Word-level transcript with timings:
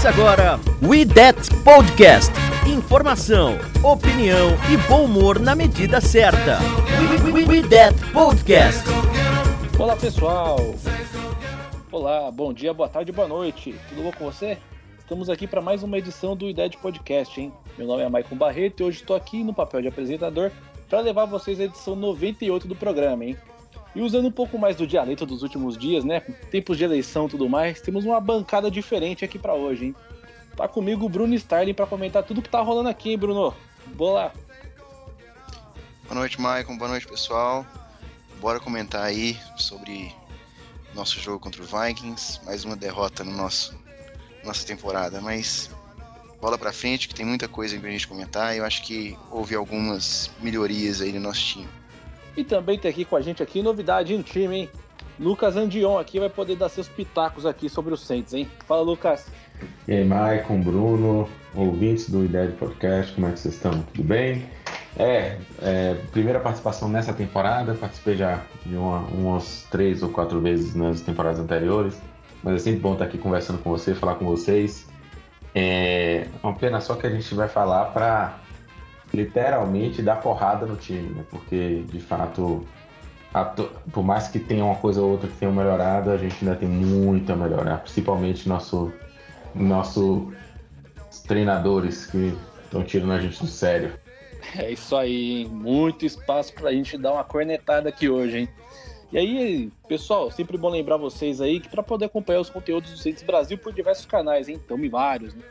Começa 0.00 0.18
agora 0.18 0.60
We 0.82 1.04
That 1.04 1.38
Podcast. 1.62 2.32
Informação, 2.66 3.58
opinião 3.84 4.48
e 4.72 4.78
bom 4.88 5.04
humor 5.04 5.38
na 5.38 5.54
medida 5.54 6.00
certa. 6.00 6.58
We, 7.22 7.30
we, 7.30 7.44
we 7.44 7.68
That 7.68 7.94
Podcast. 8.10 8.82
Olá 9.78 9.94
pessoal! 9.96 10.56
Olá, 11.92 12.30
bom 12.30 12.50
dia, 12.50 12.72
boa 12.72 12.88
tarde, 12.88 13.12
boa 13.12 13.28
noite. 13.28 13.74
Tudo 13.90 14.04
bom 14.04 14.12
com 14.12 14.24
você? 14.24 14.56
Estamos 14.98 15.28
aqui 15.28 15.46
para 15.46 15.60
mais 15.60 15.82
uma 15.82 15.98
edição 15.98 16.34
do 16.34 16.48
IDED 16.48 16.78
Podcast, 16.78 17.38
hein? 17.38 17.52
Meu 17.76 17.86
nome 17.86 18.02
é 18.02 18.08
Maicon 18.08 18.36
Barreto 18.36 18.82
e 18.82 18.84
hoje 18.84 19.00
estou 19.00 19.14
aqui 19.14 19.44
no 19.44 19.52
papel 19.52 19.82
de 19.82 19.88
apresentador 19.88 20.50
para 20.88 21.00
levar 21.00 21.26
vocês 21.26 21.60
a 21.60 21.64
edição 21.64 21.94
98 21.94 22.66
do 22.66 22.74
programa, 22.74 23.22
hein? 23.22 23.36
E 23.94 24.00
usando 24.00 24.28
um 24.28 24.32
pouco 24.32 24.58
mais 24.58 24.76
do 24.76 24.86
dialeto 24.86 25.26
dos 25.26 25.42
últimos 25.42 25.76
dias, 25.76 26.04
né? 26.04 26.20
Tempos 26.50 26.78
de 26.78 26.84
eleição 26.84 27.26
e 27.26 27.30
tudo 27.30 27.48
mais, 27.48 27.80
temos 27.80 28.04
uma 28.04 28.20
bancada 28.20 28.70
diferente 28.70 29.24
aqui 29.24 29.38
para 29.38 29.54
hoje, 29.54 29.86
hein? 29.86 29.96
Tá 30.56 30.68
comigo 30.68 31.06
o 31.06 31.08
Bruno 31.08 31.34
Starling 31.34 31.74
para 31.74 31.86
comentar 31.86 32.22
tudo 32.22 32.42
que 32.42 32.48
tá 32.48 32.60
rolando 32.60 32.88
aqui, 32.88 33.10
hein, 33.10 33.18
Bruno? 33.18 33.54
Boa 33.94 34.12
lá! 34.12 34.32
Boa 36.04 36.14
noite, 36.14 36.40
Maicon. 36.40 36.76
Boa 36.76 36.90
noite, 36.90 37.06
pessoal. 37.06 37.64
Bora 38.40 38.58
comentar 38.58 39.04
aí 39.04 39.38
sobre 39.56 40.12
nosso 40.94 41.20
jogo 41.20 41.38
contra 41.38 41.62
o 41.62 41.64
Vikings. 41.64 42.40
Mais 42.44 42.64
uma 42.64 42.74
derrota 42.74 43.22
no 43.22 43.32
nosso 43.32 43.78
nossa 44.44 44.66
temporada, 44.66 45.20
mas 45.20 45.70
bola 46.40 46.56
pra 46.56 46.72
frente 46.72 47.06
que 47.06 47.14
tem 47.14 47.24
muita 47.24 47.46
coisa 47.46 47.78
pra 47.78 47.90
gente 47.90 48.08
comentar. 48.08 48.56
Eu 48.56 48.64
acho 48.64 48.82
que 48.82 49.16
houve 49.30 49.54
algumas 49.54 50.30
melhorias 50.40 51.00
aí 51.00 51.12
no 51.12 51.20
nosso 51.20 51.40
time. 51.40 51.79
E 52.40 52.44
também 52.44 52.78
tem 52.78 52.90
aqui 52.90 53.04
com 53.04 53.16
a 53.16 53.20
gente 53.20 53.42
aqui 53.42 53.62
novidade 53.62 54.14
em 54.14 54.22
time, 54.22 54.56
hein? 54.56 54.70
Lucas 55.18 55.58
Andion 55.58 55.98
aqui 55.98 56.18
vai 56.18 56.30
poder 56.30 56.56
dar 56.56 56.70
seus 56.70 56.88
pitacos 56.88 57.44
aqui 57.44 57.68
sobre 57.68 57.92
os 57.92 58.00
Saints, 58.00 58.32
hein? 58.32 58.48
Fala, 58.66 58.80
Lucas. 58.80 59.26
E 59.86 59.92
aí, 59.92 60.04
Maicon, 60.06 60.62
Bruno, 60.62 61.28
ouvintes 61.54 62.08
do 62.08 62.24
Ideia 62.24 62.46
de 62.46 62.54
Podcast, 62.54 63.12
como 63.12 63.26
é 63.26 63.32
que 63.32 63.40
vocês 63.40 63.52
estão? 63.52 63.82
Tudo 63.92 64.04
bem? 64.04 64.46
É, 64.96 65.36
é, 65.60 65.96
primeira 66.12 66.40
participação 66.40 66.88
nessa 66.88 67.12
temporada, 67.12 67.74
participei 67.74 68.16
já 68.16 68.40
de 68.64 68.74
uma, 68.74 69.00
umas 69.08 69.66
três 69.70 70.02
ou 70.02 70.08
quatro 70.08 70.40
vezes 70.40 70.74
nas 70.74 71.02
temporadas 71.02 71.38
anteriores, 71.38 72.00
mas 72.42 72.54
é 72.54 72.58
sempre 72.58 72.80
bom 72.80 72.94
estar 72.94 73.04
aqui 73.04 73.18
conversando 73.18 73.58
com 73.58 73.68
você, 73.68 73.94
falar 73.94 74.14
com 74.14 74.24
vocês. 74.24 74.88
É 75.54 76.26
uma 76.42 76.54
pena 76.54 76.80
só 76.80 76.94
que 76.94 77.06
a 77.06 77.10
gente 77.10 77.34
vai 77.34 77.48
falar 77.48 77.92
para 77.92 78.38
literalmente 79.12 80.02
dar 80.02 80.16
porrada 80.16 80.66
no 80.66 80.76
time, 80.76 81.08
né? 81.10 81.24
Porque 81.30 81.84
de 81.88 82.00
fato, 82.00 82.66
por 83.92 84.02
mais 84.02 84.28
que 84.28 84.38
tenha 84.38 84.64
uma 84.64 84.76
coisa 84.76 85.00
ou 85.00 85.10
outra 85.10 85.28
que 85.28 85.36
tenha 85.36 85.50
melhorado, 85.50 86.10
a 86.10 86.16
gente 86.16 86.36
ainda 86.40 86.56
tem 86.56 86.68
muito 86.68 87.32
a 87.32 87.36
melhorar, 87.36 87.78
principalmente 87.78 88.48
nosso, 88.48 88.92
nosso 89.54 90.32
treinadores 91.26 92.06
que 92.06 92.36
estão 92.64 92.84
tirando 92.84 93.12
a 93.12 93.20
gente 93.20 93.40
do 93.40 93.48
sério. 93.48 93.92
É 94.56 94.72
isso 94.72 94.96
aí, 94.96 95.42
hein? 95.42 95.48
Muito 95.48 96.06
espaço 96.06 96.52
pra 96.54 96.72
gente 96.72 96.96
dar 96.96 97.12
uma 97.12 97.24
cornetada 97.24 97.88
aqui 97.88 98.08
hoje, 98.08 98.38
hein? 98.38 98.48
E 99.12 99.18
aí, 99.18 99.70
pessoal, 99.88 100.30
sempre 100.30 100.56
bom 100.56 100.68
lembrar 100.68 100.96
vocês 100.96 101.40
aí 101.40 101.58
que 101.58 101.68
para 101.68 101.82
poder 101.82 102.04
acompanhar 102.04 102.40
os 102.40 102.48
conteúdos 102.48 102.92
do 102.92 102.96
Cientes 102.96 103.24
Brasil 103.24 103.58
por 103.58 103.72
diversos 103.72 104.06
canais, 104.06 104.48
hein? 104.48 104.60
Então, 104.64 104.78
vários, 104.88 105.34
né? 105.34 105.42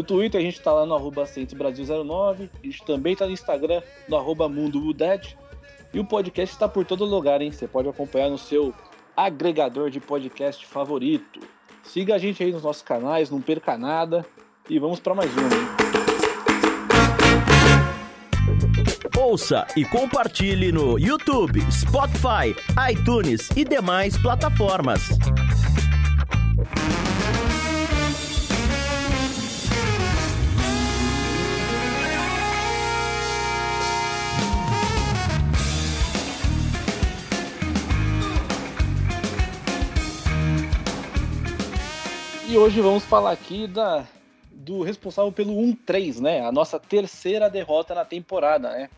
No 0.00 0.04
Twitter 0.04 0.40
a 0.40 0.42
gente 0.42 0.58
tá 0.62 0.72
lá 0.72 0.86
no 0.86 0.94
arroba 0.94 1.24
Brasil09, 1.24 2.48
a 2.54 2.66
gente 2.66 2.82
também 2.86 3.14
tá 3.14 3.26
no 3.26 3.32
Instagram, 3.32 3.82
no 4.08 4.16
arroba 4.16 4.50
E 5.92 6.00
o 6.00 6.04
podcast 6.06 6.56
está 6.56 6.66
por 6.66 6.86
todo 6.86 7.04
lugar, 7.04 7.42
hein? 7.42 7.52
Você 7.52 7.68
pode 7.68 7.86
acompanhar 7.86 8.30
no 8.30 8.38
seu 8.38 8.72
agregador 9.14 9.90
de 9.90 10.00
podcast 10.00 10.64
favorito. 10.64 11.40
Siga 11.82 12.14
a 12.14 12.18
gente 12.18 12.42
aí 12.42 12.50
nos 12.50 12.62
nossos 12.62 12.80
canais, 12.80 13.28
não 13.28 13.42
perca 13.42 13.76
nada. 13.76 14.24
E 14.70 14.78
vamos 14.78 15.00
para 15.00 15.14
mais 15.14 15.30
um, 15.36 15.42
hein? 15.42 15.68
Ouça 19.18 19.66
e 19.76 19.84
compartilhe 19.84 20.72
no 20.72 20.98
YouTube, 20.98 21.60
Spotify, 21.70 22.56
iTunes 22.90 23.50
e 23.54 23.66
demais 23.66 24.16
plataformas. 24.16 25.10
E 42.50 42.58
hoje 42.58 42.80
vamos 42.80 43.04
falar 43.04 43.30
aqui 43.30 43.68
da, 43.68 44.04
do 44.50 44.82
responsável 44.82 45.30
pelo 45.30 45.52
1-3, 45.52 46.18
né? 46.18 46.40
A 46.40 46.50
nossa 46.50 46.80
terceira 46.80 47.48
derrota 47.48 47.94
na 47.94 48.04
temporada, 48.04 48.72
né? 48.72 48.90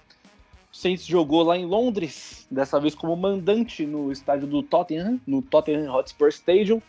O 0.73 0.75
Saints 0.75 1.05
jogou 1.05 1.43
lá 1.43 1.59
em 1.59 1.67
Londres, 1.67 2.47
dessa 2.51 2.81
vez 2.81 2.95
como 2.95 3.15
mandante 3.15 3.85
no 3.85 4.11
estádio 4.11 4.47
do 4.47 4.63
Tottenham, 4.63 5.21
no 5.27 5.43
Tottenham 5.43 5.95
Hotspur 5.95 6.31
Stadium, 6.31 6.81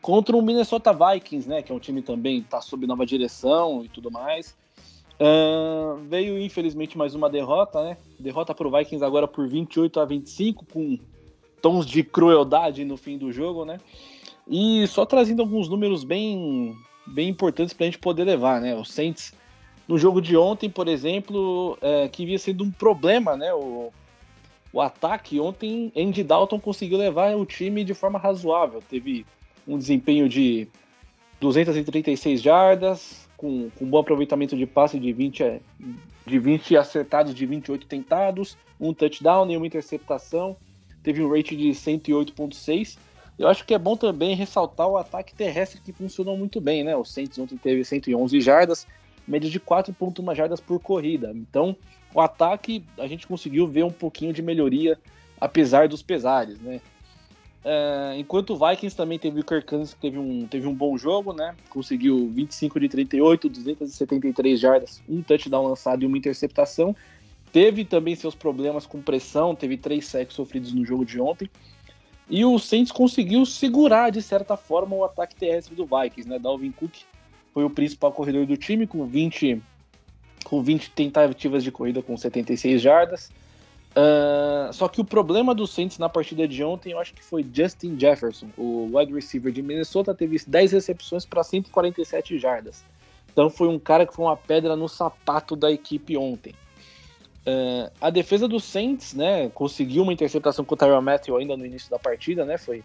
contra 0.00 0.34
o 0.34 0.40
Minnesota 0.40 0.90
Vikings, 0.90 1.46
né? 1.46 1.60
Que 1.60 1.70
é 1.70 1.74
um 1.74 1.78
time 1.78 2.00
também 2.00 2.38
está 2.38 2.62
sob 2.62 2.86
nova 2.86 3.04
direção 3.04 3.84
e 3.84 3.88
tudo 3.90 4.10
mais. 4.10 4.56
Uh, 5.20 5.96
veio 6.08 6.40
infelizmente 6.40 6.96
mais 6.96 7.14
uma 7.14 7.28
derrota, 7.28 7.84
né? 7.84 7.98
Derrota 8.18 8.54
para 8.54 8.66
o 8.66 8.70
Vikings 8.70 9.04
agora 9.04 9.28
por 9.28 9.46
28 9.46 10.00
a 10.00 10.06
25, 10.06 10.64
com 10.64 10.98
tons 11.60 11.84
de 11.84 12.02
crueldade 12.02 12.86
no 12.86 12.96
fim 12.96 13.18
do 13.18 13.30
jogo, 13.30 13.66
né? 13.66 13.78
E 14.48 14.86
só 14.86 15.04
trazendo 15.04 15.42
alguns 15.42 15.68
números 15.68 16.04
bem, 16.04 16.76
bem 17.06 17.28
importantes 17.28 17.74
para 17.74 17.84
a 17.84 17.88
gente 17.88 17.98
poder 17.98 18.24
levar, 18.24 18.60
né? 18.60 18.74
O 18.74 18.84
Saints 18.84 19.34
no 19.88 19.98
jogo 19.98 20.20
de 20.20 20.36
ontem, 20.36 20.68
por 20.68 20.88
exemplo, 20.88 21.78
é, 21.80 22.08
que 22.08 22.24
vinha 22.24 22.38
sendo 22.38 22.64
um 22.64 22.70
problema, 22.70 23.36
né? 23.36 23.52
O, 23.54 23.92
o 24.72 24.80
ataque, 24.80 25.40
ontem 25.40 25.92
Andy 25.96 26.22
Dalton 26.22 26.60
conseguiu 26.60 26.98
levar 26.98 27.36
o 27.36 27.46
time 27.46 27.84
de 27.84 27.94
forma 27.94 28.18
razoável. 28.18 28.82
Teve 28.88 29.24
um 29.66 29.78
desempenho 29.78 30.28
de 30.28 30.68
236 31.40 32.40
jardas, 32.40 33.28
com, 33.36 33.70
com 33.70 33.86
bom 33.86 33.98
aproveitamento 33.98 34.56
de 34.56 34.66
passe 34.66 34.98
de 34.98 35.12
20, 35.12 35.42
é, 35.42 35.60
de 36.26 36.38
20 36.38 36.76
acertados, 36.76 37.34
de 37.34 37.46
28 37.46 37.86
tentados, 37.86 38.56
um 38.80 38.92
touchdown 38.94 39.50
e 39.50 39.56
uma 39.56 39.66
interceptação. 39.66 40.56
Teve 41.02 41.22
um 41.22 41.30
rate 41.30 41.56
de 41.56 41.68
108.6. 41.70 42.98
Eu 43.38 43.48
acho 43.48 43.64
que 43.64 43.74
é 43.74 43.78
bom 43.78 43.96
também 43.96 44.34
ressaltar 44.34 44.88
o 44.88 44.96
ataque 44.96 45.34
terrestre 45.34 45.80
que 45.80 45.92
funcionou 45.92 46.36
muito 46.36 46.60
bem, 46.60 46.82
né? 46.82 46.96
O 46.96 47.04
Saints 47.04 47.38
ontem 47.38 47.56
teve 47.56 47.84
111 47.84 48.40
jardas, 48.40 48.86
média 49.28 49.50
de 49.50 49.60
4,1 49.60 50.34
jardas 50.34 50.60
por 50.60 50.80
corrida. 50.80 51.32
Então, 51.34 51.76
o 52.14 52.20
ataque 52.20 52.82
a 52.98 53.06
gente 53.06 53.26
conseguiu 53.26 53.66
ver 53.68 53.84
um 53.84 53.90
pouquinho 53.90 54.32
de 54.32 54.40
melhoria, 54.40 54.98
apesar 55.38 55.86
dos 55.86 56.02
pesares, 56.02 56.58
né? 56.60 56.80
É, 57.68 58.14
enquanto 58.16 58.50
o 58.50 58.56
Vikings 58.56 58.96
também 58.96 59.18
teve 59.18 59.40
o 59.40 59.44
Kirk 59.44 59.66
Cousins, 59.66 59.92
que 59.92 60.00
teve 60.00 60.16
um, 60.16 60.46
teve 60.46 60.68
um 60.68 60.72
bom 60.72 60.96
jogo, 60.96 61.32
né? 61.32 61.54
Conseguiu 61.68 62.30
25 62.32 62.78
de 62.78 62.88
38, 62.88 63.48
273 63.48 64.60
jardas, 64.60 65.02
um 65.08 65.20
touchdown 65.20 65.66
lançado 65.66 66.04
e 66.04 66.06
uma 66.06 66.16
interceptação. 66.16 66.94
Teve 67.52 67.84
também 67.84 68.14
seus 68.14 68.36
problemas 68.36 68.86
com 68.86 69.02
pressão, 69.02 69.54
teve 69.54 69.76
três 69.76 70.06
sacks 70.06 70.36
sofridos 70.36 70.72
no 70.72 70.84
jogo 70.86 71.04
de 71.04 71.20
ontem. 71.20 71.50
E 72.28 72.44
o 72.44 72.58
Saints 72.58 72.90
conseguiu 72.90 73.46
segurar, 73.46 74.10
de 74.10 74.20
certa 74.20 74.56
forma, 74.56 74.96
o 74.96 75.04
ataque 75.04 75.36
terrestre 75.36 75.74
do 75.74 75.86
Vikings, 75.86 76.28
né? 76.28 76.38
Dalvin 76.38 76.72
Cook 76.72 76.94
foi 77.54 77.64
o 77.64 77.70
principal 77.70 78.12
corredor 78.12 78.44
do 78.46 78.56
time, 78.56 78.86
com 78.86 79.06
20, 79.06 79.62
com 80.44 80.62
20 80.62 80.90
tentativas 80.90 81.62
de 81.62 81.70
corrida 81.70 82.02
com 82.02 82.16
76 82.16 82.82
jardas. 82.82 83.30
Uh, 83.96 84.70
só 84.74 84.88
que 84.88 85.00
o 85.00 85.04
problema 85.04 85.54
do 85.54 85.66
Saints 85.66 85.96
na 85.96 86.08
partida 86.08 86.46
de 86.46 86.62
ontem, 86.62 86.92
eu 86.92 86.98
acho 86.98 87.14
que 87.14 87.24
foi 87.24 87.46
Justin 87.50 87.98
Jefferson, 87.98 88.48
o 88.58 88.90
wide 88.92 89.14
receiver 89.14 89.50
de 89.50 89.62
Minnesota, 89.62 90.14
teve 90.14 90.38
10 90.46 90.72
recepções 90.72 91.24
para 91.24 91.42
147 91.42 92.38
jardas. 92.38 92.84
Então 93.32 93.48
foi 93.48 93.68
um 93.68 93.78
cara 93.78 94.04
que 94.04 94.14
foi 94.14 94.26
uma 94.26 94.36
pedra 94.36 94.76
no 94.76 94.88
sapato 94.88 95.56
da 95.56 95.70
equipe 95.70 96.16
ontem. 96.16 96.54
Uh, 97.46 97.88
a 98.00 98.10
defesa 98.10 98.48
do 98.48 98.58
Saints, 98.58 99.14
né, 99.14 99.48
conseguiu 99.50 100.02
uma 100.02 100.12
interceptação 100.12 100.64
com 100.64 100.74
o 100.74 100.76
Tyron 100.76 101.00
Matthew 101.00 101.36
ainda 101.36 101.56
no 101.56 101.64
início 101.64 101.88
da 101.88 101.96
partida, 101.96 102.44
né, 102.44 102.58
foi, 102.58 102.82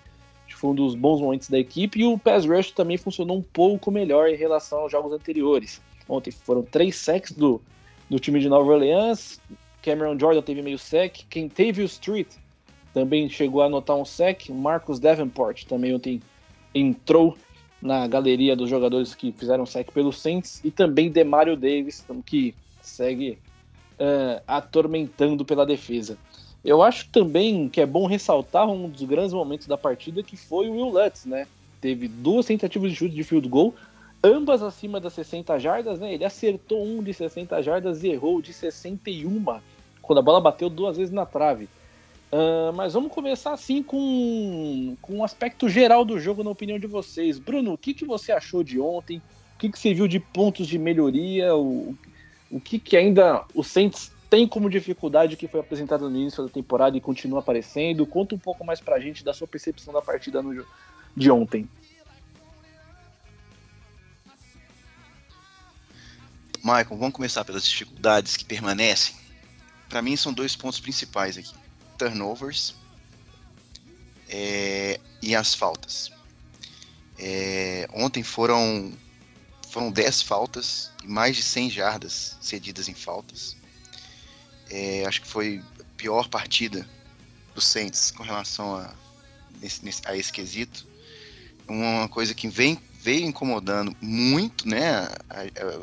foi 0.53 0.69
um 0.69 0.75
dos 0.75 0.93
bons 0.93 1.19
momentos 1.19 1.49
da 1.49 1.57
equipe, 1.57 1.99
e 1.99 2.05
o 2.05 2.15
pass 2.15 2.45
rush 2.45 2.71
também 2.71 2.95
funcionou 2.95 3.37
um 3.37 3.41
pouco 3.41 3.89
melhor 3.89 4.29
em 4.29 4.35
relação 4.35 4.81
aos 4.81 4.91
jogos 4.91 5.13
anteriores. 5.13 5.81
Ontem 6.07 6.29
foram 6.29 6.61
três 6.61 6.95
sacks 6.95 7.31
do, 7.31 7.59
do 8.07 8.19
time 8.19 8.39
de 8.39 8.47
Nova 8.47 8.71
Orleans, 8.71 9.41
Cameron 9.81 10.19
Jordan 10.19 10.43
teve 10.43 10.61
meio 10.61 10.77
sec, 10.77 11.21
quem 11.27 11.49
teve 11.49 11.81
o 11.81 11.85
Street 11.85 12.27
também 12.93 13.27
chegou 13.29 13.63
a 13.63 13.65
anotar 13.65 13.95
um 13.95 14.05
sec, 14.05 14.49
Marcus 14.49 14.99
Davenport 14.99 15.63
também 15.63 15.95
ontem 15.95 16.21
entrou 16.75 17.35
na 17.81 18.05
galeria 18.05 18.55
dos 18.55 18.69
jogadores 18.69 19.15
que 19.15 19.31
fizeram 19.31 19.65
sec 19.65 19.91
pelo 19.91 20.13
Saints, 20.13 20.61
e 20.63 20.69
também 20.69 21.09
Demario 21.09 21.57
Davis, 21.57 22.05
que 22.23 22.53
segue 22.79 23.39
uh, 24.01 24.41
atormentando 24.47 25.45
pela 25.45 25.65
defesa. 25.65 26.17
Eu 26.65 26.81
acho 26.81 27.07
também 27.09 27.69
que 27.69 27.79
é 27.79 27.85
bom 27.85 28.05
ressaltar 28.07 28.69
um 28.69 28.89
dos 28.89 29.03
grandes 29.03 29.33
momentos 29.33 29.67
da 29.67 29.77
partida 29.77 30.23
que 30.23 30.35
foi 30.35 30.67
o 30.67 30.73
Will 30.73 30.89
Lutz, 30.89 31.25
né? 31.25 31.47
Teve 31.79 32.07
duas 32.07 32.45
tentativas 32.45 32.91
de 32.91 32.97
chute 32.97 33.15
de 33.15 33.23
field 33.23 33.47
goal, 33.47 33.73
ambas 34.23 34.61
acima 34.61 34.99
das 34.99 35.13
60 35.13 35.57
jardas, 35.59 35.99
né? 35.99 36.13
Ele 36.13 36.25
acertou 36.25 36.85
um 36.85 37.01
de 37.01 37.13
60 37.13 37.61
jardas 37.63 38.03
e 38.03 38.09
errou 38.09 38.41
de 38.41 38.53
61, 38.53 39.59
quando 40.01 40.19
a 40.19 40.21
bola 40.21 40.39
bateu 40.39 40.69
duas 40.69 40.97
vezes 40.97 41.11
na 41.11 41.25
trave. 41.25 41.67
Uh, 42.31 42.71
mas 42.73 42.93
vamos 42.93 43.11
começar 43.11 43.51
assim 43.51 43.83
com, 43.83 44.95
com 45.01 45.17
um 45.17 45.23
aspecto 45.23 45.67
geral 45.67 46.05
do 46.05 46.17
jogo, 46.19 46.43
na 46.43 46.51
opinião 46.51 46.79
de 46.79 46.87
vocês. 46.87 47.37
Bruno, 47.39 47.73
o 47.73 47.77
que, 47.77 47.93
que 47.93 48.05
você 48.05 48.31
achou 48.31 48.63
de 48.63 48.79
ontem? 48.79 49.17
O 49.55 49.59
que, 49.59 49.69
que 49.69 49.77
você 49.77 49.93
viu 49.93 50.07
de 50.07 50.19
pontos 50.19 50.67
de 50.67 50.77
melhoria? 50.77 51.53
O, 51.55 51.95
o 52.51 52.59
que, 52.59 52.77
que 52.77 52.97
ainda 52.97 53.45
o 53.53 53.63
Saints 53.63 54.11
tem 54.29 54.47
como 54.47 54.69
dificuldade 54.69 55.35
que 55.35 55.47
foi 55.47 55.59
apresentado 55.59 56.09
no 56.09 56.15
início 56.15 56.43
da 56.43 56.49
temporada 56.49 56.95
e 56.97 57.01
continua 57.01 57.39
aparecendo? 57.39 58.05
Conta 58.05 58.35
um 58.35 58.39
pouco 58.39 58.63
mais 58.63 58.79
pra 58.79 58.99
gente 58.99 59.23
da 59.23 59.33
sua 59.33 59.47
percepção 59.47 59.93
da 59.93 60.01
partida 60.01 60.41
no, 60.41 60.65
de 61.15 61.31
ontem. 61.31 61.67
Michael, 66.63 66.97
vamos 66.97 67.13
começar 67.13 67.43
pelas 67.43 67.65
dificuldades 67.65 68.37
que 68.37 68.45
permanecem. 68.45 69.15
Para 69.89 70.01
mim 70.01 70.15
são 70.15 70.31
dois 70.31 70.55
pontos 70.55 70.79
principais 70.79 71.37
aqui: 71.37 71.53
turnovers 71.97 72.75
é, 74.29 74.99
e 75.21 75.35
as 75.35 75.53
faltas. 75.53 76.11
É, 77.17 77.87
ontem 77.93 78.23
foram 78.23 78.93
foram 79.71 79.89
10 79.89 80.21
faltas 80.21 80.91
e 81.01 81.07
mais 81.07 81.37
de 81.37 81.41
100 81.41 81.69
jardas 81.69 82.37
cedidas 82.41 82.89
em 82.89 82.93
faltas. 82.93 83.55
É, 84.69 85.05
acho 85.05 85.21
que 85.21 85.27
foi 85.27 85.63
a 85.79 85.83
pior 85.95 86.27
partida 86.27 86.87
do 87.55 87.61
Saints 87.61 88.11
com 88.11 88.21
relação 88.21 88.75
a, 88.75 88.93
nesse, 89.61 90.01
a 90.05 90.15
esse 90.15 90.31
quesito. 90.31 90.85
Uma 91.67 92.09
coisa 92.09 92.33
que 92.33 92.49
vem, 92.49 92.77
veio 92.99 93.25
incomodando 93.25 93.95
muito 94.01 94.67
né, 94.67 95.07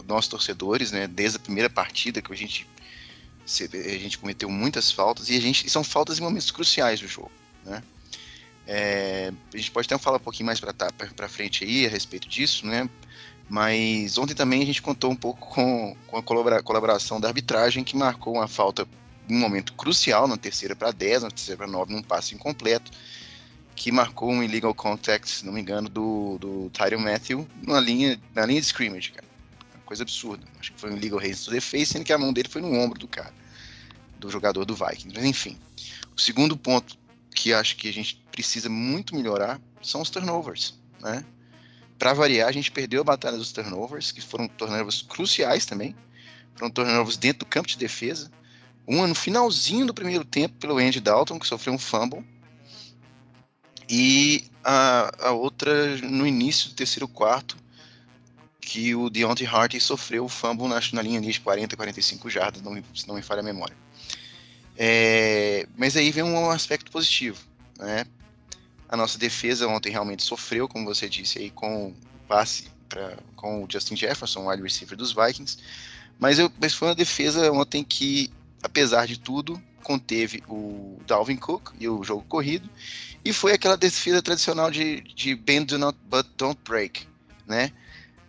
nossos 0.06 0.29
torcedores, 0.29 0.93
né, 0.93 1.06
desde 1.06 1.38
a 1.38 1.41
primeira 1.41 1.70
partida 1.70 2.20
que 2.20 2.31
a 2.31 2.37
gente, 2.37 2.69
a 3.73 3.99
gente 3.99 4.19
cometeu 4.19 4.50
muitas 4.50 4.93
faltas 4.93 5.31
e, 5.31 5.37
a 5.37 5.41
gente, 5.41 5.67
e 5.67 5.70
são 5.70 5.82
faltas 5.82 6.19
em 6.19 6.23
momentos 6.23 6.50
cruciais 6.50 7.00
do 7.00 7.08
jogo. 7.08 7.32
Né? 7.64 7.82
É, 8.67 9.32
a 9.55 9.56
gente 9.56 9.70
pode 9.70 9.87
até 9.87 9.96
falar 9.96 10.19
um 10.19 10.20
pouquinho 10.20 10.44
mais 10.44 10.61
para 10.61 11.29
frente 11.29 11.64
aí 11.64 11.87
a 11.87 11.88
respeito 11.88 12.29
disso, 12.29 12.67
né? 12.67 12.87
Mas 13.49 14.19
ontem 14.19 14.35
também 14.35 14.62
a 14.62 14.67
gente 14.67 14.83
contou 14.83 15.11
um 15.11 15.17
pouco 15.17 15.49
com, 15.49 15.97
com 16.06 16.17
a 16.19 16.23
colaboração 16.23 17.19
da 17.19 17.29
arbitragem, 17.29 17.83
que 17.83 17.97
marcou 17.97 18.35
uma 18.35 18.47
falta 18.47 18.87
um 19.31 19.39
momento 19.39 19.75
crucial, 19.75 20.27
na 20.27 20.37
terceira 20.37 20.75
para 20.75 20.91
10, 20.91 21.23
na 21.23 21.31
terceira 21.31 21.59
para 21.59 21.67
9, 21.67 21.93
num 21.93 22.03
passe 22.03 22.35
incompleto, 22.35 22.91
que 23.77 23.93
marcou 23.93 24.31
um 24.31 24.43
illegal 24.43 24.75
contact, 24.75 25.31
se 25.31 25.47
não 25.47 25.53
me 25.53 25.61
engano, 25.61 25.89
do, 25.89 26.39
do 26.39 26.71
Tyron 26.71 27.00
Matthew 27.00 27.47
na 27.62 27.79
linha, 27.79 28.21
na 28.35 28.45
linha 28.45 28.61
de 28.61 28.67
scrimmage, 28.67 29.12
cara. 29.12 29.27
Uma 29.75 29.85
coisa 29.85 30.03
absurda. 30.03 30.44
Acho 30.59 30.73
que 30.73 30.81
foi 30.81 30.91
um 30.91 30.97
illegal 30.97 31.19
raise 31.19 31.44
to 31.44 31.51
the 31.51 31.61
face, 31.61 31.93
sendo 31.93 32.05
que 32.05 32.12
a 32.12 32.19
mão 32.19 32.33
dele 32.33 32.49
foi 32.49 32.61
no 32.61 32.73
ombro 32.73 32.99
do 32.99 33.06
cara, 33.06 33.33
do 34.19 34.31
jogador 34.31 34.65
do 34.65 34.75
Vikings. 34.75 35.15
Mas 35.15 35.25
enfim, 35.25 35.59
o 36.17 36.21
segundo 36.21 36.56
ponto 36.56 36.99
que 37.35 37.53
acho 37.53 37.77
que 37.77 37.89
a 37.89 37.93
gente 37.93 38.17
precisa 38.33 38.69
muito 38.69 39.15
melhorar 39.15 39.61
são 39.81 40.01
os 40.01 40.11
turnovers, 40.11 40.79
né? 41.01 41.25
Para 41.99 42.15
variar, 42.15 42.49
a 42.49 42.53
gente 42.53 42.71
perdeu 42.71 43.00
a 43.00 43.05
batalha 43.05 43.37
dos 43.37 43.53
turnovers, 43.53 44.12
que 44.12 44.21
foram 44.21 44.47
turnovers 44.47 45.03
cruciais 45.03 45.67
também. 45.67 45.97
Foram 46.55 46.71
turnovers 46.71 47.17
dentro 47.17 47.41
do 47.41 47.47
campo 47.47 47.69
de 47.69 47.77
defesa. 47.77 48.31
Uma 48.87 49.06
no 49.06 49.15
finalzinho 49.15 49.87
do 49.87 49.93
primeiro 49.93 50.25
tempo 50.25 50.55
pelo 50.56 50.79
Andy 50.79 51.00
Dalton, 51.00 51.39
que 51.39 51.47
sofreu 51.47 51.75
um 51.75 51.79
fumble. 51.79 52.25
E 53.89 54.45
a, 54.62 55.11
a 55.29 55.31
outra 55.33 55.97
no 55.99 56.27
início 56.27 56.69
do 56.69 56.75
terceiro 56.75 57.09
quarto, 57.09 57.56
que 58.61 58.94
o 58.94 59.09
Deontay 59.09 59.47
Harty 59.47 59.81
sofreu 59.81 60.27
o 60.27 60.29
fumble 60.29 60.69
na, 60.69 60.79
na 60.93 61.03
linha 61.03 61.21
de 61.21 61.41
40, 61.41 61.75
45 61.75 62.29
jardas, 62.29 62.62
não, 62.62 62.75
se 62.94 63.09
não 63.09 63.15
me 63.15 63.23
falha 63.23 63.41
a 63.41 63.44
memória. 63.44 63.77
É, 64.77 65.67
mas 65.77 65.97
aí 65.97 66.11
vem 66.11 66.23
um 66.23 66.51
aspecto 66.51 66.91
positivo, 66.91 67.43
né? 67.79 68.05
A 68.88 68.96
nossa 68.96 69.19
defesa 69.19 69.69
ontem 69.69 69.90
realmente 69.90 70.23
sofreu, 70.23 70.67
como 70.67 70.87
você 70.87 71.08
disse 71.08 71.38
aí, 71.38 71.50
com 71.50 71.88
o 71.88 71.96
passe 72.26 72.70
pra, 72.88 73.19
com 73.37 73.62
o 73.62 73.69
Justin 73.70 73.96
Jefferson, 73.96 74.40
o 74.40 74.49
wide 74.49 74.62
receiver 74.62 74.96
dos 74.96 75.12
Vikings. 75.12 75.58
Mas, 76.19 76.38
eu, 76.38 76.50
mas 76.61 76.75
foi 76.75 76.88
uma 76.88 76.94
defesa 76.94 77.52
ontem 77.52 77.85
que, 77.85 78.31
apesar 78.62 79.06
de 79.06 79.19
tudo, 79.19 79.62
conteve 79.82 80.43
o 80.49 80.99
Dalvin 81.06 81.37
Cook 81.37 81.73
e 81.79 81.88
o 81.88 82.02
jogo 82.02 82.25
corrido. 82.29 82.69
E 83.25 83.32
foi 83.32 83.52
aquela 83.52 83.76
defesa 83.76 84.23
tradicional 84.23 84.70
de, 84.70 85.02
de 85.02 85.34
bend 85.34 85.67
do 85.67 85.79
not, 85.79 85.99
but 86.05 86.26
don't 86.37 86.58
break, 86.64 87.06
né? 87.46 87.70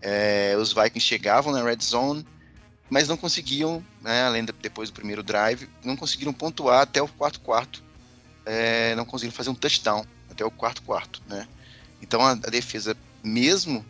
É, 0.02 0.56
os 0.58 0.74
Vikings 0.74 1.02
chegavam 1.02 1.54
na 1.54 1.64
red 1.64 1.78
zone, 1.82 2.26
mas 2.90 3.08
não 3.08 3.18
conseguiam, 3.18 3.84
né, 4.02 4.24
além 4.24 4.46
de, 4.46 4.52
depois 4.54 4.90
do 4.90 4.94
primeiro 4.94 5.22
drive, 5.22 5.70
não 5.84 5.96
conseguiram 5.96 6.34
pontuar 6.34 6.82
até 6.82 7.02
o 7.02 7.08
quarto 7.08 7.40
quarto, 7.42 7.84
é, 8.46 8.96
não 8.96 9.06
conseguiram 9.06 9.36
fazer 9.36 9.50
um 9.50 9.56
touchdown 9.56 10.06
até 10.40 10.46
o 10.46 10.52
quarto 10.52 10.82
quarto, 10.84 11.22
né? 11.28 11.48
Então 12.02 12.22
a, 12.22 12.32
a 12.32 12.36
defesa, 12.36 12.96
mesmo 13.22 13.86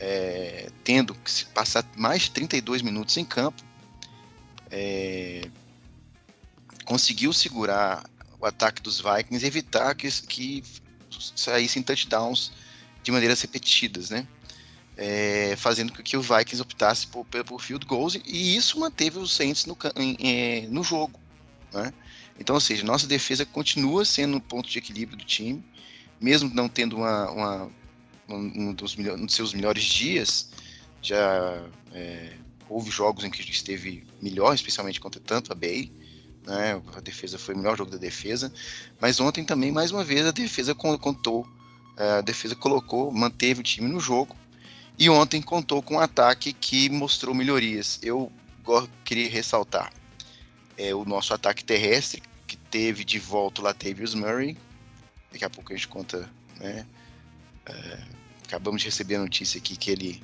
é, 0.00 0.68
tendo 0.82 1.14
que 1.14 1.44
passar 1.46 1.84
mais 1.96 2.22
de 2.22 2.32
32 2.32 2.82
minutos 2.82 3.16
em 3.16 3.24
campo, 3.24 3.62
é, 4.70 5.48
conseguiu 6.84 7.32
segurar 7.32 8.04
o 8.40 8.44
ataque 8.44 8.82
dos 8.82 9.00
Vikings 9.00 9.44
e 9.44 9.46
evitar 9.46 9.94
que, 9.94 10.10
que 10.26 10.64
saíssem 11.34 11.82
touchdowns 11.82 12.52
de 13.02 13.12
maneiras 13.12 13.40
repetidas, 13.40 14.10
né? 14.10 14.26
É, 14.98 15.54
fazendo 15.56 15.92
com 15.92 16.02
que 16.02 16.16
o 16.16 16.22
Vikings 16.22 16.60
optasse 16.60 17.06
por, 17.06 17.24
por 17.26 17.60
field 17.60 17.84
goals 17.84 18.14
e 18.14 18.56
isso 18.56 18.80
manteve 18.80 19.18
os 19.18 19.30
Saints 19.32 19.66
no, 19.66 19.76
no 20.70 20.82
jogo, 20.82 21.20
né? 21.72 21.92
Então, 22.38 22.54
ou 22.54 22.60
seja, 22.60 22.84
nossa 22.84 23.06
defesa 23.06 23.46
continua 23.46 24.04
sendo 24.04 24.36
um 24.36 24.40
ponto 24.40 24.68
de 24.68 24.78
equilíbrio 24.78 25.16
do 25.16 25.24
time 25.24 25.62
mesmo 26.20 26.50
não 26.54 26.68
tendo 26.68 26.96
uma, 26.96 27.30
uma 27.30 27.70
um, 28.28 28.72
dos, 28.72 28.96
um, 28.98 29.26
dos, 29.26 29.34
seus 29.34 29.54
melhores 29.54 29.84
dias, 29.84 30.50
já 31.02 31.62
é, 31.92 32.32
houve 32.68 32.90
jogos 32.90 33.24
em 33.24 33.30
que 33.30 33.40
esteve 33.50 34.06
melhor, 34.20 34.54
especialmente 34.54 35.00
contra 35.00 35.20
tanto 35.20 35.52
a 35.52 35.54
Bay, 35.54 35.90
né, 36.46 36.80
a 36.94 37.00
defesa 37.00 37.38
foi 37.38 37.54
o 37.54 37.58
melhor 37.58 37.76
jogo 37.76 37.90
da 37.90 37.96
defesa, 37.96 38.52
mas 39.00 39.20
ontem 39.20 39.44
também, 39.44 39.72
mais 39.72 39.90
uma 39.90 40.04
vez, 40.04 40.26
a 40.26 40.30
defesa 40.30 40.74
contou, 40.74 41.46
é, 41.96 42.18
a 42.18 42.20
defesa 42.20 42.54
colocou, 42.54 43.10
manteve 43.10 43.60
o 43.60 43.64
time 43.64 43.88
no 43.88 44.00
jogo, 44.00 44.36
e 44.98 45.10
ontem 45.10 45.42
contou 45.42 45.82
com 45.82 45.94
um 45.94 46.00
ataque 46.00 46.52
que 46.52 46.88
mostrou 46.88 47.34
melhorias. 47.34 47.98
Eu 48.02 48.32
queria 49.04 49.28
ressaltar 49.28 49.92
é, 50.78 50.94
o 50.94 51.04
nosso 51.04 51.34
ataque 51.34 51.62
terrestre, 51.64 52.22
que 52.46 52.56
teve 52.56 53.04
de 53.04 53.18
volta 53.18 53.60
o 53.60 53.64
Latavius 53.64 54.14
Murray, 54.14 54.56
Daqui 55.36 55.44
a 55.44 55.50
pouco 55.50 55.70
a 55.70 55.76
gente 55.76 55.86
conta, 55.86 56.26
né? 56.58 56.86
É, 57.66 57.98
acabamos 58.46 58.80
de 58.80 58.88
receber 58.88 59.16
a 59.16 59.20
notícia 59.20 59.58
aqui 59.58 59.76
que 59.76 59.90
ele 59.90 60.22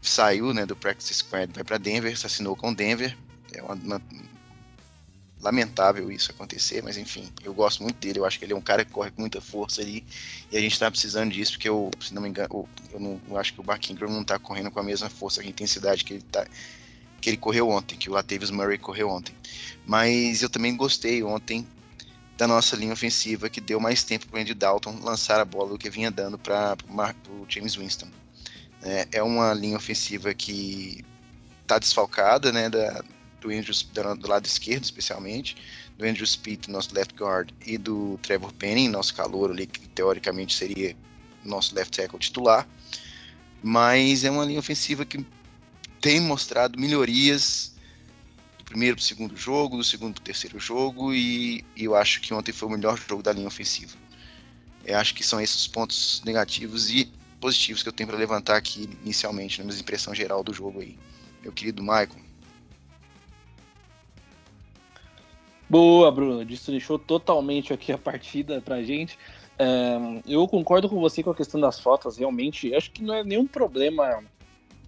saiu, 0.00 0.54
né, 0.54 0.64
do 0.64 0.74
practice 0.74 1.12
squad, 1.12 1.52
vai 1.52 1.62
para 1.62 1.76
Denver, 1.76 2.10
assinou 2.24 2.56
com 2.56 2.72
Denver. 2.72 3.14
É 3.52 3.62
uma, 3.62 3.74
uma, 3.74 4.02
lamentável 5.42 6.10
isso 6.10 6.30
acontecer, 6.30 6.82
mas 6.82 6.96
enfim, 6.96 7.30
eu 7.44 7.52
gosto 7.52 7.82
muito 7.82 7.96
dele. 7.96 8.18
Eu 8.18 8.24
acho 8.24 8.38
que 8.38 8.46
ele 8.46 8.54
é 8.54 8.56
um 8.56 8.62
cara 8.62 8.82
que 8.82 8.90
corre 8.90 9.10
com 9.10 9.20
muita 9.20 9.42
força 9.42 9.82
ali 9.82 10.02
e 10.50 10.56
a 10.56 10.60
gente 10.60 10.72
está 10.72 10.90
precisando 10.90 11.30
disso 11.30 11.52
porque 11.52 11.68
eu, 11.68 11.90
se 12.00 12.14
não 12.14 12.22
me 12.22 12.30
engano, 12.30 12.66
eu, 12.90 12.98
não, 12.98 13.20
eu 13.28 13.36
acho 13.36 13.52
que 13.52 13.60
o 13.60 13.64
Mark 13.64 13.90
Ingram 13.90 14.10
não 14.10 14.22
está 14.22 14.38
correndo 14.38 14.70
com 14.70 14.80
a 14.80 14.82
mesma 14.82 15.10
força, 15.10 15.42
a 15.42 15.44
intensidade 15.44 16.02
que 16.02 16.14
ele 16.14 16.22
tá, 16.22 16.46
que 17.20 17.28
ele 17.28 17.36
correu 17.36 17.68
ontem, 17.68 17.98
que 17.98 18.08
o 18.08 18.14
Latavius 18.14 18.50
Murray 18.50 18.78
correu 18.78 19.10
ontem. 19.10 19.34
Mas 19.86 20.40
eu 20.40 20.48
também 20.48 20.74
gostei 20.74 21.22
ontem 21.22 21.66
da 22.38 22.46
nossa 22.46 22.76
linha 22.76 22.92
ofensiva, 22.92 23.50
que 23.50 23.60
deu 23.60 23.80
mais 23.80 24.04
tempo 24.04 24.28
para 24.28 24.38
o 24.38 24.40
Andy 24.40 24.54
Dalton 24.54 25.00
lançar 25.02 25.40
a 25.40 25.44
bola 25.44 25.70
do 25.70 25.78
que 25.78 25.90
vinha 25.90 26.08
dando 26.08 26.38
para 26.38 26.76
o 27.28 27.44
James 27.48 27.74
Winston. 27.74 28.06
É, 28.80 29.08
é 29.10 29.22
uma 29.24 29.52
linha 29.52 29.76
ofensiva 29.76 30.32
que 30.32 31.04
está 31.62 31.80
desfalcada 31.80 32.52
né, 32.52 32.70
da, 32.70 33.02
do 33.40 33.50
Andrew 33.50 33.74
do 34.16 34.28
lado 34.28 34.46
esquerdo, 34.46 34.84
especialmente, 34.84 35.56
do 35.98 36.06
Andrew 36.06 36.24
Speed, 36.24 36.68
nosso 36.68 36.94
left 36.94 37.12
guard, 37.16 37.50
e 37.66 37.76
do 37.76 38.16
Trevor 38.22 38.52
Penning, 38.52 38.88
nosso 38.88 39.16
calor 39.16 39.50
ali, 39.50 39.66
que 39.66 39.80
teoricamente 39.88 40.54
seria 40.54 40.96
nosso 41.44 41.74
left 41.74 41.96
tackle 41.96 42.20
titular. 42.20 42.68
Mas 43.60 44.22
é 44.22 44.30
uma 44.30 44.44
linha 44.44 44.60
ofensiva 44.60 45.04
que 45.04 45.26
tem 46.00 46.20
mostrado 46.20 46.78
melhorias 46.78 47.74
primeiro 48.68 48.96
para 48.96 49.02
o 49.02 49.04
segundo 49.04 49.36
jogo, 49.36 49.76
do 49.76 49.84
segundo 49.84 50.14
para 50.14 50.20
o 50.20 50.24
terceiro 50.24 50.58
jogo, 50.60 51.14
e, 51.14 51.64
e, 51.74 51.84
eu 51.84 51.94
acho 51.96 52.20
que 52.20 52.34
ontem 52.34 52.52
foi 52.52 52.68
o 52.68 52.72
melhor 52.72 52.98
jogo 52.98 53.22
da 53.22 53.32
linha 53.32 53.48
ofensiva. 53.48 53.96
Eu 54.84 54.98
acho 54.98 55.14
que 55.14 55.24
são 55.24 55.40
esses 55.40 55.60
os 55.60 55.68
pontos 55.68 56.22
negativos 56.24 56.90
e 56.90 57.10
positivos 57.40 57.82
que 57.82 57.88
eu 57.88 57.92
tenho 57.92 58.08
para 58.08 58.18
levantar 58.18 58.56
aqui 58.56 58.88
inicialmente, 59.02 59.58
na 59.58 59.64
minha 59.64 59.78
impressão 59.78 60.14
geral 60.14 60.44
do 60.44 60.52
jogo 60.52 60.80
aí. 60.80 60.98
Meu 61.42 61.52
querido 61.52 61.82
Michael. 61.82 62.28
Boa, 65.68 66.10
Bruno. 66.10 66.44
Deixou 66.44 66.98
totalmente 66.98 67.72
aqui 67.72 67.92
a 67.92 67.98
partida 67.98 68.60
pra 68.60 68.82
gente. 68.82 69.18
É, 69.58 69.98
eu 70.26 70.46
concordo 70.48 70.88
com 70.88 71.00
você 71.00 71.22
com 71.22 71.30
a 71.30 71.34
questão 71.34 71.60
das 71.60 71.78
faltas, 71.78 72.16
realmente. 72.16 72.74
Acho 72.74 72.90
que 72.90 73.02
não 73.02 73.14
é 73.14 73.24
nenhum 73.24 73.46
problema 73.46 74.22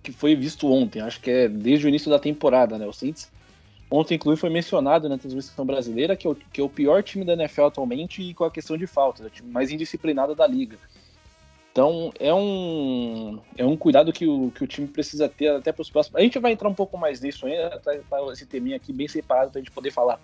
que 0.02 0.12
foi 0.12 0.34
visto 0.34 0.70
ontem. 0.70 1.00
Acho 1.00 1.20
que 1.20 1.30
é 1.30 1.48
desde 1.48 1.86
o 1.86 1.88
início 1.88 2.10
da 2.10 2.18
temporada, 2.18 2.78
né? 2.78 2.86
O 2.86 2.92
Saints 2.92 3.30
ontem, 3.90 4.14
inclusive, 4.14 4.40
foi 4.40 4.50
mencionado 4.50 5.08
na 5.08 5.18
transmissão 5.18 5.66
brasileira 5.66 6.16
que 6.16 6.26
é, 6.26 6.30
o, 6.30 6.34
que 6.34 6.60
é 6.60 6.64
o 6.64 6.68
pior 6.68 7.02
time 7.02 7.24
da 7.24 7.32
NFL 7.32 7.64
atualmente 7.64 8.22
e 8.22 8.32
com 8.32 8.44
a 8.44 8.50
questão 8.50 8.76
de 8.76 8.86
faltas, 8.86 9.24
é 9.24 9.28
o 9.28 9.30
time 9.30 9.50
mais 9.50 9.70
indisciplinado 9.70 10.34
da 10.34 10.46
liga. 10.46 10.78
Então 11.72 12.12
é 12.18 12.34
um, 12.34 13.38
é 13.56 13.64
um 13.64 13.76
cuidado 13.76 14.12
que 14.12 14.26
o, 14.26 14.50
que 14.50 14.64
o 14.64 14.66
time 14.66 14.88
precisa 14.88 15.28
ter 15.28 15.48
até 15.48 15.72
para 15.72 15.82
os 15.82 15.90
próximos. 15.90 16.16
A 16.16 16.22
gente 16.22 16.38
vai 16.38 16.52
entrar 16.52 16.68
um 16.68 16.74
pouco 16.74 16.98
mais 16.98 17.20
nisso 17.20 17.46
ainda, 17.46 17.78
tá, 17.78 17.92
tá 18.08 18.32
esse 18.32 18.44
teminha 18.44 18.76
aqui 18.76 18.92
bem 18.92 19.06
separado 19.06 19.50
para 19.50 19.60
a 19.60 19.62
gente 19.62 19.72
poder 19.72 19.90
falar. 19.90 20.20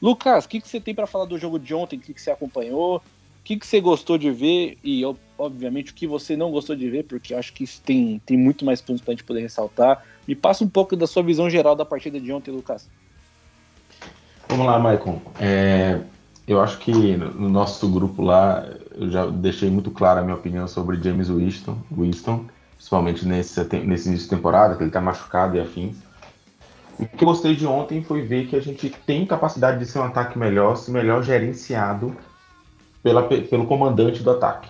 Lucas, 0.00 0.44
o 0.44 0.48
que, 0.48 0.60
que 0.60 0.68
você 0.68 0.80
tem 0.80 0.94
para 0.94 1.06
falar 1.06 1.24
do 1.24 1.38
jogo 1.38 1.58
de 1.58 1.74
ontem? 1.74 1.98
O 1.98 2.00
que, 2.00 2.14
que 2.14 2.22
você 2.22 2.30
acompanhou? 2.30 3.02
Que, 3.48 3.56
que 3.56 3.66
você 3.66 3.80
gostou 3.80 4.18
de 4.18 4.30
ver? 4.30 4.76
E, 4.84 5.02
obviamente, 5.38 5.90
o 5.90 5.94
que 5.94 6.06
você 6.06 6.36
não 6.36 6.50
gostou 6.50 6.76
de 6.76 6.90
ver, 6.90 7.04
porque 7.04 7.32
acho 7.32 7.50
que 7.54 7.64
isso 7.64 7.80
tem, 7.80 8.20
tem 8.26 8.36
muito 8.36 8.62
mais 8.62 8.82
pontos 8.82 9.00
para 9.00 9.12
a 9.12 9.14
gente 9.14 9.24
poder 9.24 9.40
ressaltar. 9.40 10.04
Me 10.26 10.34
passa 10.34 10.62
um 10.62 10.68
pouco 10.68 10.94
da 10.94 11.06
sua 11.06 11.22
visão 11.22 11.48
geral 11.48 11.74
da 11.74 11.82
partida 11.82 12.20
de 12.20 12.30
ontem, 12.30 12.50
Lucas. 12.50 12.90
Vamos 14.50 14.66
lá, 14.66 14.78
Maicon. 14.78 15.18
É, 15.40 15.98
eu 16.46 16.60
acho 16.60 16.76
que 16.76 16.92
no 16.92 17.48
nosso 17.48 17.88
grupo 17.88 18.20
lá, 18.20 18.68
eu 18.94 19.10
já 19.10 19.24
deixei 19.24 19.70
muito 19.70 19.90
clara 19.90 20.20
a 20.20 20.22
minha 20.22 20.36
opinião 20.36 20.68
sobre 20.68 21.00
James 21.02 21.30
Winston, 21.30 21.78
Winston 21.90 22.44
principalmente 22.76 23.26
nesse, 23.26 23.58
nesse 23.78 24.10
início 24.10 24.24
de 24.24 24.28
temporada, 24.28 24.76
que 24.76 24.82
ele 24.82 24.90
está 24.90 25.00
machucado 25.00 25.56
e 25.56 25.60
afins. 25.60 25.96
O 26.98 27.06
que 27.06 27.24
eu 27.24 27.28
gostei 27.28 27.56
de 27.56 27.66
ontem 27.66 28.04
foi 28.04 28.20
ver 28.20 28.46
que 28.46 28.56
a 28.56 28.60
gente 28.60 28.90
tem 29.06 29.24
capacidade 29.24 29.78
de 29.78 29.86
ser 29.86 30.00
um 30.00 30.04
ataque 30.04 30.38
melhor, 30.38 30.76
se 30.76 30.90
melhor 30.90 31.22
gerenciado 31.22 32.14
pela, 33.08 33.22
pelo 33.22 33.66
comandante 33.66 34.22
do 34.22 34.30
ataque. 34.30 34.68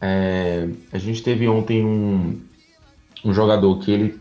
É, 0.00 0.68
a 0.92 0.98
gente 0.98 1.22
teve 1.22 1.48
ontem 1.48 1.84
um, 1.84 2.40
um 3.24 3.34
jogador 3.34 3.76
que 3.80 3.90
ele 3.90 4.20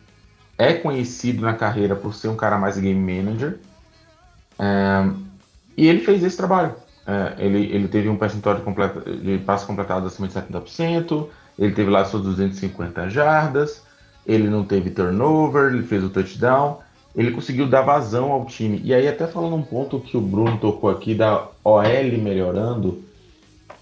é 0.58 0.74
conhecido 0.74 1.44
na 1.44 1.54
carreira 1.54 1.96
por 1.96 2.14
ser 2.14 2.28
um 2.28 2.36
cara 2.36 2.58
mais 2.58 2.78
game 2.78 3.00
manager. 3.00 3.60
É, 4.58 5.10
e 5.78 5.88
ele 5.88 6.00
fez 6.00 6.24
esse 6.24 6.36
trabalho. 6.36 6.74
É, 7.06 7.36
ele, 7.46 7.72
ele 7.72 7.88
teve 7.88 8.10
um 8.10 8.18
percentual 8.18 8.56
de, 8.56 8.62
completa, 8.62 9.00
de 9.00 9.38
passos 9.38 9.68
completados 9.68 10.12
acima 10.12 10.28
de 10.28 10.34
70%, 10.34 11.28
ele 11.58 11.74
teve 11.74 11.90
lá 11.90 12.06
suas 12.06 12.24
250 12.24 13.10
jardas, 13.10 13.84
ele 14.26 14.48
não 14.50 14.64
teve 14.64 14.90
turnover, 14.90 15.74
ele 15.74 15.84
fez 15.84 16.04
o 16.04 16.10
touchdown 16.10 16.80
ele 17.16 17.32
conseguiu 17.32 17.68
dar 17.68 17.82
vazão 17.82 18.32
ao 18.32 18.46
time. 18.46 18.82
E 18.84 18.94
aí, 18.94 19.08
até 19.08 19.28
falando 19.28 19.56
um 19.56 19.62
ponto 19.62 20.00
que 20.00 20.16
o 20.16 20.22
Bruno 20.22 20.58
tocou 20.58 20.90
aqui 20.90 21.16
da 21.16 21.48
OL 21.64 21.84
melhorando, 22.22 23.04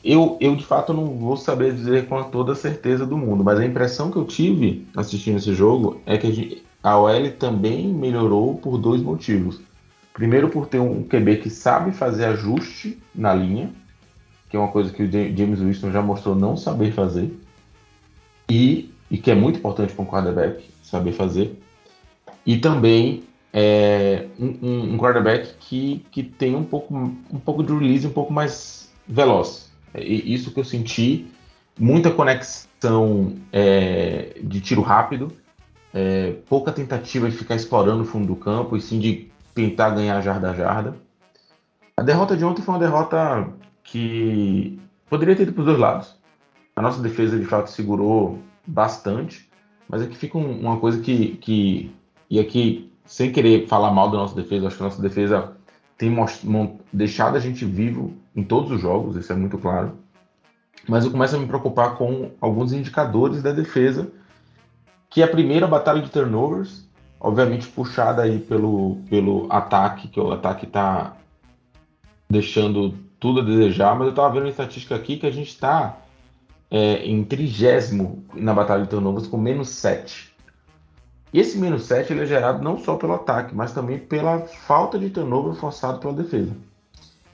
eu, 0.03 0.37
eu 0.39 0.55
de 0.55 0.65
fato 0.65 0.93
não 0.93 1.05
vou 1.05 1.35
saber 1.35 1.73
dizer 1.73 2.07
com 2.07 2.23
toda 2.23 2.53
a 2.53 2.55
certeza 2.55 3.05
do 3.05 3.17
mundo, 3.17 3.43
mas 3.43 3.59
a 3.59 3.65
impressão 3.65 4.11
que 4.11 4.17
eu 4.17 4.25
tive 4.25 4.87
assistindo 4.95 5.37
esse 5.37 5.53
jogo 5.53 6.01
é 6.05 6.17
que 6.17 6.27
a, 6.27 6.31
gente, 6.31 6.63
a 6.83 6.97
OL 6.97 7.31
também 7.31 7.87
melhorou 7.87 8.55
por 8.55 8.77
dois 8.77 9.01
motivos. 9.01 9.59
Primeiro, 10.13 10.49
por 10.49 10.67
ter 10.67 10.79
um 10.79 11.03
QB 11.03 11.37
que 11.37 11.49
sabe 11.49 11.91
fazer 11.91 12.25
ajuste 12.25 12.97
na 13.13 13.33
linha, 13.33 13.71
que 14.49 14.55
é 14.55 14.59
uma 14.59 14.69
coisa 14.69 14.91
que 14.91 15.03
o 15.03 15.11
James 15.11 15.59
Winston 15.59 15.91
já 15.91 16.01
mostrou 16.01 16.35
não 16.35 16.55
saber 16.55 16.91
fazer, 16.91 17.31
e, 18.49 18.91
e 19.11 19.17
que 19.17 19.29
é 19.29 19.35
muito 19.35 19.59
importante 19.59 19.93
para 19.93 20.03
um 20.03 20.07
quarterback 20.07 20.63
saber 20.81 21.11
fazer. 21.11 21.59
E 22.45 22.57
também 22.57 23.23
é, 23.51 24.27
um, 24.39 24.93
um, 24.93 24.97
quarterback 24.97 25.53
que, 25.59 26.05
que 26.11 26.23
tem 26.23 26.55
um 26.55 26.63
pouco, 26.63 26.95
um 26.95 27.39
pouco 27.39 27.63
de 27.63 27.73
release 27.73 28.07
um 28.07 28.11
pouco 28.11 28.31
mais 28.31 28.89
veloz. 29.07 29.66
É 29.93 30.03
isso 30.03 30.51
que 30.51 30.59
eu 30.59 30.63
senti, 30.63 31.27
muita 31.79 32.11
conexão 32.11 33.35
é, 33.51 34.39
de 34.43 34.61
tiro 34.61 34.81
rápido, 34.81 35.31
é, 35.93 36.35
pouca 36.47 36.71
tentativa 36.71 37.29
de 37.29 37.35
ficar 37.35 37.55
explorando 37.55 38.03
o 38.03 38.05
fundo 38.05 38.27
do 38.27 38.35
campo 38.35 38.75
e 38.75 38.81
sim 38.81 38.99
de 38.99 39.31
tentar 39.53 39.91
ganhar 39.91 40.21
jarda 40.21 40.51
a 40.51 40.53
jarda. 40.53 40.95
A 41.95 42.03
derrota 42.03 42.37
de 42.37 42.45
ontem 42.45 42.61
foi 42.61 42.75
uma 42.75 42.79
derrota 42.79 43.49
que 43.83 44.79
poderia 45.09 45.35
ter 45.35 45.43
ido 45.43 45.53
para 45.53 45.61
os 45.61 45.65
dois 45.65 45.79
lados. 45.79 46.15
A 46.75 46.81
nossa 46.81 47.01
defesa 47.01 47.39
de 47.39 47.45
fato 47.45 47.71
segurou 47.71 48.39
bastante, 48.67 49.49
mas 49.89 50.01
aqui 50.01 50.15
fica 50.15 50.37
uma 50.37 50.77
coisa 50.77 51.01
que, 51.01 51.37
que 51.37 51.91
e 52.29 52.39
aqui, 52.39 52.91
sem 53.05 53.31
querer 53.31 53.67
falar 53.67 53.91
mal 53.91 54.11
da 54.11 54.17
nossa 54.17 54.35
defesa, 54.35 54.67
acho 54.67 54.77
que 54.77 54.83
a 54.83 54.85
nossa 54.85 55.01
defesa 55.01 55.56
tem 55.97 56.15
deixado 56.93 57.35
a 57.35 57.39
gente 57.39 57.65
vivo 57.65 58.13
em 58.35 58.43
todos 58.43 58.71
os 58.71 58.81
jogos, 58.81 59.15
isso 59.15 59.33
é 59.33 59.35
muito 59.35 59.57
claro. 59.57 59.97
Mas 60.87 61.03
eu 61.03 61.11
começo 61.11 61.35
a 61.35 61.39
me 61.39 61.47
preocupar 61.47 61.95
com 61.95 62.31
alguns 62.39 62.71
indicadores 62.71 63.41
da 63.41 63.51
defesa, 63.51 64.11
que 65.09 65.21
é 65.21 65.25
a 65.25 65.29
primeira 65.29 65.65
batalha 65.67 66.01
de 66.01 66.09
turnovers, 66.09 66.87
obviamente 67.19 67.67
puxada 67.67 68.21
aí 68.21 68.39
pelo, 68.39 68.97
pelo 69.09 69.47
ataque, 69.51 70.07
que 70.07 70.19
o 70.19 70.31
ataque 70.31 70.65
está 70.65 71.17
deixando 72.29 72.93
tudo 73.19 73.41
a 73.41 73.43
desejar, 73.43 73.95
mas 73.95 74.07
eu 74.07 74.11
estava 74.11 74.33
vendo 74.33 74.43
uma 74.43 74.49
estatística 74.49 74.95
aqui 74.95 75.17
que 75.17 75.25
a 75.25 75.31
gente 75.31 75.49
está 75.49 75.97
é, 76.69 77.05
em 77.05 77.23
trigésimo 77.23 78.23
na 78.35 78.53
batalha 78.53 78.83
de 78.83 78.89
turnovers 78.89 79.27
com 79.27 79.37
menos 79.37 79.69
7. 79.69 80.36
E 81.33 81.39
esse 81.39 81.57
menos 81.57 81.83
7 81.85 82.13
ele 82.13 82.21
é 82.21 82.25
gerado 82.25 82.63
não 82.63 82.77
só 82.77 82.95
pelo 82.95 83.13
ataque, 83.13 83.53
mas 83.53 83.73
também 83.73 83.99
pela 83.99 84.39
falta 84.39 84.97
de 84.97 85.09
turnover 85.09 85.53
forçado 85.55 85.99
pela 85.99 86.13
defesa. 86.13 86.51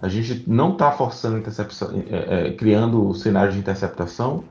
A 0.02 0.10
gente 0.10 0.44
não 0.48 0.74
está 0.74 0.92
forçando 0.92 1.38
interceptação, 1.38 2.04
é, 2.10 2.48
é, 2.48 2.54
criando 2.54 3.14
cenários 3.14 3.54
de 3.54 3.60
interceptação. 3.60 4.44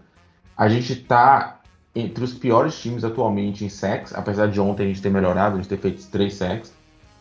A 0.57 0.69
gente 0.69 0.93
está 0.93 1.61
entre 1.95 2.25
os 2.25 2.33
piores 2.33 2.81
times 2.81 3.05
atualmente 3.05 3.65
em 3.65 3.69
sacks, 3.69 4.15
apesar 4.15 4.49
de 4.49 4.59
ontem 4.61 4.85
a 4.85 4.87
gente 4.87 5.03
ter 5.03 5.11
melhorado, 5.11 5.55
a 5.55 5.59
gente 5.59 5.69
ter 5.69 5.79
feito 5.79 6.07
três 6.11 6.35
sacks. 6.35 6.73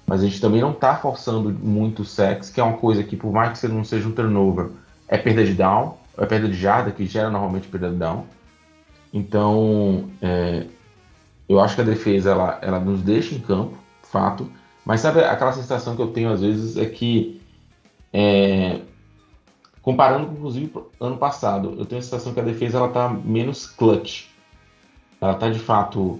Mas 0.05 0.21
a 0.21 0.25
gente 0.25 0.39
também 0.39 0.61
não 0.61 0.71
está 0.71 0.95
forçando 0.95 1.49
muito 1.49 2.05
sacks, 2.05 2.49
que 2.49 2.59
é 2.61 2.63
uma 2.63 2.77
coisa 2.77 3.03
que, 3.03 3.15
por 3.15 3.31
mais 3.31 3.59
que 3.59 3.67
não 3.67 3.83
seja 3.83 4.07
um 4.07 4.11
turnover, 4.11 4.69
é 5.07 5.17
perda 5.17 5.43
de 5.43 5.53
down, 5.53 5.97
é 6.17 6.25
perda 6.25 6.47
de 6.47 6.55
jarda, 6.55 6.91
que 6.91 7.05
gera 7.05 7.29
normalmente 7.29 7.67
perda 7.67 7.89
de 7.89 7.97
down. 7.97 8.25
Então, 9.13 10.09
é, 10.21 10.67
eu 11.51 11.59
acho 11.59 11.75
que 11.75 11.81
a 11.81 11.85
defesa 11.85 12.31
ela, 12.31 12.59
ela 12.61 12.79
nos 12.79 13.01
deixa 13.01 13.35
em 13.35 13.39
campo, 13.39 13.77
fato. 14.03 14.49
Mas 14.85 15.01
sabe 15.01 15.19
aquela 15.19 15.51
sensação 15.51 15.95
que 15.95 16.01
eu 16.01 16.07
tenho 16.07 16.31
às 16.31 16.41
vezes 16.41 16.77
é 16.77 16.85
que, 16.85 17.41
é, 18.13 18.79
comparando 19.81 20.31
inclusive 20.31 20.73
ano 20.99 21.17
passado, 21.17 21.75
eu 21.77 21.85
tenho 21.85 21.99
a 21.99 22.03
sensação 22.03 22.33
que 22.33 22.39
a 22.39 22.43
defesa 22.43 22.77
ela 22.77 22.89
tá 22.89 23.09
menos 23.09 23.65
clutch. 23.65 24.27
Ela 25.19 25.35
tá 25.35 25.49
de 25.49 25.59
fato 25.59 26.19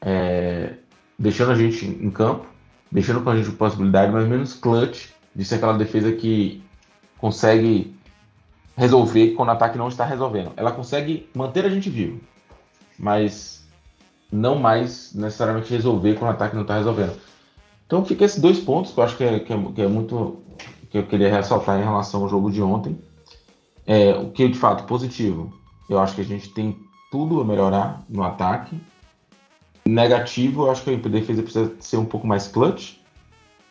é, 0.00 0.74
deixando 1.18 1.52
a 1.52 1.56
gente 1.56 1.84
em 1.84 2.10
campo, 2.10 2.46
deixando 2.90 3.20
com 3.22 3.30
a 3.30 3.36
gente 3.36 3.50
possibilidade, 3.52 4.12
mas 4.12 4.28
menos 4.28 4.54
clutch 4.54 5.08
de 5.34 5.44
ser 5.44 5.56
aquela 5.56 5.74
defesa 5.74 6.12
que 6.12 6.62
consegue 7.18 7.94
resolver 8.76 9.32
quando 9.32 9.48
o 9.48 9.52
ataque 9.52 9.76
não 9.76 9.88
está 9.88 10.04
resolvendo. 10.04 10.52
Ela 10.56 10.72
consegue 10.72 11.28
manter 11.34 11.64
a 11.64 11.68
gente 11.68 11.90
vivo, 11.90 12.20
mas 12.98 13.61
não 14.32 14.58
mais 14.58 15.12
necessariamente 15.14 15.70
resolver 15.70 16.14
quando 16.14 16.30
o 16.30 16.34
ataque 16.34 16.54
não 16.54 16.62
está 16.62 16.78
resolvendo. 16.78 17.20
Então 17.86 18.02
fica 18.04 18.24
esses 18.24 18.40
dois 18.40 18.58
pontos 18.58 18.92
que 18.92 18.98
eu 18.98 19.04
acho 19.04 19.16
que 19.18 19.22
é, 19.22 19.38
que 19.38 19.52
é, 19.52 19.62
que 19.74 19.82
é 19.82 19.86
muito 19.86 20.38
que 20.90 20.98
eu 20.98 21.06
queria 21.06 21.30
ressaltar 21.30 21.78
em 21.78 21.84
relação 21.84 22.22
ao 22.22 22.28
jogo 22.28 22.50
de 22.50 22.62
ontem. 22.62 22.98
É, 23.86 24.14
o 24.14 24.30
que 24.30 24.48
de 24.48 24.58
fato 24.58 24.84
positivo, 24.84 25.52
eu 25.88 25.98
acho 25.98 26.14
que 26.14 26.22
a 26.22 26.24
gente 26.24 26.48
tem 26.48 26.78
tudo 27.10 27.40
a 27.40 27.44
melhorar 27.44 28.02
no 28.08 28.22
ataque. 28.22 28.80
Negativo, 29.84 30.64
eu 30.64 30.70
acho 30.70 30.82
que 30.82 30.90
a 30.90 31.08
defesa 31.08 31.42
precisa 31.42 31.72
ser 31.80 31.96
um 31.98 32.04
pouco 32.04 32.26
mais 32.26 32.48
clutch. 32.48 32.96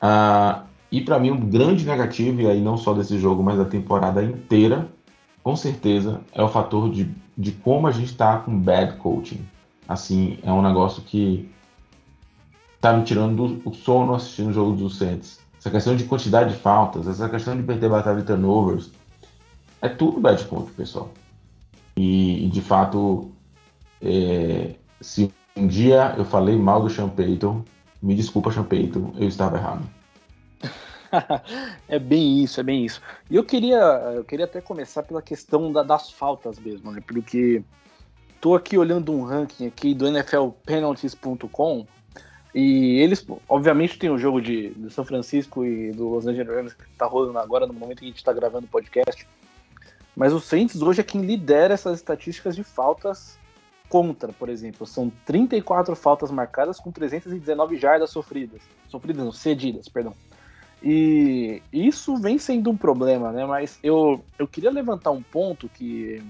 Uh, 0.03 0.62
e 0.91 1.01
para 1.01 1.18
mim, 1.20 1.32
um 1.32 1.39
grande 1.39 1.86
negativo, 1.86 2.41
e 2.41 2.48
aí 2.48 2.60
não 2.60 2.75
só 2.75 2.94
desse 2.94 3.18
jogo, 3.18 3.41
mas 3.41 3.58
da 3.58 3.65
temporada 3.65 4.24
inteira, 4.24 4.88
com 5.41 5.56
certeza, 5.56 6.22
é 6.34 6.44
o 6.44 6.50
fator 6.50 6.89
de, 6.89 7.10
de 7.38 7.51
como 7.51 7.88
a 7.88 7.91
gente 7.91 8.12
está 8.12 8.38
com 8.38 8.60
bad 8.60 8.98
coaching 8.98 9.46
assim, 9.91 10.39
é 10.43 10.51
um 10.51 10.62
negócio 10.62 11.01
que 11.03 11.50
tá 12.79 12.93
me 12.93 13.03
tirando 13.03 13.62
o 13.63 13.74
sono 13.74 14.15
assistindo 14.15 14.50
o 14.50 14.53
jogo 14.53 14.75
dos 14.75 14.98
Saints. 14.98 15.39
Essa 15.60 15.69
questão 15.69 15.95
de 15.95 16.05
quantidade 16.05 16.53
de 16.53 16.60
faltas, 16.60 17.07
essa 17.07 17.29
questão 17.29 17.55
de 17.55 17.62
perder 17.62 17.89
batalha 17.89 18.21
de 18.21 18.25
turnovers, 18.25 18.89
é 19.81 19.89
tudo 19.89 20.19
bad 20.19 20.43
point, 20.45 20.71
pessoal. 20.71 21.10
E, 21.95 22.45
e 22.45 22.50
de 22.50 22.62
fato, 22.62 23.31
é, 24.01 24.75
se 25.00 25.31
um 25.55 25.67
dia 25.67 26.15
eu 26.17 26.25
falei 26.25 26.57
mal 26.57 26.81
do 26.81 26.89
Sean 26.89 27.10
Payton, 27.10 27.63
me 28.01 28.15
desculpa, 28.15 28.51
Sean 28.51 28.63
Payton, 28.63 29.13
eu 29.17 29.27
estava 29.27 29.57
errado. 29.57 29.88
é 31.88 32.00
bem 32.00 32.43
isso, 32.43 32.60
é 32.60 32.63
bem 32.63 32.86
isso. 32.86 33.01
E 33.29 33.36
eu 33.36 33.43
queria, 33.43 33.77
eu 34.15 34.24
queria 34.24 34.45
até 34.45 34.62
começar 34.62 35.03
pela 35.03 35.21
questão 35.21 35.71
da, 35.71 35.83
das 35.83 36.12
faltas 36.12 36.57
mesmo, 36.57 36.91
né? 36.91 37.01
Porque 37.05 37.63
tô 38.41 38.55
aqui 38.55 38.77
olhando 38.77 39.13
um 39.13 39.24
ranking 39.24 39.67
aqui 39.67 39.93
do 39.93 40.10
NFLpenalties.com 40.12 41.86
e 42.53 43.00
eles, 43.00 43.25
obviamente, 43.48 43.98
tem 43.98 44.10
o 44.10 44.17
jogo 44.17 44.41
de, 44.41 44.71
de 44.71 44.89
São 44.91 45.05
Francisco 45.05 45.63
e 45.63 45.91
do 45.91 46.10
Los 46.10 46.27
Angeles 46.27 46.53
Rams 46.53 46.74
que 46.74 46.83
tá 46.98 47.05
rolando 47.05 47.39
agora 47.39 47.65
no 47.65 47.74
momento 47.74 48.00
que 48.00 48.05
a 48.05 48.07
gente 48.07 48.17
está 48.17 48.33
gravando 48.33 48.65
o 48.65 48.69
podcast. 48.69 49.25
Mas 50.15 50.33
o 50.33 50.39
Saints 50.39 50.81
hoje 50.81 51.00
é 51.00 51.03
quem 51.03 51.21
lidera 51.21 51.74
essas 51.74 52.00
estatísticas 52.00 52.55
de 52.55 52.63
faltas 52.63 53.39
contra, 53.88 54.33
por 54.33 54.50
exemplo. 54.50 54.86
São 54.86 55.10
34 55.25 55.95
faltas 55.95 56.29
marcadas 56.29 56.79
com 56.79 56.91
319 56.91 57.77
jardas 57.77 58.10
sofridas. 58.10 58.62
Sofridas, 58.89 59.24
não, 59.24 59.31
cedidas, 59.31 59.88
perdão. 59.88 60.13
E 60.83 61.62
isso 61.71 62.17
vem 62.17 62.38
sendo 62.38 62.69
um 62.69 62.75
problema, 62.75 63.31
né? 63.31 63.45
Mas 63.45 63.79
eu, 63.81 64.21
eu 64.38 64.48
queria 64.48 64.71
levantar 64.71 65.12
um 65.12 65.21
ponto 65.21 65.69
que 65.69 66.21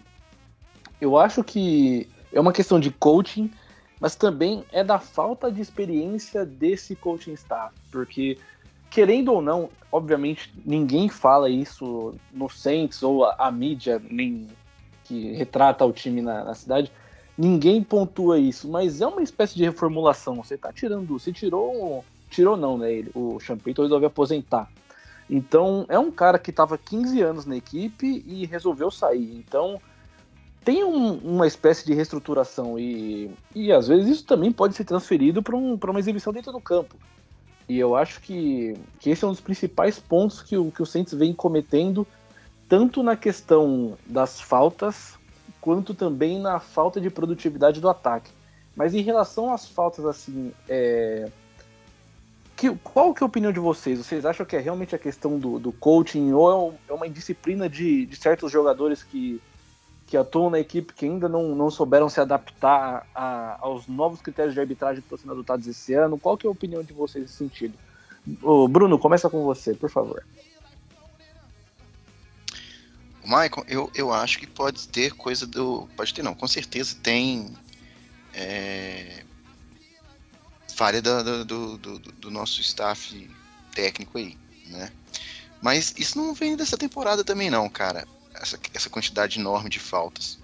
eu 1.02 1.18
acho 1.18 1.44
que 1.44 2.08
é 2.32 2.40
uma 2.40 2.54
questão 2.54 2.80
de 2.80 2.92
coaching, 2.92 3.52
mas 4.00 4.16
também 4.16 4.64
é 4.72 4.84
da 4.84 5.00
falta 5.00 5.52
de 5.52 5.60
experiência 5.60 6.46
desse 6.46 6.96
coaching 6.96 7.34
staff. 7.34 7.74
Porque, 7.92 8.38
querendo 8.90 9.34
ou 9.34 9.42
não, 9.42 9.70
obviamente 9.92 10.54
ninguém 10.64 11.10
fala 11.10 11.50
isso 11.50 12.14
no 12.32 12.48
Saints 12.48 13.02
ou 13.02 13.26
a, 13.26 13.36
a 13.38 13.52
mídia 13.52 14.02
nem 14.10 14.48
que 15.04 15.34
retrata 15.34 15.84
o 15.84 15.92
time 15.92 16.22
na, 16.22 16.44
na 16.44 16.54
cidade, 16.54 16.92
ninguém 17.38 17.84
pontua 17.84 18.40
isso, 18.40 18.70
mas 18.70 19.02
é 19.02 19.08
uma 19.08 19.24
espécie 19.24 19.56
de 19.56 19.64
reformulação. 19.64 20.36
Você 20.36 20.58
tá 20.58 20.72
tirando, 20.72 21.20
você 21.20 21.34
tirou 21.34 22.06
tirou 22.30 22.56
não, 22.56 22.78
né? 22.78 22.94
Ele, 22.94 23.12
o 23.14 23.40
Champeito 23.40 23.82
resolveu 23.82 24.08
aposentar. 24.08 24.70
Então, 25.30 25.86
é 25.90 26.00
um 26.00 26.12
cara 26.12 26.40
que 26.40 26.50
estava 26.50 26.78
15 26.78 27.22
anos 27.22 27.46
na 27.46 27.58
equipe 27.58 28.24
e 28.26 28.46
resolveu 28.46 28.90
sair. 28.90 29.36
Então, 29.36 29.82
tem 30.64 30.84
um, 30.84 31.14
uma 31.16 31.48
espécie 31.48 31.86
de 31.86 31.94
reestruturação 31.94 32.78
e, 32.78 33.32
e 33.56 33.72
às 33.72 33.88
vezes 33.88 34.10
isso 34.10 34.26
também 34.26 34.52
pode 34.52 34.76
ser 34.76 34.84
transferido 34.84 35.42
para 35.42 35.56
um, 35.56 35.76
uma 35.76 36.00
exibição 36.00 36.32
dentro 36.32 36.52
do 36.52 36.60
campo. 36.60 36.96
E 37.68 37.80
eu 37.80 37.96
acho 37.96 38.22
que, 38.22 38.76
que 39.00 39.10
esse 39.10 39.24
é 39.24 39.28
um 39.28 39.32
dos 39.32 39.42
principais 39.42 39.98
pontos 39.98 40.42
que 40.42 40.58
o, 40.58 40.72
que 40.72 40.82
o 40.82 40.86
Saints 40.86 41.14
vem 41.14 41.34
cometendo, 41.34 42.06
tanto 42.68 43.02
na 43.02 43.16
questão 43.16 43.98
das 44.06 44.40
faltas, 44.40 45.18
quanto 45.60 45.94
também 45.94 46.40
na 46.40 46.60
falta 46.60 47.00
de 47.00 47.10
produtividade 47.10 47.80
do 47.80 47.90
ataque. 47.90 48.32
Mas 48.76 48.94
em 48.94 49.02
relação 49.02 49.54
às 49.54 49.68
faltas, 49.68 50.06
assim, 50.06 50.52
é, 50.68 51.30
que, 52.56 52.70
qual 52.84 53.14
que 53.14 53.24
é 53.24 53.26
a 53.26 53.28
opinião 53.28 53.52
de 53.52 53.60
vocês? 53.60 54.00
Vocês 54.00 54.26
acham 54.26 54.46
que 54.46 54.56
é 54.56 54.60
realmente 54.60 54.96
a 54.96 55.00
questão 55.00 55.40
do, 55.40 55.58
do 55.58 55.72
coaching 55.72 56.32
ou 56.32 56.72
é, 56.88 56.92
é 56.92 56.94
uma 56.94 57.08
indisciplina 57.08 57.68
de, 57.68 58.06
de 58.06 58.16
certos 58.16 58.52
jogadores 58.52 59.02
que, 59.02 59.42
que 60.12 60.18
atuam 60.18 60.50
na 60.50 60.60
equipe 60.60 60.94
que 60.94 61.06
ainda 61.06 61.30
não, 61.30 61.56
não 61.56 61.72
souberam 61.72 62.10
se 62.10 62.20
adaptar 62.20 63.08
a, 63.16 63.58
aos 63.62 63.88
novos 63.88 64.22
critérios 64.22 64.54
de 64.54 64.60
arbitragem 64.60 64.98
que 65.02 65.06
estão 65.06 65.18
sendo 65.18 65.32
adotados 65.32 65.66
esse 65.68 65.94
ano? 65.94 66.20
Qual 66.20 66.38
que 66.38 66.46
é 66.46 66.50
a 66.50 66.52
opinião 66.52 66.84
de 66.84 66.92
vocês 66.92 67.24
nesse 67.24 67.36
sentido? 67.36 67.74
Ô, 68.42 68.68
Bruno, 68.68 69.00
começa 69.00 69.30
com 69.30 69.42
você, 69.46 69.74
por 69.74 69.90
favor. 69.90 70.22
Michael, 73.24 73.66
eu, 73.70 73.92
eu 73.96 74.12
acho 74.12 74.38
que 74.38 74.46
pode 74.46 74.86
ter 74.90 75.14
coisa 75.14 75.48
do. 75.48 75.88
Pode 75.96 76.14
ter, 76.14 76.22
não, 76.22 76.34
com 76.34 76.46
certeza 76.46 76.98
tem 77.02 77.50
é, 78.34 79.24
falha 80.76 81.02
do, 81.02 81.46
do, 81.46 81.78
do, 81.78 82.30
nosso 82.30 82.60
staff 82.60 83.30
técnico 83.74 84.18
aí, 84.18 84.38
né? 84.68 84.92
Mas 85.62 85.94
isso 85.98 86.18
não 86.18 86.34
vem 86.34 86.58
dessa 86.58 86.78
temporada 86.78 87.24
também 87.24 87.50
não, 87.50 87.70
cara. 87.70 88.06
Essa, 88.42 88.60
essa 88.74 88.90
quantidade 88.90 89.40
enorme 89.40 89.70
de 89.70 89.80
faltas. 89.80 90.40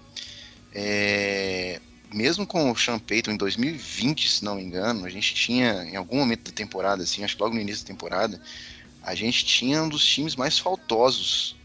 É, 0.72 1.80
mesmo 2.12 2.46
com 2.46 2.70
o 2.70 2.76
Sean 2.76 2.98
Payton 2.98 3.32
em 3.32 3.36
2020, 3.36 4.28
se 4.28 4.44
não 4.44 4.56
me 4.56 4.62
engano, 4.62 5.04
a 5.04 5.10
gente 5.10 5.34
tinha, 5.34 5.84
em 5.84 5.96
algum 5.96 6.18
momento 6.18 6.50
da 6.50 6.52
temporada, 6.52 7.02
assim, 7.02 7.24
acho 7.24 7.36
que 7.36 7.42
logo 7.42 7.54
no 7.54 7.60
início 7.60 7.84
da 7.84 7.88
temporada, 7.88 8.40
a 9.02 9.14
gente 9.14 9.44
tinha 9.44 9.82
um 9.82 9.88
dos 9.88 10.04
times 10.04 10.36
mais 10.36 10.58
faltosos 10.58 11.56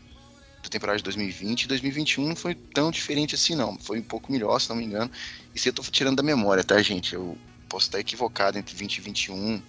da 0.61 0.69
temporada 0.69 0.97
de 0.97 1.03
2020 1.03 1.63
e 1.63 1.67
2021 1.67 2.27
não 2.27 2.35
foi 2.35 2.55
tão 2.55 2.89
diferente 2.89 3.35
assim, 3.35 3.55
não. 3.55 3.77
Foi 3.77 3.99
um 3.99 4.03
pouco 4.03 4.31
melhor, 4.31 4.59
se 4.59 4.69
não 4.69 4.77
me 4.77 4.85
engano. 4.85 5.11
Isso 5.53 5.67
eu 5.67 5.73
tô 5.73 5.81
tirando 5.83 6.15
da 6.15 6.23
memória, 6.23 6.63
tá, 6.63 6.81
gente? 6.81 7.13
Eu 7.13 7.37
posso 7.67 7.87
estar 7.87 7.99
equivocado 7.99 8.57
entre 8.57 8.75
20 8.75 8.97
e 8.97 9.01
21, 9.01 9.61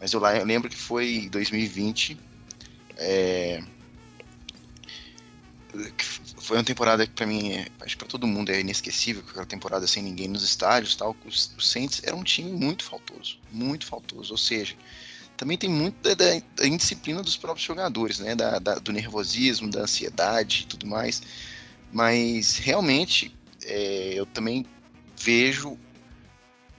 mas 0.00 0.12
eu, 0.12 0.20
lá, 0.20 0.36
eu 0.36 0.44
lembro 0.44 0.68
que 0.68 0.76
foi 0.76 1.28
2020. 1.30 2.18
É, 2.96 3.62
foi 6.38 6.56
uma 6.56 6.64
temporada 6.64 7.06
que 7.06 7.12
para 7.12 7.26
mim, 7.26 7.52
é, 7.52 7.66
acho 7.80 7.96
que 7.96 8.04
para 8.04 8.08
todo 8.08 8.26
mundo 8.26 8.50
é 8.50 8.60
inesquecível, 8.60 9.22
aquela 9.28 9.46
temporada 9.46 9.86
sem 9.86 10.02
ninguém 10.02 10.28
nos 10.28 10.42
estádios, 10.42 10.94
tal. 10.96 11.16
Os, 11.24 11.52
os 11.56 11.68
Saints 11.68 12.02
era 12.04 12.14
um 12.14 12.22
time 12.22 12.50
muito 12.52 12.84
faltoso, 12.84 13.38
muito 13.50 13.86
faltoso. 13.86 14.32
Ou 14.32 14.38
seja, 14.38 14.74
também 15.36 15.58
tem 15.58 15.68
muito 15.68 15.96
da, 16.02 16.14
da, 16.14 16.42
da 16.56 16.66
indisciplina 16.66 17.22
dos 17.22 17.36
próprios 17.36 17.66
jogadores, 17.66 18.18
né? 18.18 18.34
Da, 18.34 18.58
da, 18.58 18.74
do 18.76 18.92
nervosismo, 18.92 19.70
da 19.70 19.82
ansiedade 19.82 20.62
e 20.62 20.66
tudo 20.66 20.86
mais. 20.86 21.22
Mas 21.92 22.56
realmente 22.58 23.34
é, 23.64 24.14
eu 24.14 24.26
também 24.26 24.66
vejo 25.16 25.78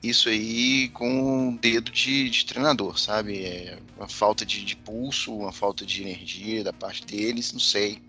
isso 0.03 0.29
aí 0.29 0.89
com 0.89 1.49
o 1.49 1.57
dedo 1.57 1.91
de, 1.91 2.29
de 2.29 2.45
treinador, 2.45 2.99
sabe? 2.99 3.43
É 3.43 3.79
uma 3.97 4.07
falta 4.07 4.45
de, 4.45 4.63
de, 4.63 4.75
pulso, 4.75 5.35
uma 5.35 5.51
falta 5.51 5.85
de 5.85 6.03
energia 6.03 6.63
da 6.63 6.71
parte 6.71 7.05
deles, 7.05 7.51
não 7.51 7.59
sei. 7.59 8.01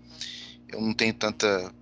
Eu 0.68 0.80
não 0.80 0.92
tenho 0.92 1.14
tanta 1.14 1.72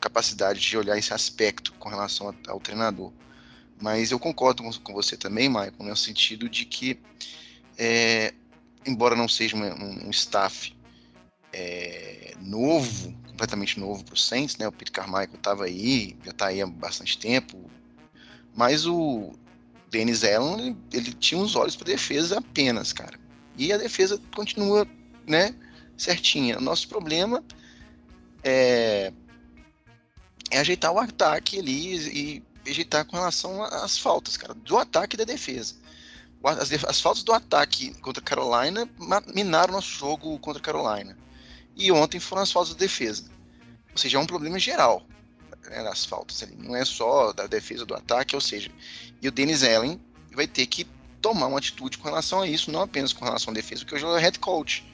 capacidade 0.00 0.60
de 0.60 0.76
olhar 0.76 0.98
esse 0.98 1.14
aspecto 1.14 1.72
com 1.74 1.88
relação 1.88 2.34
ao, 2.48 2.60
treinador. 2.60 3.12
Mas 3.80 4.10
eu 4.10 4.18
concordo 4.18 4.62
com, 4.82 4.92
você 4.92 5.16
também, 5.16 5.48
Michael, 5.48 5.74
no 5.78 5.96
sentido 5.96 6.48
de 6.48 6.64
que, 6.64 6.98
é, 7.78 8.32
embora 8.86 9.14
não 9.14 9.28
seja 9.28 9.56
um, 9.56 10.06
um, 10.06 10.10
staff 10.10 10.74
é, 11.52 12.34
novo, 12.40 13.12
completamente 13.28 13.78
novo 13.78 14.04
para 14.04 14.14
o 14.14 14.18
Saints, 14.18 14.56
né? 14.56 14.66
O 14.68 14.72
Peter 14.72 14.92
Carmichael 14.92 15.34
estava 15.34 15.64
aí, 15.64 16.16
já 16.24 16.30
está 16.30 16.46
aí 16.46 16.60
há 16.60 16.66
bastante 16.66 17.18
tempo, 17.18 17.70
mas 18.54 18.86
o, 18.86 19.32
Dennis 19.92 20.24
Allen, 20.24 20.68
ele, 20.68 20.76
ele 20.94 21.12
tinha 21.12 21.38
uns 21.38 21.54
olhos 21.54 21.76
para 21.76 21.86
defesa 21.86 22.38
apenas, 22.38 22.94
cara. 22.94 23.20
E 23.58 23.70
a 23.72 23.76
defesa 23.76 24.18
continua, 24.34 24.88
né, 25.26 25.54
certinha. 25.98 26.56
O 26.56 26.62
nosso 26.62 26.88
problema 26.88 27.44
é 28.42 29.12
ajeitar 30.58 30.92
o 30.92 30.98
ataque 30.98 31.58
ali 31.58 31.96
e 32.64 32.70
ajeitar 32.70 33.04
com 33.04 33.16
relação 33.16 33.62
às 33.62 33.98
faltas, 33.98 34.36
cara, 34.36 34.54
do 34.54 34.76
ataque 34.78 35.16
e 35.16 35.18
da 35.18 35.24
defesa. 35.24 35.74
As, 36.44 36.72
as 36.84 37.00
faltas 37.00 37.22
do 37.22 37.32
ataque 37.32 37.94
contra 38.00 38.22
Carolina 38.22 38.88
minaram 39.34 39.72
nosso 39.72 39.90
jogo 39.90 40.38
contra 40.40 40.60
Carolina. 40.60 41.16
E 41.76 41.90
ontem 41.90 42.20
foram 42.20 42.42
as 42.42 42.52
faltas 42.52 42.74
da 42.74 42.78
defesa. 42.78 43.24
Ou 43.92 43.98
seja, 43.98 44.18
é 44.18 44.20
um 44.20 44.26
problema 44.26 44.58
geral 44.58 45.06
né, 45.70 45.82
nas 45.82 46.04
faltas 46.04 46.42
ali. 46.42 46.56
Não 46.56 46.74
é 46.74 46.84
só 46.84 47.32
da 47.32 47.46
defesa 47.46 47.86
do 47.86 47.94
ataque, 47.94 48.34
ou 48.34 48.40
seja, 48.40 48.70
e 49.20 49.28
o 49.28 49.32
Dennis 49.32 49.62
Allen 49.62 50.00
vai 50.32 50.46
ter 50.46 50.66
que 50.66 50.86
tomar 51.20 51.46
uma 51.46 51.58
atitude 51.58 51.98
com 51.98 52.08
relação 52.08 52.40
a 52.40 52.48
isso, 52.48 52.70
não 52.70 52.82
apenas 52.82 53.12
com 53.12 53.24
relação 53.24 53.52
à 53.52 53.54
defesa, 53.54 53.82
porque 53.82 53.94
hoje 53.94 54.04
é 54.04 54.08
o 54.08 54.16
head 54.16 54.38
coach, 54.40 54.84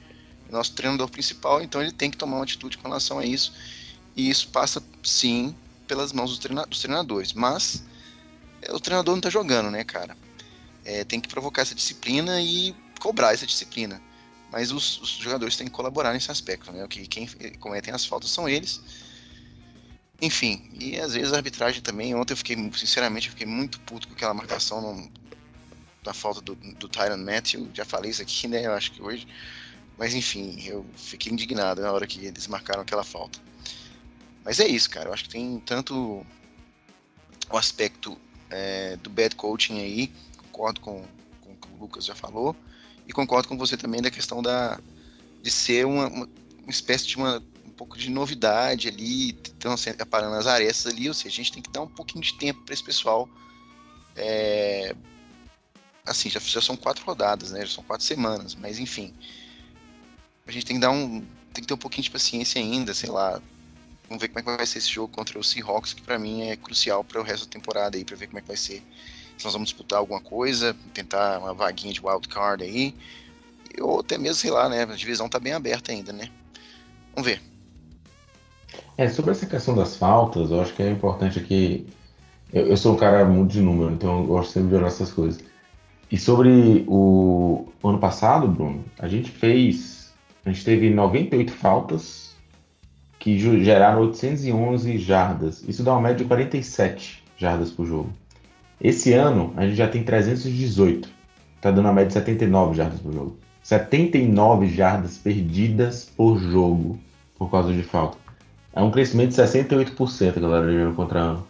nosso 0.51 0.73
treinador 0.73 1.09
principal, 1.09 1.61
então 1.61 1.81
ele 1.81 1.91
tem 1.91 2.09
que 2.09 2.17
tomar 2.17 2.37
uma 2.37 2.43
atitude 2.43 2.77
com 2.77 2.87
relação 2.87 3.19
a 3.19 3.25
isso. 3.25 3.53
E 4.15 4.29
isso 4.29 4.49
passa, 4.49 4.83
sim, 5.03 5.55
pelas 5.87 6.11
mãos 6.11 6.29
dos, 6.29 6.39
treina 6.39 6.65
dos 6.65 6.79
treinadores. 6.79 7.33
Mas 7.33 7.83
é, 8.61 8.73
o 8.73 8.79
treinador 8.79 9.15
não 9.15 9.21
tá 9.21 9.29
jogando, 9.29 9.69
né, 9.71 9.83
cara? 9.83 10.17
É, 10.83 11.03
tem 11.03 11.19
que 11.19 11.27
provocar 11.27 11.61
essa 11.61 11.75
disciplina 11.75 12.41
e 12.41 12.75
cobrar 12.99 13.33
essa 13.33 13.45
disciplina. 13.45 14.01
Mas 14.51 14.71
os, 14.71 14.99
os 15.01 15.09
jogadores 15.09 15.55
têm 15.55 15.67
que 15.67 15.73
colaborar 15.73 16.13
nesse 16.13 16.31
aspecto, 16.31 16.71
né? 16.71 16.85
Que 16.87 17.07
quem 17.07 17.27
cometem 17.59 17.93
as 17.93 18.05
faltas 18.05 18.31
são 18.31 18.49
eles. 18.49 18.81
Enfim, 20.21 20.69
e 20.73 20.99
às 20.99 21.13
vezes 21.13 21.31
a 21.31 21.37
arbitragem 21.37 21.81
também. 21.81 22.13
Ontem 22.15 22.33
eu 22.33 22.37
fiquei, 22.37 22.55
sinceramente, 22.75 23.27
eu 23.27 23.31
fiquei 23.31 23.47
muito 23.47 23.79
puto 23.81 24.07
com 24.07 24.13
aquela 24.15 24.33
marcação 24.33 24.81
no, 24.81 25.11
da 26.03 26.13
falta 26.13 26.41
do, 26.41 26.55
do 26.55 26.89
Tyron 26.89 27.17
Matthew. 27.17 27.69
Já 27.73 27.85
falei 27.85 28.11
isso 28.11 28.21
aqui, 28.21 28.47
né? 28.47 28.65
Eu 28.65 28.73
acho 28.73 28.91
que 28.91 29.01
hoje. 29.01 29.27
Mas 29.99 30.15
enfim, 30.15 30.57
eu 30.65 30.85
fiquei 30.95 31.29
indignado 31.29 31.81
na 31.81 31.91
hora 31.91 32.07
que 32.07 32.25
eles 32.25 32.47
marcaram 32.47 32.81
aquela 32.81 33.03
falta. 33.03 33.37
Mas 34.45 34.61
é 34.61 34.65
isso, 34.65 34.89
cara. 34.89 35.09
Eu 35.09 35.13
acho 35.13 35.25
que 35.25 35.29
tem 35.29 35.59
tanto 35.59 36.25
o 37.51 37.57
aspecto 37.57 38.17
é, 38.49 38.95
do 38.95 39.09
bad 39.09 39.35
coaching 39.35 39.77
aí, 39.77 40.11
concordo 40.37 40.79
com, 40.79 41.03
com, 41.41 41.53
com 41.55 41.77
Lucas 41.77 42.05
já 42.05 42.15
falou, 42.15 42.55
e 43.05 43.11
concordo 43.11 43.49
com 43.49 43.57
você 43.57 43.75
também 43.75 44.01
da 44.01 44.09
questão 44.09 44.41
da, 44.41 44.79
de 45.41 45.51
ser 45.51 45.85
uma, 45.85 46.07
uma, 46.07 46.29
uma 46.61 46.69
espécie 46.69 47.05
de 47.05 47.17
uma, 47.17 47.43
um 47.65 47.71
pouco 47.71 47.97
de 47.97 48.09
novidade 48.09 48.87
ali, 48.87 49.31
estão 49.31 49.75
aparando 49.99 50.35
as 50.37 50.47
arestas 50.47 50.93
ali, 50.93 51.09
ou 51.09 51.13
seja, 51.13 51.33
a 51.33 51.43
gente 51.43 51.51
tem 51.51 51.61
que 51.61 51.71
dar 51.71 51.81
um 51.81 51.87
pouquinho 51.87 52.23
de 52.23 52.35
tempo 52.35 52.61
para 52.63 52.73
esse 52.73 52.83
pessoal. 52.83 53.27
É, 54.15 54.95
assim, 56.05 56.29
já, 56.29 56.39
já 56.39 56.61
são 56.61 56.77
quatro 56.77 57.03
rodadas, 57.03 57.51
né? 57.51 57.65
Já 57.65 57.73
são 57.73 57.83
quatro 57.83 58.05
semanas, 58.05 58.55
mas 58.55 58.79
enfim. 58.79 59.13
A 60.49 60.51
gente 60.51 60.65
tem 60.65 60.77
que 60.77 60.81
dar 60.81 60.89
um. 60.89 61.21
Tem 61.53 61.61
que 61.61 61.67
ter 61.67 61.75
um 61.75 61.77
pouquinho 61.77 62.03
de 62.03 62.09
paciência 62.09 62.59
ainda, 62.59 62.91
sei 62.91 63.11
lá. 63.11 63.39
Vamos 64.07 64.19
ver 64.19 64.29
como 64.29 64.39
é 64.39 64.41
que 64.41 64.57
vai 64.57 64.65
ser 64.65 64.79
esse 64.79 64.89
jogo 64.89 65.13
contra 65.13 65.37
o 65.37 65.43
Seahawks, 65.43 65.93
que 65.93 66.01
para 66.01 66.17
mim 66.17 66.41
é 66.41 66.55
crucial 66.55 67.03
para 67.03 67.21
o 67.21 67.23
resto 67.23 67.45
da 67.45 67.51
temporada 67.51 67.95
aí, 67.95 68.03
para 68.03 68.15
ver 68.15 68.25
como 68.25 68.39
é 68.39 68.41
que 68.41 68.47
vai 68.47 68.57
ser. 68.57 68.81
Se 69.37 69.45
nós 69.45 69.53
vamos 69.53 69.69
disputar 69.69 69.99
alguma 69.99 70.19
coisa, 70.19 70.75
tentar 70.91 71.37
uma 71.37 71.53
vaguinha 71.53 71.93
de 71.93 72.01
wild 72.03 72.27
card 72.27 72.63
aí, 72.63 72.95
ou 73.79 73.99
até 73.99 74.17
mesmo, 74.17 74.37
sei 74.37 74.49
lá, 74.49 74.67
né? 74.67 74.81
A 74.81 74.95
divisão 74.95 75.29
tá 75.29 75.39
bem 75.39 75.53
aberta 75.53 75.91
ainda, 75.91 76.11
né? 76.11 76.31
Vamos 77.13 77.29
ver. 77.29 77.43
É, 78.97 79.07
sobre 79.07 79.29
essa 79.29 79.45
questão 79.45 79.75
das 79.75 79.97
faltas, 79.97 80.49
eu 80.49 80.59
acho 80.61 80.73
que 80.73 80.81
é 80.81 80.89
importante 80.89 81.37
aqui. 81.37 81.85
Eu, 82.51 82.65
eu 82.65 82.77
sou 82.77 82.95
um 82.95 82.97
cara 82.97 83.23
muito 83.23 83.51
de 83.51 83.61
número, 83.61 83.91
então 83.91 84.21
eu 84.21 84.25
gosto 84.25 84.53
sempre 84.53 84.69
de 84.69 84.75
olhar 84.77 84.87
essas 84.87 85.13
coisas. 85.13 85.43
E 86.11 86.17
sobre 86.17 86.85
o 86.87 87.67
ano 87.83 87.99
passado, 87.99 88.47
Bruno, 88.47 88.83
a 88.97 89.07
gente 89.07 89.29
fez. 89.29 89.88
A 90.45 90.49
gente 90.49 90.63
teve 90.63 90.89
98 90.89 91.51
faltas 91.51 92.35
que 93.19 93.37
geraram 93.37 94.01
811 94.01 94.97
jardas. 94.97 95.63
Isso 95.67 95.83
dá 95.83 95.91
uma 95.91 96.01
média 96.01 96.17
de 96.17 96.25
47 96.25 97.23
jardas 97.37 97.71
por 97.71 97.85
jogo. 97.85 98.09
Esse 98.81 99.13
ano 99.13 99.53
a 99.57 99.65
gente 99.65 99.75
já 99.75 99.87
tem 99.87 100.03
318. 100.03 101.09
Está 101.57 101.71
dando 101.71 101.85
uma 101.85 101.93
média 101.93 102.07
de 102.07 102.13
79 102.13 102.75
jardas 102.75 102.99
por 103.01 103.13
jogo. 103.13 103.37
79 103.61 104.67
jardas 104.69 105.17
perdidas 105.17 106.05
por 106.15 106.39
jogo 106.39 106.97
por 107.37 107.51
causa 107.51 107.73
de 107.73 107.83
falta. 107.83 108.17
É 108.73 108.81
um 108.81 108.91
crescimento 108.91 109.29
de 109.29 109.35
68%, 109.35 110.39
galera, 110.39 110.71
de 110.71 110.77
ano 110.77 110.93
contra 110.93 111.19
ano. 111.19 111.47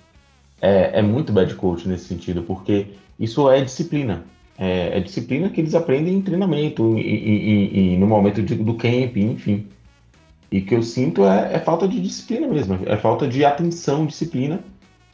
É, 0.61 0.99
é 0.99 1.01
muito 1.01 1.31
bad 1.31 1.53
coach 1.55 1.87
nesse 1.87 2.05
sentido, 2.05 2.41
porque 2.43 2.87
isso 3.19 3.49
é 3.49 3.61
disciplina. 3.61 4.23
É, 4.59 4.97
é 4.97 4.99
disciplina 4.99 5.49
que 5.49 5.61
eles 5.61 5.73
aprendem 5.73 6.15
em 6.15 6.21
treinamento, 6.21 6.97
e, 6.97 7.01
e, 7.01 7.93
e 7.93 7.97
no 7.97 8.05
momento 8.05 8.43
de, 8.43 8.55
do 8.55 8.73
camp, 8.73 9.15
enfim. 9.15 9.67
E 10.51 10.61
que 10.61 10.75
eu 10.75 10.83
sinto 10.83 11.25
é, 11.25 11.53
é, 11.53 11.59
falta 11.59 11.87
de 11.87 12.01
disciplina 12.01 12.47
mesmo, 12.47 12.77
é 12.85 12.97
falta 12.97 13.27
de 13.27 13.45
atenção, 13.45 14.05
disciplina, 14.05 14.59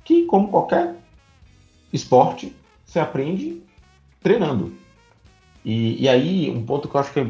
que 0.04 0.26
como 0.26 0.48
qualquer 0.48 0.96
esporte, 1.94 2.56
se 2.86 3.00
aprende 3.00 3.62
treinando. 4.22 4.74
E, 5.64 6.02
e 6.04 6.10
aí, 6.10 6.50
um 6.50 6.64
ponto 6.64 6.88
que 6.88 6.96
eu 6.96 7.02
acho 7.02 7.14
que 7.14 7.20
é 7.20 7.28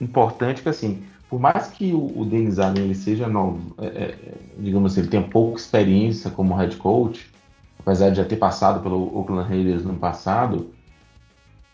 importante, 0.00 0.60
é 0.60 0.62
que 0.62 0.68
assim, 0.68 1.02
por 1.28 1.40
mais 1.40 1.68
que 1.68 1.92
o, 1.92 2.20
o 2.20 2.24
Denis 2.24 2.58
Allen 2.58 2.84
ele 2.84 2.94
seja 2.94 3.28
novo, 3.28 3.74
é, 3.78 3.86
é, 3.86 4.34
digamos 4.58 4.92
assim, 4.92 5.00
ele 5.00 5.10
tenha 5.10 5.22
pouca 5.22 5.60
experiência 5.60 6.30
como 6.30 6.54
head 6.54 6.76
coach, 6.76 7.30
apesar 7.78 8.10
de 8.10 8.16
já 8.16 8.24
ter 8.24 8.36
passado 8.36 8.82
pelo 8.82 9.16
Oakland 9.16 9.48
Raiders 9.48 9.84
no 9.84 9.94
passado, 9.94 10.70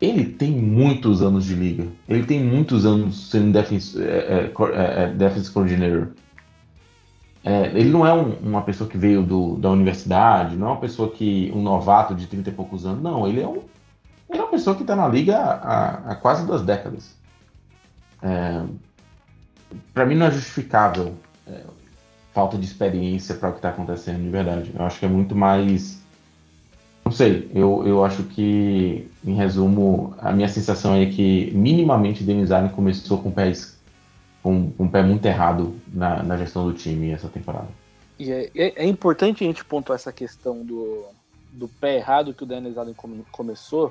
ele 0.00 0.24
tem 0.24 0.52
muitos 0.52 1.22
anos 1.22 1.44
de 1.44 1.54
liga. 1.54 1.88
Ele 2.08 2.24
tem 2.24 2.42
muitos 2.42 2.86
anos 2.86 3.30
sendo 3.30 3.52
defense, 3.52 4.00
é, 4.00 4.50
é, 4.52 5.02
é, 5.02 5.12
defense 5.12 5.50
coordinator. 5.50 6.08
É, 7.44 7.66
ele 7.68 7.90
não 7.90 8.06
é 8.06 8.12
um, 8.12 8.34
uma 8.36 8.62
pessoa 8.62 8.88
que 8.88 8.96
veio 8.96 9.22
do, 9.22 9.56
da 9.56 9.70
universidade, 9.70 10.56
não 10.56 10.68
é 10.68 10.70
uma 10.72 10.80
pessoa 10.80 11.10
que. 11.10 11.50
um 11.54 11.62
novato 11.62 12.14
de 12.14 12.26
30 12.26 12.50
e 12.50 12.52
poucos 12.52 12.86
anos. 12.86 13.02
Não, 13.02 13.26
ele 13.26 13.40
é, 13.40 13.48
um, 13.48 13.62
ele 14.28 14.38
é 14.38 14.42
uma 14.42 14.50
pessoa 14.50 14.76
que 14.76 14.82
está 14.82 14.94
na 14.94 15.08
liga 15.08 15.36
há, 15.36 16.12
há, 16.12 16.14
quase 16.14 16.46
duas 16.46 16.62
décadas. 16.62 17.16
É, 18.22 18.62
para 19.92 20.06
mim 20.06 20.14
não 20.14 20.26
é 20.26 20.30
justificável 20.30 21.14
é, 21.46 21.62
falta 22.32 22.56
de 22.56 22.64
experiência 22.64 23.34
para 23.34 23.48
o 23.48 23.52
que 23.52 23.58
está 23.58 23.70
acontecendo, 23.70 24.22
de 24.22 24.30
verdade. 24.30 24.72
Eu 24.76 24.84
acho 24.84 25.00
que 25.00 25.06
é 25.06 25.08
muito 25.08 25.34
mais 25.34 26.00
não 27.08 27.12
sei, 27.12 27.50
eu, 27.54 27.86
eu 27.86 28.04
acho 28.04 28.22
que, 28.24 29.10
em 29.24 29.32
resumo, 29.32 30.14
a 30.18 30.30
minha 30.30 30.46
sensação 30.46 30.94
é 30.94 31.06
que 31.06 31.50
minimamente 31.54 32.22
Denis 32.22 32.50
Allen 32.50 32.68
começou 32.68 33.16
com, 33.22 33.30
pés, 33.30 33.78
com, 34.42 34.70
com 34.72 34.84
um 34.84 34.88
pé 34.88 35.02
muito 35.02 35.24
errado 35.24 35.74
na, 35.90 36.22
na 36.22 36.36
gestão 36.36 36.66
do 36.66 36.74
time 36.74 37.10
essa 37.10 37.26
temporada. 37.26 37.68
E 38.18 38.30
é, 38.30 38.50
é, 38.54 38.84
é, 38.84 38.86
importante 38.86 39.42
a 39.42 39.46
gente 39.46 39.64
pontuar 39.64 39.96
essa 39.96 40.12
questão 40.12 40.62
do, 40.62 41.06
do 41.50 41.66
pé 41.66 41.96
errado 41.96 42.34
que 42.34 42.42
o 42.42 42.46
Denis 42.46 42.76
Allen 42.76 42.92
come, 42.92 43.24
começou, 43.32 43.90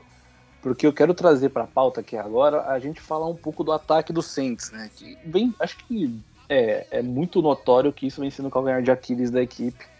porque 0.61 0.85
eu 0.85 0.93
quero 0.93 1.15
trazer 1.15 1.49
para 1.49 1.63
a 1.63 1.67
pauta 1.67 2.01
aqui 2.01 2.15
agora 2.15 2.67
a 2.67 2.77
gente 2.77 3.01
falar 3.01 3.27
um 3.27 3.35
pouco 3.35 3.63
do 3.63 3.71
ataque 3.71 4.13
do 4.13 4.21
Saints, 4.21 4.69
né? 4.69 4.91
Que 4.95 5.17
vem, 5.25 5.55
acho 5.59 5.75
que 5.87 6.19
é, 6.47 6.85
é 6.91 7.01
muito 7.01 7.41
notório 7.41 7.91
que 7.91 8.05
isso 8.05 8.21
vem 8.21 8.29
sendo 8.29 8.49
o 8.49 8.51
calcanhar 8.51 8.83
de 8.83 8.91
Aquiles 8.91 9.31
da 9.31 9.41
equipe 9.41 9.96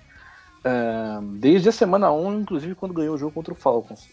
desde 1.40 1.70
a 1.70 1.72
semana 1.72 2.12
1, 2.12 2.42
inclusive 2.42 2.76
quando 2.76 2.94
ganhou 2.94 3.16
o 3.16 3.18
jogo 3.18 3.34
contra 3.34 3.54
o 3.54 3.56
Falcons. 3.56 4.08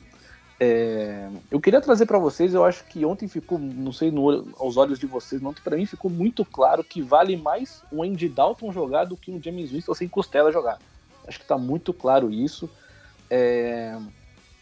É, 0.59 1.29
eu 1.51 1.61
queria 1.61 1.81
trazer 1.81 2.07
para 2.07 2.19
vocês, 2.19 2.55
eu 2.55 2.65
acho 2.65 2.85
que 2.85 3.05
ontem 3.05 3.27
ficou, 3.27 3.59
não 3.59 3.93
sei 3.93 4.11
no, 4.11 4.47
aos 4.59 4.77
olhos 4.77 4.99
de 4.99 5.07
vocês, 5.07 5.43
ontem 5.43 5.61
para 5.63 5.77
mim 5.77 5.85
ficou 5.85 6.11
muito 6.11 6.45
claro 6.45 6.85
que 6.85 7.03
vale 7.03 7.37
mais 7.37 7.83
um 7.93 8.03
Andy 8.03 8.29
Dalton 8.29 8.73
jogar 8.73 9.05
do 9.05 9.17
que 9.17 9.33
um 9.33 9.43
James 9.43 9.73
Winston 9.73 9.95
sem 9.95 10.09
costela 10.09 10.53
jogar. 10.53 10.79
Acho 11.27 11.39
que 11.39 11.45
está 11.45 11.59
muito 11.59 11.93
claro 11.93 12.31
isso. 12.31 12.71
É, 13.29 13.99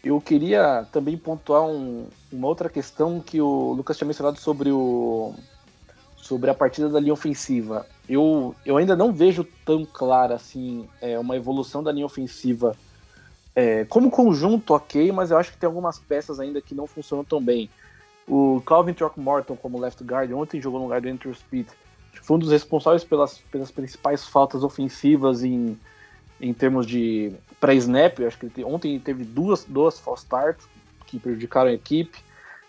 eu 0.03 0.19
queria 0.19 0.85
também 0.91 1.17
pontuar 1.17 1.63
um, 1.63 2.07
uma 2.31 2.47
outra 2.47 2.69
questão 2.69 3.19
que 3.19 3.39
o 3.39 3.73
Lucas 3.73 3.95
tinha 3.95 4.07
mencionado 4.07 4.39
sobre 4.39 4.71
o, 4.71 5.33
sobre 6.17 6.49
a 6.49 6.53
partida 6.53 6.89
da 6.89 6.99
linha 6.99 7.13
ofensiva. 7.13 7.85
Eu, 8.07 8.55
eu 8.65 8.77
ainda 8.77 8.95
não 8.95 9.13
vejo 9.13 9.45
tão 9.65 9.85
clara 9.85 10.35
assim 10.35 10.87
é, 11.01 11.17
uma 11.17 11.37
evolução 11.37 11.81
da 11.81 11.91
linha 11.91 12.05
ofensiva 12.05 12.75
é, 13.55 13.85
como 13.85 14.09
conjunto, 14.09 14.73
ok, 14.73 15.11
mas 15.11 15.31
eu 15.31 15.37
acho 15.37 15.51
que 15.51 15.57
tem 15.57 15.67
algumas 15.67 15.99
peças 15.99 16.39
ainda 16.39 16.61
que 16.61 16.73
não 16.73 16.87
funcionam 16.87 17.23
tão 17.23 17.41
bem. 17.41 17.69
O 18.27 18.61
Calvin 18.65 18.93
Throckmorton 18.93 19.55
como 19.55 19.79
left 19.79 20.03
guard 20.03 20.31
ontem 20.31 20.61
jogou 20.61 20.79
no 20.79 20.85
lugar 20.85 21.01
do 21.01 21.09
Andrew 21.09 21.33
Speed. 21.33 21.67
Foi 22.21 22.37
um 22.37 22.39
dos 22.39 22.51
responsáveis 22.51 23.03
pelas, 23.03 23.39
pelas 23.51 23.69
principais 23.69 24.25
faltas 24.25 24.63
ofensivas 24.63 25.43
em, 25.43 25.77
em 26.41 26.53
termos 26.53 26.87
de 26.87 27.31
pré-snap. 27.59 28.19
Acho 28.21 28.37
que 28.37 28.45
ele, 28.45 28.63
ontem 28.63 28.99
teve 28.99 29.23
duas, 29.23 29.65
duas 29.65 29.99
false 29.99 30.23
starts 30.23 30.65
que 31.05 31.19
prejudicaram 31.19 31.69
a 31.69 31.73
equipe. 31.73 32.17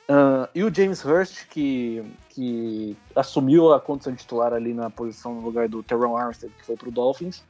Uh, 0.08 0.46
e 0.54 0.62
o 0.62 0.74
James 0.74 1.02
Hurst, 1.02 1.48
que, 1.48 2.04
que 2.28 2.96
assumiu 3.16 3.72
a 3.72 3.80
condição 3.80 4.14
titular 4.14 4.52
ali 4.52 4.74
na 4.74 4.90
posição 4.90 5.34
no 5.34 5.40
lugar 5.40 5.68
do 5.68 5.82
Terron 5.82 6.16
Armstead, 6.16 6.52
que 6.58 6.66
foi 6.66 6.76
para 6.76 6.88
o 6.88 6.92
Dolphins, 6.92 7.42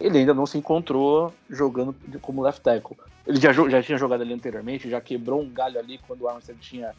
ele 0.00 0.18
ainda 0.18 0.32
não 0.32 0.46
se 0.46 0.56
encontrou 0.56 1.32
jogando 1.50 1.94
como 2.22 2.42
left 2.42 2.62
tackle. 2.62 2.96
Ele 3.26 3.38
já, 3.38 3.52
já 3.52 3.82
tinha 3.82 3.98
jogado 3.98 4.22
ali 4.22 4.32
anteriormente, 4.32 4.88
já 4.88 5.00
quebrou 5.00 5.42
um 5.42 5.50
galho 5.50 5.78
ali 5.78 5.98
quando 5.98 6.22
o 6.22 6.28
Armstead 6.28 6.58
tinha, 6.60 6.94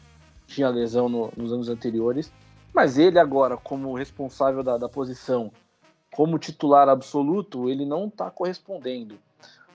tinha 0.46 0.68
lesão 0.68 1.08
no, 1.08 1.32
nos 1.36 1.52
anos 1.52 1.68
anteriores. 1.68 2.32
Mas 2.72 2.96
ele 2.96 3.18
agora, 3.18 3.56
como 3.56 3.96
responsável 3.96 4.62
da, 4.62 4.78
da 4.78 4.88
posição, 4.88 5.50
como 6.12 6.38
titular 6.38 6.88
absoluto, 6.88 7.68
ele 7.68 7.84
não 7.84 8.06
está 8.06 8.30
correspondendo. 8.30 9.18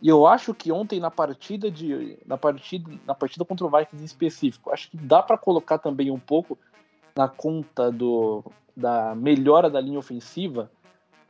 E 0.01 0.09
eu 0.09 0.27
acho 0.27 0.53
que 0.53 0.71
ontem 0.71 0.99
na 0.99 1.09
partida 1.09 1.71
de 1.71 2.17
na 2.25 2.37
partida 2.37 2.91
na 3.05 3.15
partida 3.15 3.45
contra 3.45 3.65
o 3.65 3.69
Vikings 3.69 4.03
em 4.03 4.05
específico, 4.05 4.71
acho 4.71 4.89
que 4.91 4.97
dá 4.97 5.23
para 5.23 5.37
colocar 5.37 5.77
também 5.77 6.11
um 6.11 6.19
pouco 6.19 6.57
na 7.15 7.27
conta 7.27 7.91
do 7.91 8.43
da 8.75 9.15
melhora 9.15 9.69
da 9.69 9.79
linha 9.79 9.99
ofensiva 9.99 10.69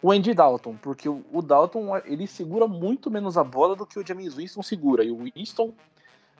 o 0.01 0.12
Andy 0.12 0.34
Dalton, 0.34 0.75
porque 0.82 1.10
o, 1.10 1.23
o 1.32 1.41
Dalton 1.41 1.97
ele 2.06 2.28
segura 2.28 2.67
muito 2.67 3.10
menos 3.10 3.38
a 3.38 3.43
bola 3.43 3.75
do 3.75 3.86
que 3.86 3.97
o 3.97 4.06
James 4.06 4.36
Winston 4.36 4.62
segura. 4.62 5.04
E 5.04 5.10
o 5.10 5.17
Winston 5.17 5.73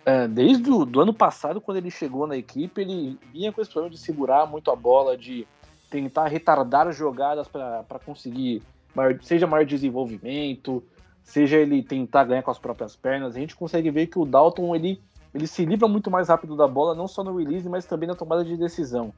é, 0.05 0.27
desde 0.27 0.69
o 0.69 0.85
do 0.85 1.01
ano 1.01 1.13
passado, 1.13 1.59
quando 1.59 1.77
ele 1.77 1.89
chegou 1.89 2.27
na 2.27 2.38
equipe, 2.38 2.79
ele 2.79 3.17
vinha 3.33 3.51
com 3.51 3.59
esse 3.59 3.71
problema 3.71 3.93
de 3.93 3.99
segurar 3.99 4.45
muito 4.45 4.69
a 4.69 4.75
bola, 4.75 5.17
de 5.17 5.47
tentar 5.89 6.27
retardar 6.27 6.91
jogadas 6.91 7.47
para 7.47 7.99
conseguir 8.05 8.61
maior, 8.93 9.17
seja 9.23 9.47
maior 9.47 9.65
desenvolvimento, 9.65 10.83
seja 11.25 11.57
ele 11.57 11.83
tentar 11.83 12.23
ganhar 12.23 12.43
com 12.43 12.51
as 12.51 12.59
próprias 12.59 12.95
pernas, 12.95 13.35
a 13.35 13.39
gente 13.39 13.55
consegue 13.55 13.89
ver 13.89 14.07
que 14.07 14.17
o 14.17 14.25
Dalton 14.25 14.75
ele, 14.75 15.01
ele 15.33 15.47
se 15.47 15.65
livra 15.65 15.88
muito 15.88 16.09
mais 16.09 16.29
rápido 16.29 16.55
da 16.55 16.67
bola, 16.67 16.95
não 16.95 17.07
só 17.07 17.23
no 17.23 17.35
release, 17.35 17.67
mas 17.67 17.85
também 17.85 18.07
na 18.07 18.15
tomada 18.15 18.45
de 18.45 18.55
decisão. 18.55 19.11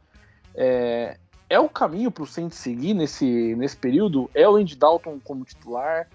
É, 0.56 1.18
é 1.50 1.60
o 1.60 1.68
caminho 1.68 2.10
para 2.10 2.24
o 2.24 2.26
Saints 2.26 2.58
seguir 2.58 2.94
nesse, 2.94 3.54
nesse 3.56 3.76
período? 3.76 4.32
É 4.34 4.48
o 4.48 4.56
Andy 4.56 4.78
Dalton 4.78 5.20
como 5.22 5.44
titular? 5.44 6.08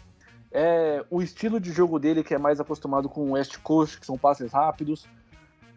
É 0.50 1.04
o 1.10 1.22
estilo 1.22 1.60
de 1.60 1.70
jogo 1.70 1.98
dele 1.98 2.24
que 2.24 2.34
é 2.34 2.38
mais 2.38 2.58
acostumado 2.58 3.08
com 3.08 3.20
o 3.20 3.32
West 3.32 3.58
Coast, 3.58 4.00
que 4.00 4.06
são 4.06 4.16
passes 4.16 4.50
rápidos? 4.50 5.06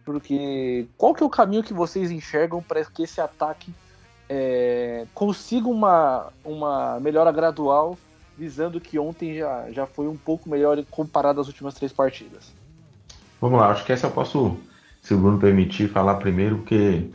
Porque 0.06 0.88
qual 0.98 1.14
que 1.14 1.24
é 1.24 1.26
o 1.26 1.30
caminho 1.30 1.64
que 1.64 1.74
vocês 1.74 2.10
enxergam 2.10 2.64
para 2.64 2.84
que 2.86 3.04
esse 3.04 3.20
ataque 3.20 3.74
é, 4.30 5.06
consiga 5.14 5.68
uma, 5.68 6.32
uma 6.44 7.00
melhora 7.02 7.32
gradual 7.32 7.98
visando 8.38 8.82
que 8.82 9.00
ontem 9.00 9.36
já, 9.36 9.72
já 9.72 9.86
foi 9.86 10.08
um 10.08 10.18
pouco 10.18 10.50
melhor 10.50 10.84
comparado 10.92 11.40
às 11.40 11.48
últimas 11.48 11.74
três 11.74 11.92
partidas. 11.92 12.54
Vamos 13.40 13.60
lá, 13.60 13.70
acho 13.70 13.86
que 13.86 13.94
essa 13.94 14.08
eu 14.08 14.12
posso 14.12 14.58
se 15.06 15.14
o 15.14 15.20
Bruno 15.20 15.38
permitir, 15.38 15.88
falar 15.88 16.16
primeiro, 16.16 16.58
porque 16.58 17.06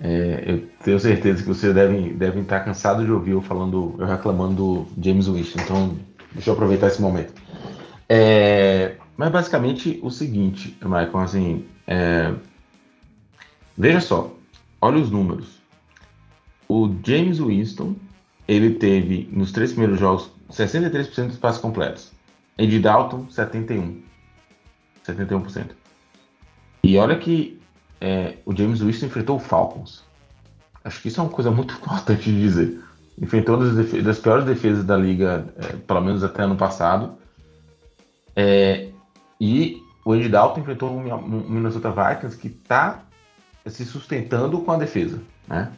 é, 0.00 0.44
eu 0.46 0.68
tenho 0.84 1.00
certeza 1.00 1.42
que 1.42 1.48
vocês 1.48 1.74
devem, 1.74 2.14
devem 2.14 2.42
estar 2.42 2.60
cansados 2.60 3.04
de 3.04 3.10
ouvir 3.10 3.32
eu 3.32 3.42
falando, 3.42 3.96
eu 3.98 4.06
reclamando 4.06 4.54
do 4.54 4.86
James 5.02 5.26
Winston. 5.26 5.60
Então, 5.60 5.98
deixa 6.32 6.50
eu 6.50 6.54
aproveitar 6.54 6.86
esse 6.86 7.02
momento. 7.02 7.34
É, 8.08 8.94
mas 9.16 9.30
basicamente 9.30 9.98
o 10.04 10.10
seguinte, 10.10 10.76
Michael, 10.80 11.18
assim, 11.18 11.64
é, 11.84 12.32
veja 13.76 14.00
só, 14.00 14.32
olha 14.80 14.98
os 14.98 15.10
números. 15.10 15.58
O 16.68 16.94
James 17.04 17.40
Winston, 17.40 17.96
ele 18.50 18.74
teve 18.74 19.28
nos 19.30 19.52
três 19.52 19.70
primeiros 19.70 20.00
jogos 20.00 20.32
63% 20.50 21.28
dos 21.28 21.38
passos 21.38 21.60
completos. 21.60 22.10
Andy 22.58 22.80
Dalton, 22.80 23.30
71. 23.30 24.02
71%. 25.06 25.66
E 26.82 26.98
olha 26.98 27.16
que 27.16 27.60
é, 28.00 28.38
o 28.44 28.54
James 28.54 28.80
Winston 28.80 29.06
enfrentou 29.06 29.36
o 29.36 29.38
Falcons. 29.38 30.02
Acho 30.82 31.00
que 31.00 31.08
isso 31.08 31.20
é 31.20 31.22
uma 31.22 31.30
coisa 31.30 31.52
muito 31.52 31.74
importante 31.78 32.24
de 32.24 32.40
dizer. 32.40 32.82
Enfrentou 33.22 33.56
uma 33.56 33.72
das, 33.72 34.02
das 34.02 34.18
piores 34.18 34.44
defesas 34.44 34.84
da 34.84 34.96
liga, 34.96 35.46
é, 35.56 35.76
pelo 35.76 36.00
menos 36.00 36.24
até 36.24 36.42
ano 36.42 36.56
passado. 36.56 37.18
É, 38.34 38.88
e 39.40 39.80
o 40.04 40.12
Andy 40.12 40.28
Dalton 40.28 40.60
enfrentou 40.60 40.90
um 40.90 41.48
Minnesota 41.48 41.92
Vikings 41.92 42.36
que 42.36 42.48
está 42.48 43.04
se 43.64 43.84
sustentando 43.84 44.60
com 44.62 44.72
a 44.72 44.76
defesa. 44.76 45.22
Né? 45.46 45.70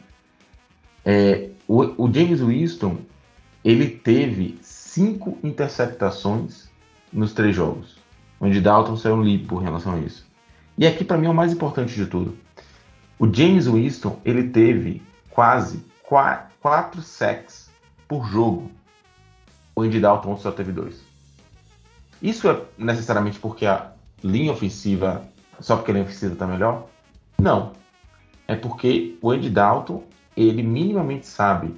É, 1.05 1.49
o, 1.67 2.05
o, 2.05 2.13
James 2.13 2.41
Winston 2.41 2.97
ele 3.63 3.87
teve 3.87 4.57
cinco 4.61 5.37
interceptações 5.43 6.69
nos 7.11 7.33
três 7.33 7.55
jogos. 7.55 7.97
O 8.39 8.45
Andy 8.45 8.59
Dalton 8.59 8.97
saiu 8.97 9.21
limpo 9.21 9.61
em 9.61 9.63
relação 9.63 9.93
a 9.93 9.99
isso. 9.99 10.25
E 10.77 10.85
aqui 10.85 11.03
para 11.03 11.17
mim 11.17 11.27
é 11.27 11.29
o 11.29 11.33
mais 11.33 11.53
importante 11.53 11.95
de 11.95 12.05
tudo. 12.05 12.37
O 13.17 13.31
James 13.31 13.67
Winston 13.67 14.19
ele 14.25 14.49
teve 14.49 15.01
quase 15.29 15.85
quatro 16.61 17.01
sacks 17.01 17.69
por 18.07 18.25
jogo. 18.25 18.69
O 19.75 19.81
Andy 19.81 19.99
Dalton 19.99 20.37
só 20.37 20.51
teve 20.51 20.71
dois. 20.71 21.01
Isso 22.21 22.49
é 22.49 22.61
necessariamente 22.77 23.39
porque 23.39 23.65
a 23.65 23.91
linha 24.23 24.51
ofensiva, 24.51 25.23
só 25.59 25.75
porque 25.75 25.91
a 25.91 25.93
linha 25.93 26.05
ofensiva 26.05 26.33
está 26.33 26.47
melhor? 26.47 26.87
Não. 27.39 27.73
É 28.47 28.55
porque 28.55 29.17
o 29.21 29.31
Andy 29.31 29.49
Dalton 29.49 30.03
ele 30.35 30.63
minimamente 30.63 31.25
sabe 31.25 31.75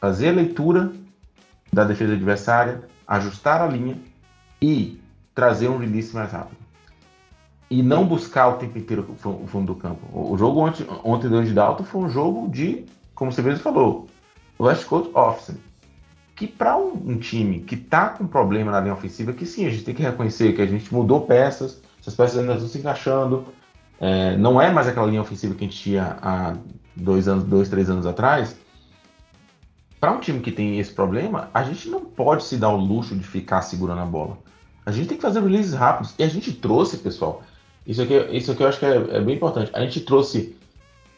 fazer 0.00 0.30
a 0.30 0.32
leitura 0.32 0.92
da 1.72 1.84
defesa 1.84 2.14
adversária, 2.14 2.82
ajustar 3.06 3.60
a 3.60 3.66
linha 3.66 3.98
e 4.60 5.00
trazer 5.34 5.68
um 5.68 5.78
release 5.78 6.14
mais 6.14 6.32
rápido 6.32 6.68
e 7.70 7.82
não 7.82 8.06
buscar 8.06 8.48
o 8.48 8.52
tempo 8.54 8.78
inteiro 8.78 9.06
o 9.24 9.46
fundo 9.46 9.74
do 9.74 9.74
campo. 9.74 10.00
O 10.12 10.36
jogo 10.38 10.60
ontem, 10.60 10.86
ontem 11.04 11.28
do 11.28 11.52
Dalton 11.52 11.84
foi 11.84 12.02
um 12.02 12.08
jogo 12.08 12.48
de, 12.48 12.86
como 13.14 13.30
você 13.30 13.42
mesmo 13.42 13.60
falou, 13.60 14.08
West 14.58 14.86
Coast 14.86 15.10
Office. 15.14 15.56
Que 16.34 16.46
para 16.46 16.76
um, 16.76 16.92
um, 16.94 17.18
time 17.18 17.60
que 17.60 17.74
está 17.74 18.10
com 18.10 18.26
problema 18.26 18.70
na 18.70 18.80
linha 18.80 18.94
ofensiva, 18.94 19.32
que 19.32 19.44
sim, 19.44 19.66
a 19.66 19.70
gente 19.70 19.84
tem 19.84 19.94
que 19.94 20.02
reconhecer 20.02 20.54
que 20.54 20.62
a 20.62 20.66
gente 20.66 20.92
mudou 20.94 21.22
peças, 21.22 21.82
essas 22.00 22.14
peças 22.14 22.38
ainda 22.38 22.54
estão 22.54 22.68
se 22.68 22.78
encaixando. 22.78 23.44
É, 24.00 24.36
não 24.36 24.62
é 24.62 24.70
mais 24.70 24.86
aquela 24.86 25.08
linha 25.08 25.20
ofensiva 25.20 25.54
que 25.54 25.64
a 25.64 25.66
gente 25.68 25.82
tinha 25.82 26.16
há 26.22 26.56
dois 26.98 27.28
anos, 27.28 27.44
dois, 27.44 27.68
três 27.68 27.88
anos 27.88 28.06
atrás. 28.06 28.56
Para 30.00 30.12
um 30.12 30.20
time 30.20 30.40
que 30.40 30.52
tem 30.52 30.78
esse 30.78 30.92
problema, 30.92 31.50
a 31.52 31.62
gente 31.62 31.88
não 31.88 32.04
pode 32.04 32.44
se 32.44 32.56
dar 32.56 32.68
o 32.70 32.76
luxo 32.76 33.16
de 33.16 33.24
ficar 33.24 33.62
segurando 33.62 34.00
a 34.00 34.06
bola. 34.06 34.38
A 34.86 34.92
gente 34.92 35.08
tem 35.08 35.16
que 35.16 35.22
fazer 35.22 35.40
releases 35.40 35.74
rápidos. 35.74 36.14
E 36.18 36.22
a 36.22 36.28
gente 36.28 36.52
trouxe, 36.52 36.98
pessoal, 36.98 37.42
isso 37.86 38.02
aqui, 38.02 38.14
isso 38.30 38.52
aqui 38.52 38.62
eu 38.62 38.68
acho 38.68 38.78
que 38.78 38.86
é, 38.86 38.96
é 39.16 39.20
bem 39.20 39.34
importante. 39.34 39.70
A 39.74 39.80
gente 39.80 40.00
trouxe 40.00 40.56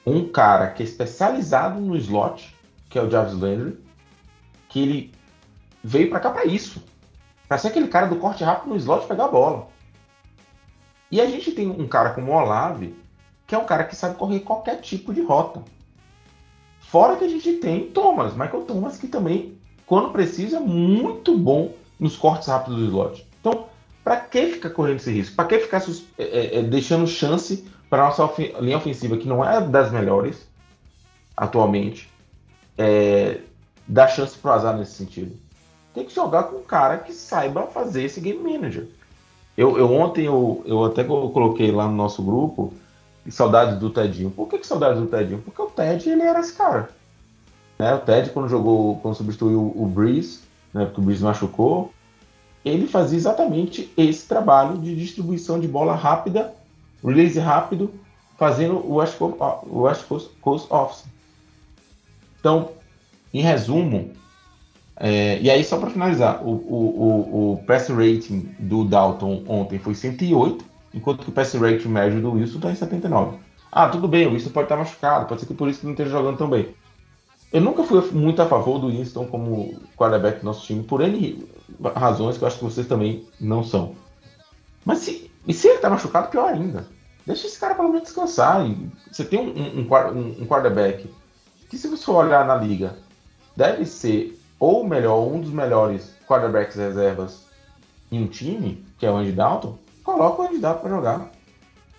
um 0.07 0.27
cara 0.29 0.69
que 0.69 0.83
é 0.83 0.87
especializado 0.87 1.81
no 1.81 1.97
slot, 1.97 2.57
que 2.89 2.99
é 2.99 3.03
o 3.03 3.11
Jarvis 3.11 3.39
Landry, 3.39 3.79
que 4.69 4.81
ele 4.81 5.13
veio 5.85 6.09
para 6.09 6.21
cá 6.21 6.31
para 6.31 6.47
isso. 6.47 6.83
Para 7.47 7.59
ser 7.59 7.69
aquele 7.69 7.89
cara 7.89 8.07
do 8.07 8.17
corte 8.17 8.45
rápido 8.45 8.71
no 8.71 8.77
slot 8.77 9.07
pegar 9.07 9.27
a 9.27 9.29
bola. 9.29 9.69
E 11.11 11.21
a 11.21 11.27
gente 11.27 11.51
tem 11.53 11.69
um 11.69 11.89
cara 11.89 12.11
como 12.11 12.33
o 12.33 12.35
Olave, 12.35 12.95
que 13.51 13.55
é 13.57 13.59
um 13.59 13.65
cara 13.65 13.83
que 13.83 13.97
sabe 13.97 14.15
correr 14.15 14.39
qualquer 14.39 14.81
tipo 14.81 15.13
de 15.13 15.23
rota. 15.23 15.61
Fora 16.79 17.17
que 17.17 17.25
a 17.25 17.29
gente 17.29 17.55
tem 17.55 17.89
Thomas, 17.89 18.33
Michael 18.35 18.63
Thomas, 18.63 18.97
que 18.97 19.09
também, 19.09 19.59
quando 19.87 20.13
precisa, 20.13 20.59
é 20.59 20.61
muito 20.61 21.37
bom 21.37 21.75
nos 21.99 22.17
cortes 22.17 22.47
rápidos 22.47 22.79
do 22.79 22.85
slot. 22.85 23.27
Então, 23.41 23.65
para 24.05 24.19
que 24.19 24.53
ficar 24.53 24.71
correndo 24.71 24.99
esse 24.99 25.11
risco? 25.11 25.35
Para 25.35 25.49
que 25.49 25.59
ficar 25.59 25.83
é, 26.17 26.23
é, 26.23 26.59
é, 26.59 26.63
deixando 26.63 27.09
chance 27.09 27.67
para 27.89 28.05
nossa 28.05 28.31
linha 28.61 28.77
ofensiva, 28.77 29.17
que 29.17 29.27
não 29.27 29.45
é 29.45 29.61
das 29.61 29.91
melhores 29.91 30.47
atualmente, 31.37 32.09
é, 32.79 33.41
dar 33.85 34.07
chance 34.07 34.39
para 34.39 34.53
o 34.53 34.55
azar 34.55 34.79
nesse 34.79 34.93
sentido? 34.93 35.37
Tem 35.93 36.05
que 36.05 36.15
jogar 36.15 36.45
com 36.45 36.59
um 36.59 36.63
cara 36.63 36.99
que 36.99 37.13
saiba 37.13 37.67
fazer 37.67 38.05
esse 38.05 38.21
game 38.21 38.39
manager. 38.39 38.87
Eu, 39.57 39.77
eu 39.77 39.93
ontem 39.93 40.27
eu, 40.27 40.63
eu 40.65 40.85
até 40.85 41.03
coloquei 41.03 41.73
lá 41.73 41.89
no 41.89 41.97
nosso 41.97 42.23
grupo 42.23 42.73
saudades 43.29 43.79
do 43.79 43.91
Tedinho. 43.91 44.31
Por 44.31 44.49
que, 44.49 44.59
que 44.59 44.67
saudades 44.67 45.01
do 45.01 45.07
Tedinho? 45.07 45.43
Porque 45.43 45.61
o 45.61 45.67
Ted 45.67 46.09
ele 46.09 46.23
era 46.23 46.41
esse 46.41 46.53
cara. 46.53 46.91
Né? 47.79 47.95
O 47.95 47.99
Ted 47.99 48.31
quando 48.31 48.49
jogou, 48.49 48.97
quando 48.97 49.15
substituiu 49.15 49.73
o 49.75 49.87
Breeze, 49.87 50.41
né? 50.73 50.85
porque 50.85 51.01
o 51.01 51.05
Breeze 51.05 51.23
machucou, 51.23 51.93
ele 52.65 52.87
fazia 52.87 53.17
exatamente 53.17 53.93
esse 53.97 54.27
trabalho 54.27 54.79
de 54.79 54.95
distribuição 54.95 55.59
de 55.59 55.67
bola 55.67 55.95
rápida, 55.95 56.55
release 57.03 57.39
rápido, 57.39 57.93
fazendo 58.39 58.77
o 58.77 58.97
West 58.97 59.17
Coast, 59.17 59.39
o 59.67 59.81
West 59.81 60.05
Coast, 60.07 60.31
Coast 60.41 60.73
Office. 60.73 61.05
Então, 62.39 62.71
em 63.33 63.43
resumo, 63.43 64.13
é, 64.97 65.41
e 65.41 65.51
aí 65.51 65.65
só 65.65 65.79
para 65.79 65.91
finalizar, 65.91 66.43
o, 66.43 66.51
o, 66.51 66.75
o, 66.75 67.53
o 67.53 67.65
pass 67.65 67.89
rating 67.89 68.55
do 68.59 68.85
Dalton 68.85 69.43
ontem 69.47 69.79
foi 69.79 69.95
108, 69.95 70.65
enquanto 70.93 71.23
que 71.23 71.31
o 71.31 71.33
pass 71.33 71.55
rating 71.55 71.89
médio 71.89 72.21
do 72.21 72.33
Wilson 72.33 72.57
está 72.57 72.71
em 72.71 72.75
79. 72.75 73.39
Ah, 73.71 73.89
tudo 73.89 74.09
bem, 74.09 74.27
o 74.27 74.33
Wilson 74.33 74.51
pode 74.51 74.67
estar 74.67 74.77
machucado, 74.77 75.27
pode 75.27 75.41
ser 75.41 75.47
que 75.47 75.55
por 75.55 75.69
isso 75.69 75.81
que 75.81 75.87
não 75.87 75.93
esteja 75.93 76.11
jogando 76.11 76.39
tão 76.39 76.51
bem. 76.51 76.75
Eu 77.53 77.61
nunca 77.61 77.83
fui 77.83 78.01
muito 78.13 78.41
a 78.41 78.47
favor 78.47 78.79
do 78.79 78.89
Winston 78.89 79.27
como 79.27 79.81
quarterback 79.97 80.41
do 80.41 80.47
nosso 80.47 80.65
time, 80.65 80.83
por 80.85 81.01
N 81.01 81.49
razões 81.97 82.39
que 82.39 82.45
eu 82.45 82.49
acho 82.49 82.59
que 82.59 82.65
vocês 82.65 82.87
também 82.87 83.27
não 83.41 83.65
são. 83.65 83.95
Mas 84.85 84.99
se, 84.99 85.31
e 85.47 85.53
se 85.53 85.69
ele 85.69 85.79
tá 85.79 85.91
machucado, 85.91 86.29
pior 86.29 86.53
ainda. 86.53 86.87
Deixa 87.27 87.47
esse 87.47 87.59
cara 87.59 87.75
pelo 87.75 87.89
menos 87.89 88.05
descansar. 88.05 88.65
Você 89.11 89.25
tem 89.25 89.41
um, 89.41 89.81
um, 89.81 89.81
um, 89.81 90.43
um 90.43 90.47
quarterback 90.47 91.09
que, 91.69 91.77
se 91.77 91.89
você 91.89 92.11
olhar 92.11 92.47
na 92.47 92.55
liga, 92.55 92.97
deve 93.57 93.85
ser 93.85 94.41
ou 94.61 94.87
melhor, 94.87 95.27
um 95.27 95.41
dos 95.41 95.51
melhores 95.51 96.15
quarterbacks 96.29 96.77
reservas 96.77 97.47
em 98.13 98.23
um 98.23 98.27
time, 98.27 98.85
que 98.99 99.07
é 99.07 99.11
o 99.11 99.17
Andy 99.17 99.33
Dalton, 99.33 99.79
coloca 100.03 100.43
o 100.43 100.47
Andy 100.47 100.59
Dalton 100.59 100.81
para 100.81 100.91
jogar. 100.91 101.33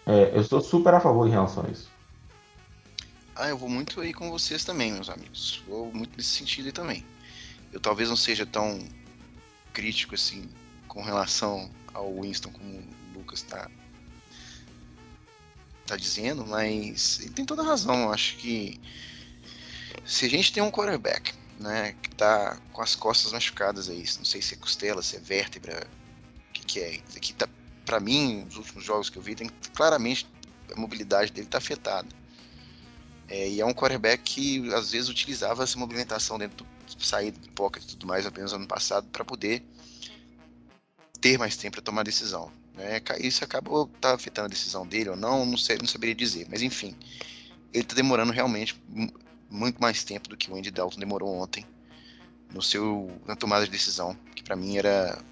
É, 0.05 0.31
eu 0.35 0.41
estou 0.41 0.61
super 0.61 0.93
a 0.93 0.99
favor 0.99 1.27
em 1.27 1.31
relação 1.31 1.65
a 1.65 1.69
isso. 1.69 1.89
Ah, 3.35 3.49
eu 3.49 3.57
vou 3.57 3.69
muito 3.69 4.01
aí 4.01 4.13
com 4.13 4.29
vocês 4.29 4.63
também, 4.63 4.91
meus 4.91 5.09
amigos. 5.09 5.63
Vou 5.67 5.91
muito 5.93 6.15
nesse 6.17 6.29
sentido 6.29 6.67
aí 6.67 6.71
também. 6.71 7.05
Eu 7.71 7.79
talvez 7.79 8.09
não 8.09 8.15
seja 8.15 8.45
tão 8.45 8.79
crítico 9.73 10.15
assim 10.15 10.49
com 10.87 11.01
relação 11.01 11.69
ao 11.93 12.21
Winston 12.21 12.51
como 12.51 12.69
o 12.69 13.17
Lucas 13.17 13.39
está 13.39 13.69
tá 15.87 15.95
dizendo, 15.95 16.45
mas 16.45 17.19
ele 17.21 17.31
tem 17.31 17.45
toda 17.45 17.63
razão. 17.63 18.03
Eu 18.03 18.13
acho 18.13 18.37
que 18.37 18.79
se 20.05 20.25
a 20.25 20.29
gente 20.29 20.51
tem 20.51 20.61
um 20.61 20.71
quarterback, 20.71 21.33
né, 21.59 21.95
que 22.01 22.09
tá 22.15 22.59
com 22.73 22.81
as 22.81 22.95
costas 22.95 23.31
machucadas 23.31 23.89
aí, 23.89 24.03
não 24.17 24.25
sei 24.25 24.41
se 24.41 24.55
é 24.55 24.57
costela, 24.57 25.01
se 25.01 25.15
é 25.15 25.19
vértebra, 25.19 25.87
o 26.49 26.53
que, 26.53 26.65
que 26.65 26.79
é. 26.79 27.01
Aqui 27.15 27.33
tá, 27.33 27.47
para 27.85 27.99
mim, 27.99 28.43
nos 28.45 28.57
últimos 28.57 28.83
jogos 28.83 29.09
que 29.09 29.17
eu 29.17 29.21
vi, 29.21 29.35
tem 29.35 29.49
claramente 29.73 30.27
a 30.71 30.79
mobilidade 30.79 31.31
dele 31.31 31.47
tá 31.47 31.57
afetada. 31.57 32.07
É, 33.27 33.49
e 33.49 33.61
é 33.61 33.65
um 33.65 33.73
quarterback 33.73 34.21
que 34.23 34.73
às 34.73 34.91
vezes 34.91 35.09
utilizava 35.09 35.63
essa 35.63 35.79
movimentação 35.79 36.37
dentro 36.37 36.65
do 36.65 37.05
saída 37.05 37.39
do 37.39 37.49
pocket 37.51 37.83
e 37.83 37.87
tudo 37.87 38.05
mais 38.05 38.25
apenas 38.25 38.53
ano 38.53 38.67
passado 38.67 39.07
para 39.09 39.23
poder 39.23 39.63
ter 41.19 41.37
mais 41.37 41.55
tempo 41.55 41.75
para 41.75 41.81
tomar 41.81 42.03
decisão. 42.03 42.51
Né? 42.75 43.01
Isso 43.19 43.43
acabou 43.43 43.87
tá 43.99 44.13
afetando 44.13 44.47
a 44.47 44.49
decisão 44.49 44.85
dele 44.85 45.09
ou 45.09 45.15
não, 45.15 45.45
não, 45.45 45.57
sei, 45.57 45.77
não 45.77 45.87
saberia 45.87 46.15
dizer. 46.15 46.47
Mas 46.49 46.61
enfim, 46.61 46.95
ele 47.73 47.83
está 47.83 47.95
demorando 47.95 48.33
realmente 48.33 48.81
muito 49.49 49.81
mais 49.81 50.03
tempo 50.03 50.29
do 50.29 50.37
que 50.37 50.51
o 50.51 50.55
Andy 50.55 50.71
Dalton 50.71 50.99
demorou 50.99 51.29
ontem 51.35 51.65
no 52.53 52.61
seu 52.61 53.09
na 53.25 53.35
tomada 53.35 53.65
de 53.65 53.71
decisão, 53.71 54.17
que 54.35 54.43
para 54.43 54.55
mim 54.55 54.77
era 54.77 55.23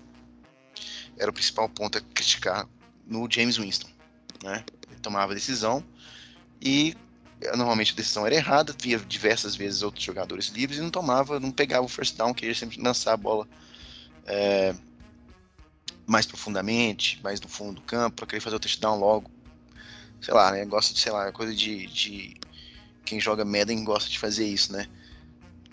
era 1.19 1.29
o 1.29 1.33
principal 1.33 1.69
ponto 1.69 1.97
a 1.97 2.01
criticar 2.01 2.67
no 3.05 3.29
James 3.29 3.57
Winston, 3.57 3.89
né? 4.43 4.63
Ele 4.89 4.99
tomava 5.01 5.35
decisão 5.35 5.83
e 6.61 6.95
normalmente 7.55 7.93
a 7.93 7.95
decisão 7.95 8.25
era 8.25 8.35
errada, 8.35 8.75
via 8.81 8.97
diversas 8.99 9.55
vezes 9.55 9.83
outros 9.83 10.03
jogadores 10.03 10.47
livres 10.47 10.79
e 10.79 10.81
não 10.81 10.89
tomava, 10.89 11.39
não 11.39 11.51
pegava 11.51 11.85
o 11.85 11.89
first 11.89 12.15
down, 12.15 12.33
queria 12.33 12.55
sempre 12.55 12.81
lançar 12.81 13.13
a 13.13 13.17
bola 13.17 13.47
é, 14.25 14.73
mais 16.05 16.25
profundamente, 16.25 17.19
mais 17.23 17.39
no 17.39 17.47
fundo 17.47 17.75
do 17.75 17.81
campo, 17.81 18.17
para 18.17 18.27
querer 18.27 18.41
fazer 18.41 18.55
o 18.55 18.59
touchdown 18.59 18.99
logo. 18.99 19.29
sei 20.21 20.33
lá, 20.33 20.51
né? 20.51 20.65
Gosta 20.65 20.93
de, 20.93 20.99
sei 20.99 21.11
lá, 21.11 21.31
coisa 21.31 21.53
de, 21.53 21.87
de 21.87 22.35
quem 23.05 23.19
joga 23.19 23.45
Madden 23.45 23.83
gosta 23.83 24.09
de 24.09 24.19
fazer 24.19 24.45
isso, 24.45 24.73
né? 24.73 24.87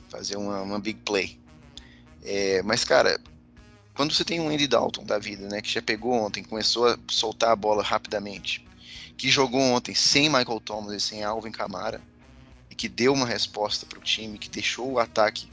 Fazer 0.09 0.37
uma, 0.37 0.63
uma 0.63 0.79
big 0.79 1.01
play. 1.01 1.39
É, 2.23 2.63
mas, 2.63 2.85
cara, 2.85 3.21
quando 3.97 4.13
você 4.13 4.25
tem 4.25 4.39
um 4.39 4.51
Andy 4.51 4.69
Dalton 4.69 5.05
da 5.05 5.19
vida, 5.19 5.49
né? 5.49 5.63
Que 5.63 5.71
já 5.71 5.81
pegou 5.81 6.13
ontem, 6.13 6.45
começou 6.45 6.87
a 6.87 6.99
soltar 7.09 7.51
a 7.51 7.57
bola 7.57 7.83
rapidamente, 7.83 8.65
que 9.17 9.31
jogou 9.31 9.61
ontem 9.61 9.95
sem 9.95 10.29
Michael 10.29 10.61
Thomas 10.61 10.93
e 10.95 11.01
sem 11.01 11.25
Alvin 11.25 11.51
Kamara, 11.51 12.01
e 12.71 12.75
que 12.75 12.89
deu 12.89 13.15
uma 13.15 13.27
resposta 13.27 13.87
para 13.87 13.99
o 13.99 14.03
time, 14.03 14.39
que 14.39 14.51
deixou 14.51 14.93
o 14.93 14.99
ataque 14.99 15.49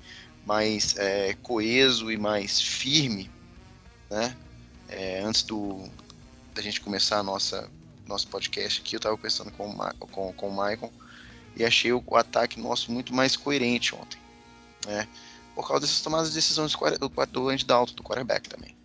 mais 0.46 0.98
é, 0.98 1.34
coeso 1.42 2.12
e 2.12 2.18
mais 2.18 2.60
firme, 2.60 3.32
né? 4.10 4.36
É, 4.90 5.22
antes 5.22 5.42
do 5.44 5.90
da 6.54 6.62
gente 6.62 6.82
começar 6.82 7.18
a 7.18 7.24
nossa 7.24 7.68
nosso 8.06 8.28
podcast 8.28 8.82
aqui, 8.82 8.96
eu 8.96 8.98
estava 8.98 9.16
conversando 9.16 9.52
com, 9.52 9.70
o 9.70 10.08
com, 10.08 10.34
com 10.34 10.50
o 10.50 10.52
Michael 10.52 10.92
e 11.56 11.64
achei 11.64 11.94
o, 11.94 12.04
o, 12.06 12.18
ataque 12.18 12.60
nosso 12.60 12.92
muito 12.92 13.14
mais 13.14 13.38
coerente 13.38 13.96
ontem, 13.96 14.20
né? 14.86 15.08
Por 15.56 15.68
causa 15.68 15.82
dessas 15.82 16.02
tomadas 16.02 16.30
de 16.30 16.36
decisões 16.36 16.74
do, 16.74 17.10
do, 17.28 17.50
Andy 17.50 17.66
Dalton, 17.66 17.94
do 17.96 18.04
quarterback 18.04 18.50
também. 18.50 18.76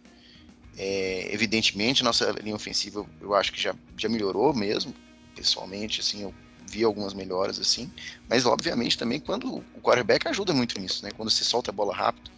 É, 0.76 1.32
evidentemente, 1.32 2.04
nossa 2.04 2.30
linha 2.42 2.54
ofensiva 2.54 3.04
eu 3.20 3.34
acho 3.34 3.52
que 3.52 3.60
já, 3.60 3.74
já 3.96 4.08
melhorou 4.08 4.54
mesmo, 4.54 4.94
pessoalmente, 5.34 6.00
assim, 6.00 6.22
eu 6.22 6.34
vi 6.70 6.84
algumas 6.84 7.14
melhoras 7.14 7.58
assim, 7.58 7.90
mas 8.28 8.44
obviamente 8.44 8.98
também 8.98 9.18
quando 9.18 9.56
o 9.56 9.80
quarterback 9.80 10.28
ajuda 10.28 10.52
muito 10.52 10.78
nisso, 10.78 11.02
né? 11.04 11.10
Quando 11.16 11.30
você 11.30 11.42
solta 11.42 11.70
a 11.70 11.74
bola 11.74 11.94
rápido, 11.94 12.30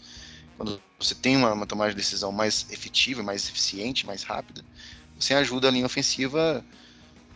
quando 0.57 0.81
você 0.99 1.15
tem 1.15 1.37
uma, 1.37 1.53
uma 1.53 1.67
tomada 1.67 1.91
de 1.91 1.97
decisão 1.97 2.31
mais 2.31 2.67
efetiva, 2.71 3.23
mais 3.23 3.49
eficiente, 3.49 4.07
mais 4.07 4.23
rápida, 4.23 4.65
você 5.19 5.35
ajuda 5.35 5.69
a 5.69 5.71
linha 5.71 5.87
ofensiva 5.87 6.65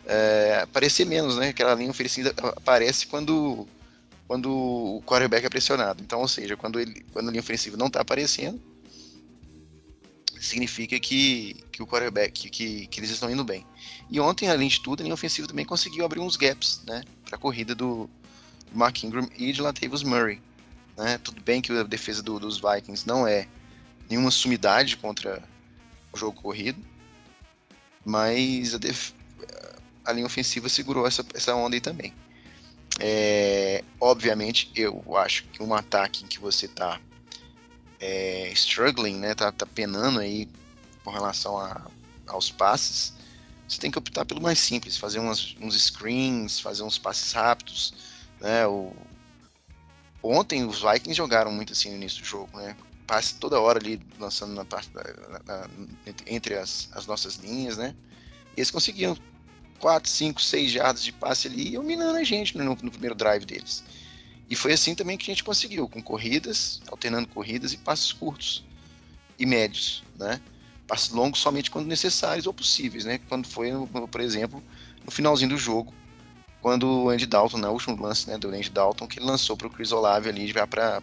é, 0.05 0.59
aparecer 0.63 1.05
menos, 1.05 1.37
né? 1.37 1.49
Aquela 1.49 1.75
linha 1.75 1.89
ofensiva 1.89 2.33
aparece 2.55 3.07
quando 3.07 3.67
quando 4.27 4.51
o 4.51 5.01
quarterback 5.05 5.45
é 5.45 5.49
pressionado. 5.49 6.03
Então, 6.03 6.19
ou 6.19 6.27
seja, 6.27 6.57
quando 6.57 6.79
ele 6.79 7.05
quando 7.11 7.27
a 7.29 7.31
linha 7.31 7.41
ofensiva 7.41 7.77
não 7.77 7.87
está 7.87 8.01
aparecendo, 8.01 8.59
significa 10.39 10.99
que, 10.99 11.63
que 11.71 11.81
o 11.81 11.87
quarterback, 11.87 12.49
que, 12.49 12.87
que 12.87 12.99
eles 12.99 13.09
estão 13.09 13.29
indo 13.29 13.43
bem. 13.43 13.65
E 14.09 14.19
ontem, 14.19 14.49
além 14.49 14.67
de 14.67 14.79
tudo, 14.79 15.01
a 15.01 15.03
linha 15.03 15.13
ofensiva 15.13 15.47
também 15.47 15.65
conseguiu 15.65 16.05
abrir 16.05 16.19
uns 16.19 16.37
gaps, 16.37 16.81
né, 16.85 17.03
para 17.25 17.35
a 17.35 17.39
corrida 17.39 17.73
do 17.73 18.09
Mark 18.73 19.03
Ingram 19.03 19.27
e 19.37 19.51
de 19.51 19.61
Latavius 19.61 20.03
Murray. 20.03 20.41
Né? 20.97 21.17
Tudo 21.17 21.41
bem 21.41 21.61
que 21.61 21.71
a 21.71 21.83
defesa 21.83 22.21
do, 22.21 22.39
dos 22.39 22.59
Vikings 22.59 23.07
não 23.07 23.27
é 23.27 23.47
nenhuma 24.09 24.31
sumidade 24.31 24.97
contra 24.97 25.43
o 26.13 26.17
jogo 26.17 26.39
corrido, 26.41 26.79
mas 28.05 28.75
a, 28.75 28.77
def... 28.77 29.11
a 30.05 30.11
linha 30.11 30.25
ofensiva 30.25 30.69
segurou 30.69 31.07
essa, 31.07 31.25
essa 31.33 31.55
onda 31.55 31.75
aí 31.75 31.81
também. 31.81 32.13
É, 32.99 33.83
obviamente, 33.99 34.71
eu 34.75 35.03
acho 35.17 35.43
que 35.45 35.61
um 35.61 35.73
ataque 35.73 36.23
em 36.23 36.27
que 36.27 36.39
você 36.39 36.65
está 36.65 36.99
é, 37.99 38.49
struggling, 38.53 39.17
né, 39.17 39.35
tá, 39.35 39.51
tá 39.51 39.65
penando 39.65 40.19
aí 40.19 40.47
com 41.03 41.11
relação 41.11 41.57
a, 41.57 41.89
aos 42.27 42.49
passes, 42.49 43.13
você 43.67 43.79
tem 43.79 43.91
que 43.91 43.97
optar 43.97 44.25
pelo 44.25 44.41
mais 44.41 44.59
simples, 44.59 44.97
fazer 44.97 45.19
umas, 45.19 45.55
uns 45.59 45.75
screens, 45.81 46.59
fazer 46.59 46.83
uns 46.83 46.97
passes 46.97 47.31
rápidos, 47.33 47.93
né, 48.39 48.65
o... 48.67 48.93
Ontem 50.23 50.65
os 50.65 50.81
Vikings 50.81 51.13
jogaram 51.13 51.51
muito 51.51 51.73
assim 51.73 51.89
no 51.89 51.97
início 51.97 52.21
do 52.21 52.25
jogo, 52.25 52.57
né, 52.57 52.75
passe 53.05 53.35
toda 53.35 53.59
hora 53.59 53.77
ali 53.77 54.01
lançando 54.19 54.53
na 54.53 54.65
parte 54.65 54.89
da, 54.89 55.03
na, 55.03 55.39
na, 55.45 55.69
entre 56.25 56.55
as, 56.55 56.89
as 56.93 57.05
nossas 57.05 57.35
linhas, 57.35 57.77
né, 57.77 57.93
e 58.55 58.61
eles 58.61 58.71
conseguiam 58.71 59.17
4, 59.79 60.09
5, 60.09 60.41
6 60.41 60.71
jardas 60.71 61.03
de 61.03 61.11
passe 61.11 61.47
ali, 61.47 61.71
dominando 61.71 62.15
a 62.17 62.23
gente 62.23 62.57
no, 62.57 62.63
no 62.63 62.91
primeiro 62.91 63.15
drive 63.15 63.45
deles. 63.45 63.83
E 64.49 64.55
foi 64.55 64.73
assim 64.73 64.93
também 64.93 65.17
que 65.17 65.29
a 65.29 65.33
gente 65.33 65.43
conseguiu, 65.43 65.87
com 65.87 66.01
corridas, 66.01 66.81
alternando 66.87 67.27
corridas 67.27 67.73
e 67.73 67.77
passos 67.77 68.13
curtos 68.13 68.63
e 69.39 69.45
médios, 69.45 70.03
né? 70.17 70.39
Passos 70.87 71.09
longos 71.09 71.39
somente 71.39 71.71
quando 71.71 71.87
necessários 71.87 72.45
ou 72.45 72.53
possíveis, 72.53 73.05
né? 73.05 73.19
Quando 73.27 73.47
foi, 73.47 73.71
por 74.11 74.21
exemplo, 74.21 74.63
no 75.03 75.11
finalzinho 75.11 75.49
do 75.49 75.57
jogo, 75.57 75.93
quando 76.61 76.87
o 76.87 77.09
Andy 77.09 77.25
Dalton, 77.25 77.57
no 77.57 77.71
último 77.71 78.01
lance 78.01 78.27
né, 78.27 78.37
do 78.37 78.49
Andy 78.49 78.69
Dalton, 78.69 79.07
que 79.07 79.19
ele 79.19 79.25
lançou 79.27 79.55
para 79.55 79.67
o 79.67 79.69
Chris 79.69 79.91
Olave 79.91 80.29
ali 80.29 80.47
já 80.47 80.65
para 80.65 81.01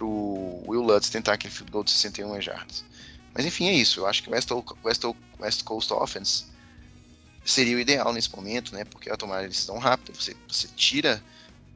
o 0.00 0.64
Will 0.66 0.82
Lutz 0.82 1.10
tentar 1.10 1.34
aquele 1.34 1.52
field 1.52 1.70
goal 1.70 1.84
de 1.84 1.90
61 1.90 2.40
jardas. 2.40 2.84
Mas 3.38 3.46
enfim, 3.46 3.68
é 3.68 3.72
isso. 3.72 4.00
Eu 4.00 4.06
acho 4.08 4.24
que 4.24 4.30
West, 4.30 4.50
West, 4.84 5.04
West 5.38 5.62
Coast 5.62 5.92
Offense 5.92 6.46
seria 7.44 7.76
o 7.76 7.78
ideal 7.78 8.12
nesse 8.12 8.34
momento, 8.34 8.74
né? 8.74 8.84
Porque 8.84 9.08
a 9.08 9.16
tomada 9.16 9.42
de 9.42 9.50
decisão 9.50 9.78
rápida, 9.78 10.12
você, 10.12 10.36
você 10.48 10.66
tira 10.74 11.22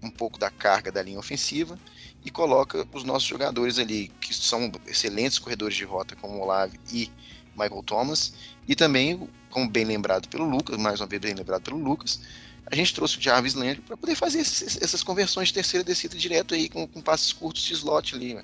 um 0.02 0.10
pouco 0.10 0.40
da 0.40 0.50
carga 0.50 0.90
da 0.90 1.00
linha 1.00 1.20
ofensiva 1.20 1.78
e 2.24 2.32
coloca 2.32 2.84
os 2.92 3.04
nossos 3.04 3.28
jogadores 3.28 3.78
ali, 3.78 4.08
que 4.20 4.34
são 4.34 4.72
excelentes 4.88 5.38
corredores 5.38 5.76
de 5.76 5.84
rota, 5.84 6.16
como 6.16 6.40
Olave 6.40 6.80
e 6.92 7.08
Michael 7.56 7.84
Thomas, 7.84 8.34
e 8.66 8.74
também, 8.74 9.28
como 9.48 9.70
bem 9.70 9.84
lembrado 9.84 10.28
pelo 10.28 10.44
Lucas, 10.44 10.76
mais 10.76 11.00
uma 11.00 11.06
vez 11.06 11.22
bem 11.22 11.32
lembrado 11.32 11.62
pelo 11.62 11.78
Lucas, 11.78 12.22
a 12.66 12.74
gente 12.74 12.92
trouxe 12.92 13.18
o 13.18 13.20
Jarvis 13.20 13.54
Landry 13.54 13.82
para 13.82 13.96
poder 13.96 14.16
fazer 14.16 14.40
esses, 14.40 14.82
essas 14.82 15.04
conversões 15.04 15.48
de 15.48 15.54
terceira 15.54 15.84
descida 15.84 16.16
direto 16.16 16.54
aí, 16.54 16.68
com, 16.68 16.88
com 16.88 17.00
passes 17.00 17.32
curtos 17.32 17.62
de 17.62 17.74
slot 17.74 18.16
ali, 18.16 18.36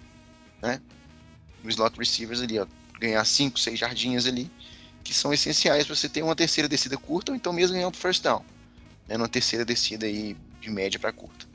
né? 0.63 0.81
No 1.65 1.71
slot 1.71 1.99
receivers 1.99 2.41
ali, 2.41 2.61
ó, 2.61 2.67
ganhar 2.99 3.25
5, 3.25 3.59
6 3.59 3.79
jardinhas 3.79 4.27
ali, 4.27 4.51
que 5.05 5.15
são 5.15 5.33
essenciais 5.33 5.87
para 5.87 5.95
você 5.95 6.09
ter 6.09 6.23
uma 6.23 6.37
terceira 6.37 6.69
descida 6.69 6.97
curta 6.97 7.33
ou 7.33 7.37
então 7.37 7.53
mesmo 7.53 7.75
ganhar 7.75 7.89
um 7.89 7.93
first 7.93 8.23
down, 8.23 8.45
né, 9.07 9.17
numa 9.17 9.29
terceira 9.29 9.65
descida 9.65 10.07
aí 10.07 10.37
de 10.61 10.71
média 10.71 10.99
para 10.99 11.13
curta. 11.13 11.47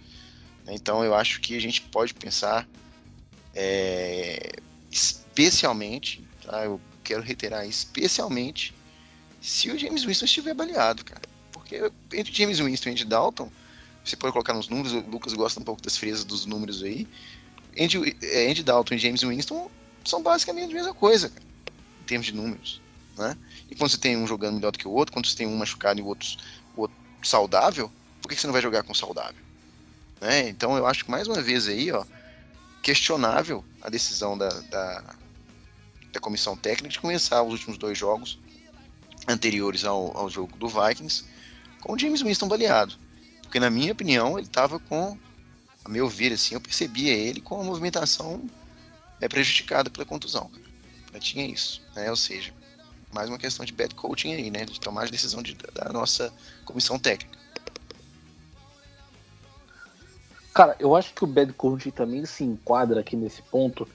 Então 0.68 1.04
eu 1.04 1.14
acho 1.14 1.42
que 1.42 1.56
a 1.56 1.62
gente 1.62 1.82
pode 1.82 2.14
pensar 2.14 2.68
é, 3.54 4.54
especialmente, 4.90 6.24
tá, 6.44 6.64
eu 6.64 6.80
quero 7.04 7.22
reiterar, 7.22 7.68
especialmente 7.68 8.74
se 9.42 9.70
o 9.70 9.78
James 9.78 10.06
Winston 10.06 10.26
estiver 10.26 10.54
baleado, 10.54 11.04
cara. 11.04 11.22
Porque 11.52 11.92
entre 12.14 12.34
James 12.34 12.60
Winston 12.60 12.90
e 12.90 12.92
Andy 12.94 13.06
Dalton, 13.06 13.52
você 14.04 14.16
pode 14.16 14.32
colocar 14.32 14.54
nos 14.54 14.70
números, 14.70 14.94
o 14.94 15.00
Lucas 15.02 15.34
gosta 15.34 15.60
um 15.60 15.64
pouco 15.64 15.82
das 15.82 15.98
fresas 15.98 16.24
dos 16.24 16.46
números 16.46 16.82
aí. 16.82 17.08
Andy, 17.78 18.18
é, 18.22 18.50
Andy 18.50 18.64
Dalton 18.64 18.96
e 18.96 18.98
James 18.98 19.22
Winston 19.22 19.70
são 20.04 20.22
basicamente 20.22 20.72
a 20.72 20.76
mesma 20.76 20.94
coisa, 20.94 21.30
cara, 21.30 21.46
em 22.02 22.06
termos 22.06 22.28
de 22.28 22.34
números. 22.34 22.82
Né? 23.18 23.38
E 23.70 23.76
quando 23.76 23.92
você 23.92 23.98
tem 23.98 24.18
um 24.18 24.28
jogando 24.28 24.56
melhor 24.56 24.72
do 24.72 24.80
que 24.80 24.88
o 24.88 24.92
outro, 24.92 25.14
quando 25.14 25.28
você 25.28 25.36
tem 25.36 25.48
um 25.48 25.58
machucado 25.58 26.00
e 26.00 26.04
o 26.04 26.08
outro, 26.08 26.28
o 26.76 26.82
outro 26.82 26.98
saudável, 27.22 27.92
por 28.22 28.30
que 28.30 28.36
você 28.36 28.48
não 28.48 28.54
vai 28.54 28.62
jogar 28.62 28.84
com 28.84 28.94
saudável? 28.94 29.42
Né? 30.20 30.50
Então 30.50 30.76
eu 30.78 30.86
acho 30.86 31.06
que 31.06 31.12
mais 31.12 31.28
uma 31.28 31.42
vez 31.42 31.68
aí, 31.68 31.92
ó, 31.92 32.06
questionável 32.82 33.64
a 33.82 33.90
decisão 33.90 34.38
da, 34.38 34.50
da, 34.50 35.16
da 36.12 36.20
comissão 36.20 36.56
técnica 36.56 36.90
de 36.90 37.00
começar 37.00 37.44
os 37.44 37.54
últimos 37.54 37.78
dois 37.78 37.98
jogos 37.98 38.40
anteriores 39.28 39.86
ao, 39.86 40.16
ao 40.18 40.30
jogo 40.30 40.58
do 40.58 40.68
Vikings 40.68 41.26
com 41.82 41.94
o 41.94 42.00
James 42.00 42.22
Winston 42.22 42.48
baleado. 42.48 42.96
Porque 43.42 43.60
na 43.60 43.70
minha 43.70 43.92
opinião 43.92 44.38
ele 44.38 44.48
estava 44.48 44.80
com, 44.80 45.18
a 45.84 45.90
meu 45.90 46.10
ver 46.10 46.34
assim, 46.34 46.56
eu 46.56 46.62
percebia 46.62 47.14
ele 47.14 47.40
com 47.40 47.62
a 47.62 47.64
movimentação 47.64 48.42
é, 49.24 49.28
prejudicada 49.30 49.90
pela 49.90 50.06
contusão. 50.06 50.52
Já 51.14 51.20
tinha 51.20 51.46
isso, 51.46 51.82
né? 51.96 52.10
Ou 52.10 52.16
seja, 52.16 52.54
mais 53.14 53.30
uma 53.30 53.38
questão 53.38 53.66
de 53.66 53.72
bad 53.72 53.96
coaching 53.96 54.34
aí, 54.34 54.52
né? 54.52 54.66
De 54.66 54.80
tomar 54.80 55.04
a 55.04 55.10
decisão 55.10 55.42
de, 55.42 55.56
da 55.74 55.94
nossa 55.94 56.34
comissão 56.66 57.00
técnica. 57.00 57.38
Cara, 60.54 60.76
eu 60.78 60.96
acho 60.96 61.14
que 61.14 61.24
o 61.24 61.28
bad 61.28 61.54
coaching 61.54 61.92
também 61.92 62.26
se 62.26 62.44
enquadra 62.44 63.00
aqui 63.00 63.16
nesse 63.16 63.42
ponto. 63.44 63.88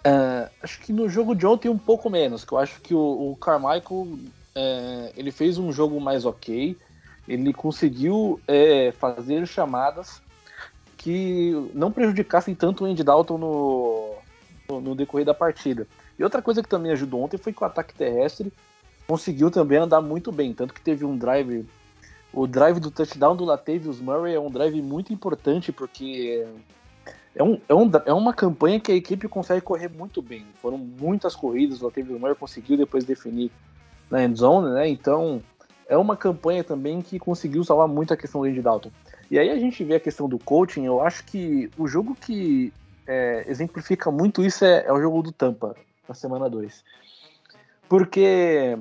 Uh, 0.00 0.50
acho 0.62 0.80
que 0.80 0.92
no 0.92 1.08
jogo 1.08 1.34
de 1.34 1.46
ontem 1.46 1.68
um 1.68 1.78
pouco 1.78 2.10
menos, 2.10 2.44
que 2.44 2.52
eu 2.52 2.58
acho 2.58 2.80
que 2.80 2.94
o, 2.94 3.32
o 3.32 3.36
Carmichael 3.36 4.02
uh, 4.02 5.12
ele 5.14 5.30
fez 5.30 5.58
um 5.58 5.70
jogo 5.70 6.00
mais 6.00 6.24
ok, 6.24 6.76
ele 7.28 7.52
conseguiu 7.52 8.40
uh, 8.48 8.92
fazer 8.98 9.46
chamadas 9.46 10.20
que 10.96 11.52
não 11.72 11.92
prejudicassem 11.92 12.54
tanto 12.54 12.84
o 12.84 12.86
Andy 12.86 13.04
Dalton 13.04 13.38
no, 13.38 14.19
no, 14.78 14.94
decorrer 14.94 15.24
da 15.24 15.32
partida. 15.32 15.86
E 16.18 16.22
outra 16.22 16.42
coisa 16.42 16.62
que 16.62 16.68
também 16.68 16.92
ajudou 16.92 17.22
ontem 17.22 17.38
foi 17.38 17.52
que 17.52 17.62
o 17.62 17.66
ataque 17.66 17.94
terrestre 17.94 18.52
conseguiu 19.06 19.50
também 19.50 19.78
andar 19.78 20.02
muito 20.02 20.30
bem, 20.30 20.52
tanto 20.52 20.74
que 20.74 20.80
teve 20.80 21.04
um 21.04 21.16
drive, 21.16 21.66
o 22.32 22.46
drive 22.46 22.78
do 22.78 22.90
touchdown 22.90 23.34
do 23.34 23.44
Latavius 23.44 24.00
Murray 24.00 24.34
é 24.34 24.40
um 24.40 24.50
drive 24.50 24.80
muito 24.82 25.12
importante 25.12 25.72
porque 25.72 26.46
é, 27.34 27.42
um, 27.42 27.58
é, 27.68 27.74
um, 27.74 27.90
é 28.06 28.12
uma 28.12 28.32
campanha 28.32 28.78
que 28.78 28.92
a 28.92 28.94
equipe 28.94 29.26
consegue 29.26 29.62
correr 29.62 29.88
muito 29.88 30.20
bem. 30.20 30.46
Foram 30.60 30.78
muitas 30.78 31.34
corridas, 31.34 31.80
o 31.80 31.86
Latavius 31.86 32.20
Murray 32.20 32.36
conseguiu 32.36 32.76
depois 32.76 33.04
definir 33.04 33.50
na 34.10 34.22
end 34.22 34.38
zone, 34.38 34.74
né? 34.74 34.88
Então 34.88 35.42
é 35.88 35.96
uma 35.96 36.16
campanha 36.16 36.62
também 36.62 37.00
que 37.02 37.18
conseguiu 37.18 37.64
salvar 37.64 37.88
muito 37.88 38.12
a 38.14 38.16
questão 38.16 38.42
do 38.42 38.46
Andy 38.46 38.62
Dalton. 38.62 38.90
E 39.30 39.38
aí 39.38 39.50
a 39.50 39.58
gente 39.58 39.82
vê 39.82 39.94
a 39.94 40.00
questão 40.00 40.28
do 40.28 40.38
coaching, 40.38 40.84
eu 40.84 41.00
acho 41.02 41.24
que 41.24 41.70
o 41.78 41.86
jogo 41.86 42.16
que 42.20 42.72
é, 43.06 43.44
exemplifica 43.48 44.10
muito 44.10 44.42
isso 44.44 44.64
é, 44.64 44.84
é 44.86 44.92
o 44.92 45.00
jogo 45.00 45.22
do 45.22 45.32
Tampa 45.32 45.74
na 46.08 46.14
semana 46.14 46.48
2. 46.48 46.84
Porque 47.88 48.78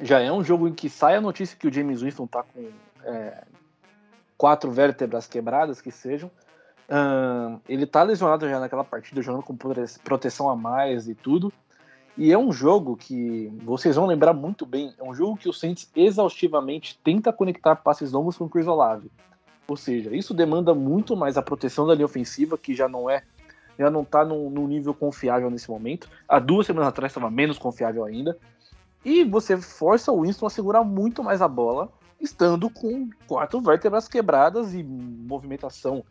já 0.00 0.20
é 0.20 0.30
um 0.30 0.44
jogo 0.44 0.68
em 0.68 0.72
que 0.72 0.88
sai 0.88 1.16
a 1.16 1.20
notícia 1.20 1.56
que 1.58 1.66
o 1.66 1.72
James 1.72 2.02
Winston 2.02 2.26
tá 2.26 2.42
com 2.42 2.68
é, 3.04 3.44
quatro 4.36 4.70
vértebras 4.70 5.26
quebradas, 5.26 5.80
que 5.80 5.90
sejam. 5.90 6.30
Uh, 6.88 7.60
ele 7.68 7.84
tá 7.84 8.02
lesionado 8.02 8.48
já 8.48 8.58
naquela 8.58 8.84
partida, 8.84 9.20
jogando 9.20 9.42
com 9.42 9.56
proteção 10.02 10.48
a 10.48 10.56
mais 10.56 11.08
e 11.08 11.14
tudo. 11.14 11.52
E 12.16 12.32
é 12.32 12.38
um 12.38 12.50
jogo 12.50 12.96
que 12.96 13.52
vocês 13.62 13.96
vão 13.96 14.06
lembrar 14.06 14.32
muito 14.32 14.64
bem. 14.64 14.94
É 14.98 15.04
um 15.04 15.14
jogo 15.14 15.36
que 15.36 15.48
o 15.48 15.52
Saints 15.52 15.90
exaustivamente 15.94 16.98
tenta 17.04 17.32
conectar 17.32 17.76
passes 17.76 18.12
longos 18.12 18.36
com 18.36 18.44
o 18.44 18.48
Chris 18.48 18.66
Olave. 18.66 19.10
Ou 19.68 19.76
seja, 19.76 20.16
isso 20.16 20.32
demanda 20.32 20.74
muito 20.74 21.14
mais 21.14 21.36
a 21.36 21.42
proteção 21.42 21.86
da 21.86 21.94
linha 21.94 22.06
ofensiva, 22.06 22.56
que 22.56 22.74
já 22.74 22.88
não 22.88 23.08
é, 23.08 23.22
já 23.78 23.90
não 23.90 24.02
tá 24.02 24.24
num, 24.24 24.48
num 24.48 24.66
nível 24.66 24.94
confiável 24.94 25.50
nesse 25.50 25.70
momento. 25.70 26.08
Há 26.26 26.38
duas 26.38 26.66
semanas 26.66 26.88
atrás 26.88 27.12
estava 27.12 27.30
menos 27.30 27.58
confiável 27.58 28.04
ainda. 28.04 28.38
E 29.04 29.24
você 29.24 29.58
força 29.58 30.10
o 30.10 30.22
Winston 30.22 30.46
a 30.46 30.50
segurar 30.50 30.82
muito 30.82 31.22
mais 31.22 31.42
a 31.42 31.46
bola, 31.46 31.90
estando 32.18 32.70
com 32.70 33.10
quatro 33.26 33.60
vértebras 33.60 34.08
quebradas 34.08 34.74
e 34.74 34.82
movimentação 34.82 36.02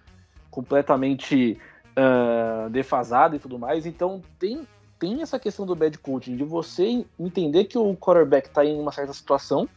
completamente 0.51 1.60
uh, 1.97 2.70
defasada 2.70 3.36
e 3.36 3.39
tudo 3.39 3.58
mais. 3.58 3.88
Então 3.88 4.22
tem, 4.38 4.68
tem 4.99 5.24
essa 5.24 5.39
questão 5.39 5.66
do 5.66 5.76
bad 5.76 5.97
coaching, 5.97 6.38
de 6.38 6.43
você 6.43 7.03
entender 7.20 7.66
que 7.66 7.78
o 7.78 7.95
quarterback 7.95 8.47
está 8.49 8.64
em 8.64 8.80
uma 8.80 8.91
certa 8.91 9.14
situação 9.14 9.68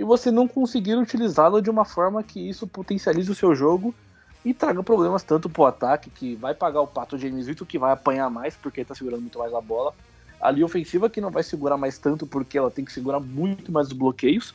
e 0.00 0.02
você 0.02 0.30
não 0.30 0.48
conseguir 0.48 0.94
utilizá-lo 0.96 1.60
de 1.60 1.68
uma 1.68 1.84
forma 1.84 2.22
que 2.22 2.40
isso 2.48 2.66
potencialize 2.66 3.30
o 3.30 3.34
seu 3.34 3.54
jogo 3.54 3.94
e 4.42 4.54
traga 4.54 4.82
problemas 4.82 5.22
tanto 5.22 5.46
para 5.46 5.60
o 5.60 5.66
ataque, 5.66 6.08
que 6.08 6.34
vai 6.36 6.54
pagar 6.54 6.80
o 6.80 6.86
pato 6.86 7.18
James 7.18 7.46
Vitor, 7.46 7.66
que 7.66 7.78
vai 7.78 7.92
apanhar 7.92 8.30
mais 8.30 8.56
porque 8.56 8.80
está 8.80 8.94
segurando 8.94 9.20
muito 9.20 9.38
mais 9.38 9.52
a 9.52 9.60
bola, 9.60 9.92
a 10.40 10.50
linha 10.50 10.64
ofensiva 10.64 11.10
que 11.10 11.20
não 11.20 11.30
vai 11.30 11.42
segurar 11.42 11.76
mais 11.76 11.98
tanto 11.98 12.26
porque 12.26 12.56
ela 12.56 12.70
tem 12.70 12.82
que 12.82 12.94
segurar 12.94 13.20
muito 13.20 13.70
mais 13.70 13.88
os 13.88 13.92
bloqueios. 13.92 14.54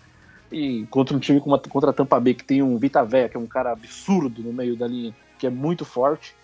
E 0.51 0.87
contra 0.87 1.15
um 1.15 1.19
time 1.19 1.39
como 1.39 1.53
a, 1.53 1.59
contra 1.59 1.91
a 1.91 1.93
Tampa 1.93 2.19
Bay, 2.19 2.33
que 2.33 2.43
tem 2.43 2.63
um 2.63 2.79
Vita 2.79 3.05
Véia, 3.05 3.29
que 3.29 3.37
é 3.37 3.39
um 3.39 3.45
cara 3.45 3.71
absurdo 3.71 4.41
no 4.41 4.51
meio 4.51 4.75
da 4.75 4.87
linha, 4.87 5.13
que 5.37 5.45
é 5.45 5.51
muito 5.51 5.85
forte. 5.85 6.35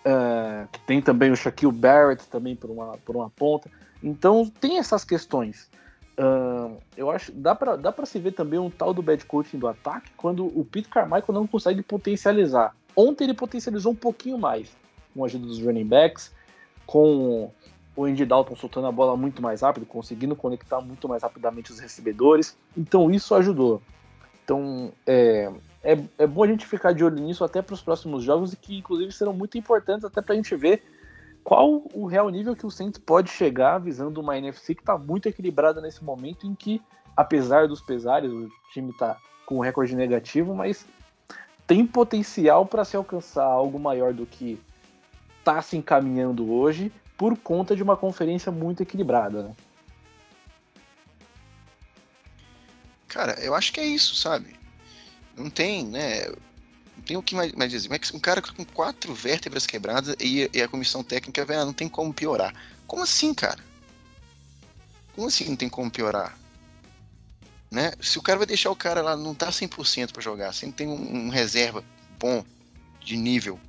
Uh, 0.00 0.66
que 0.72 0.80
tem 0.80 1.00
também 1.00 1.30
o 1.30 1.36
Shaquille 1.36 1.70
Barrett 1.70 2.26
também 2.26 2.56
por 2.56 2.68
uma, 2.68 2.98
por 3.04 3.14
uma 3.14 3.30
ponta. 3.30 3.70
Então 4.02 4.50
tem 4.60 4.78
essas 4.78 5.04
questões. 5.04 5.68
Uh, 6.16 6.78
eu 6.96 7.10
acho 7.10 7.32
dá 7.32 7.56
para 7.56 7.74
dá 7.74 7.90
para 7.90 8.06
se 8.06 8.20
ver 8.20 8.32
também 8.32 8.58
um 8.58 8.70
tal 8.70 8.94
do 8.94 9.02
bad 9.02 9.24
coaching 9.24 9.58
do 9.58 9.66
ataque 9.66 10.12
quando 10.16 10.46
o 10.46 10.64
Pete 10.64 10.88
Carmichael 10.88 11.32
não 11.32 11.46
consegue 11.46 11.82
potencializar. 11.82 12.74
Ontem 12.94 13.24
ele 13.24 13.34
potencializou 13.34 13.92
um 13.92 13.96
pouquinho 13.96 14.38
mais 14.38 14.70
com 15.12 15.24
a 15.24 15.26
ajuda 15.26 15.46
dos 15.46 15.60
running 15.60 15.86
backs, 15.86 16.32
com 16.86 17.50
o 17.96 18.04
Andy 18.04 18.24
Dalton 18.24 18.54
soltando 18.56 18.86
a 18.86 18.92
bola 18.92 19.16
muito 19.16 19.42
mais 19.42 19.62
rápido, 19.62 19.86
conseguindo 19.86 20.36
conectar 20.36 20.80
muito 20.80 21.08
mais 21.08 21.22
rapidamente 21.22 21.72
os 21.72 21.80
recebedores. 21.80 22.56
Então 22.76 23.10
isso 23.10 23.34
ajudou. 23.34 23.82
Então 24.44 24.92
é, 25.06 25.50
é, 25.82 25.98
é 26.18 26.26
bom 26.26 26.44
a 26.44 26.46
gente 26.46 26.64
ficar 26.64 26.92
de 26.92 27.04
olho 27.04 27.20
nisso 27.20 27.42
até 27.44 27.60
para 27.60 27.74
os 27.74 27.82
próximos 27.82 28.22
jogos 28.22 28.52
e 28.52 28.56
que 28.56 28.78
inclusive 28.78 29.10
serão 29.10 29.32
muito 29.32 29.58
importantes 29.58 30.04
até 30.04 30.22
para 30.22 30.34
a 30.34 30.36
gente 30.36 30.54
ver 30.54 30.82
qual 31.44 31.82
o 31.92 32.06
real 32.06 32.30
nível 32.30 32.56
que 32.56 32.64
o 32.64 32.70
Saints 32.70 32.98
pode 32.98 33.30
chegar 33.30 33.78
visando 33.78 34.18
uma 34.18 34.38
NFC 34.38 34.74
que 34.74 34.80
está 34.80 34.96
muito 34.96 35.28
equilibrada 35.28 35.78
nesse 35.80 36.02
momento 36.02 36.46
em 36.46 36.54
que, 36.54 36.80
apesar 37.14 37.68
dos 37.68 37.82
pesares, 37.82 38.32
o 38.32 38.48
time 38.72 38.90
está 38.90 39.18
com 39.44 39.58
um 39.58 39.60
recorde 39.60 39.94
negativo, 39.94 40.54
mas 40.54 40.86
tem 41.66 41.86
potencial 41.86 42.64
para 42.64 42.82
se 42.82 42.96
alcançar 42.96 43.44
algo 43.44 43.78
maior 43.78 44.14
do 44.14 44.24
que 44.24 44.58
está 45.38 45.60
se 45.60 45.76
encaminhando 45.76 46.50
hoje 46.50 46.90
por 47.16 47.36
conta 47.36 47.76
de 47.76 47.82
uma 47.82 47.96
conferência 47.96 48.50
muito 48.50 48.82
equilibrada. 48.82 49.42
Né? 49.42 49.54
Cara, 53.06 53.38
eu 53.40 53.54
acho 53.54 53.70
que 53.70 53.80
é 53.80 53.84
isso, 53.84 54.16
sabe? 54.16 54.56
Não 55.36 55.50
tem, 55.50 55.84
né? 55.84 56.32
Não 57.04 57.06
tem 57.06 57.16
o 57.18 57.22
que 57.22 57.34
mais, 57.34 57.52
dizer. 57.70 57.90
Mas 57.90 58.10
um 58.14 58.18
cara 58.18 58.40
com 58.40 58.64
quatro 58.64 59.12
vértebras 59.14 59.66
quebradas 59.66 60.16
e, 60.18 60.48
e 60.52 60.62
a 60.62 60.68
comissão 60.68 61.04
técnica, 61.04 61.44
velho, 61.44 61.66
não 61.66 61.72
tem 61.72 61.86
como 61.86 62.14
piorar. 62.14 62.54
Como 62.86 63.02
assim, 63.02 63.34
cara? 63.34 63.62
Como 65.14 65.28
assim 65.28 65.44
não 65.44 65.56
tem 65.56 65.68
como 65.68 65.90
piorar? 65.90 66.36
Né? 67.70 67.92
Se 68.00 68.18
o 68.18 68.22
cara 68.22 68.38
vai 68.38 68.46
deixar 68.46 68.70
o 68.70 68.76
cara 68.76 69.02
lá, 69.02 69.16
não 69.16 69.34
tá 69.34 69.50
100% 69.50 70.12
para 70.12 70.22
jogar, 70.22 70.54
sempre 70.54 70.76
tem 70.76 70.88
um, 70.88 71.26
um 71.26 71.28
reserva 71.28 71.84
bom, 72.18 72.42
de 73.00 73.16
nível, 73.18 73.60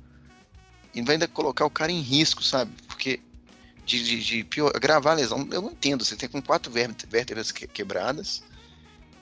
e 0.94 1.02
vai 1.02 1.16
ainda 1.16 1.28
colocar 1.28 1.66
o 1.66 1.70
cara 1.70 1.92
em 1.92 2.00
risco, 2.00 2.42
sabe? 2.42 2.72
Porque 2.86 3.20
de, 3.84 4.02
de, 4.02 4.24
de 4.24 4.44
pior, 4.44 4.72
gravar 4.80 5.10
a 5.10 5.14
lesão, 5.14 5.46
eu 5.52 5.60
não 5.60 5.72
entendo. 5.72 6.04
Você 6.04 6.16
tem 6.16 6.28
com 6.28 6.40
quatro 6.40 6.72
vértebras 6.72 7.52
quebradas 7.52 8.42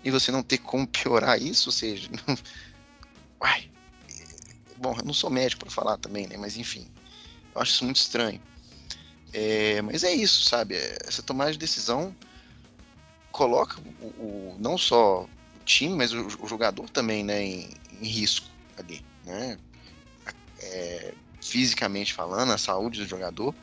e 0.04 0.10
você 0.10 0.30
não 0.30 0.42
ter 0.42 0.58
como 0.58 0.86
piorar 0.86 1.40
isso, 1.42 1.68
ou 1.68 1.72
seja, 1.72 2.08
não... 2.12 2.38
Uai. 3.42 3.73
Bom, 4.76 4.94
eu 4.98 5.04
não 5.04 5.14
sou 5.14 5.30
médico 5.30 5.64
para 5.64 5.70
falar 5.70 5.96
também, 5.96 6.26
né? 6.26 6.36
Mas 6.36 6.56
enfim, 6.56 6.86
eu 7.54 7.60
acho 7.60 7.72
isso 7.72 7.84
muito 7.84 7.96
estranho. 7.96 8.40
É, 9.32 9.82
mas 9.82 10.04
é 10.04 10.12
isso, 10.12 10.44
sabe? 10.44 10.76
É, 10.76 10.98
essa 11.06 11.22
tomada 11.22 11.52
de 11.52 11.58
decisão 11.58 12.14
coloca 13.32 13.80
o, 14.00 14.06
o 14.06 14.56
não 14.60 14.78
só 14.78 15.24
o 15.24 15.28
time, 15.64 15.96
mas 15.96 16.12
o, 16.12 16.26
o 16.40 16.46
jogador 16.46 16.88
também, 16.88 17.24
né, 17.24 17.42
em, 17.42 17.70
em 18.00 18.06
risco 18.06 18.46
ali, 18.76 19.04
né? 19.24 19.58
É, 20.60 21.14
fisicamente 21.40 22.14
falando, 22.14 22.52
a 22.52 22.58
saúde 22.58 23.00
do 23.00 23.08
jogador 23.08 23.54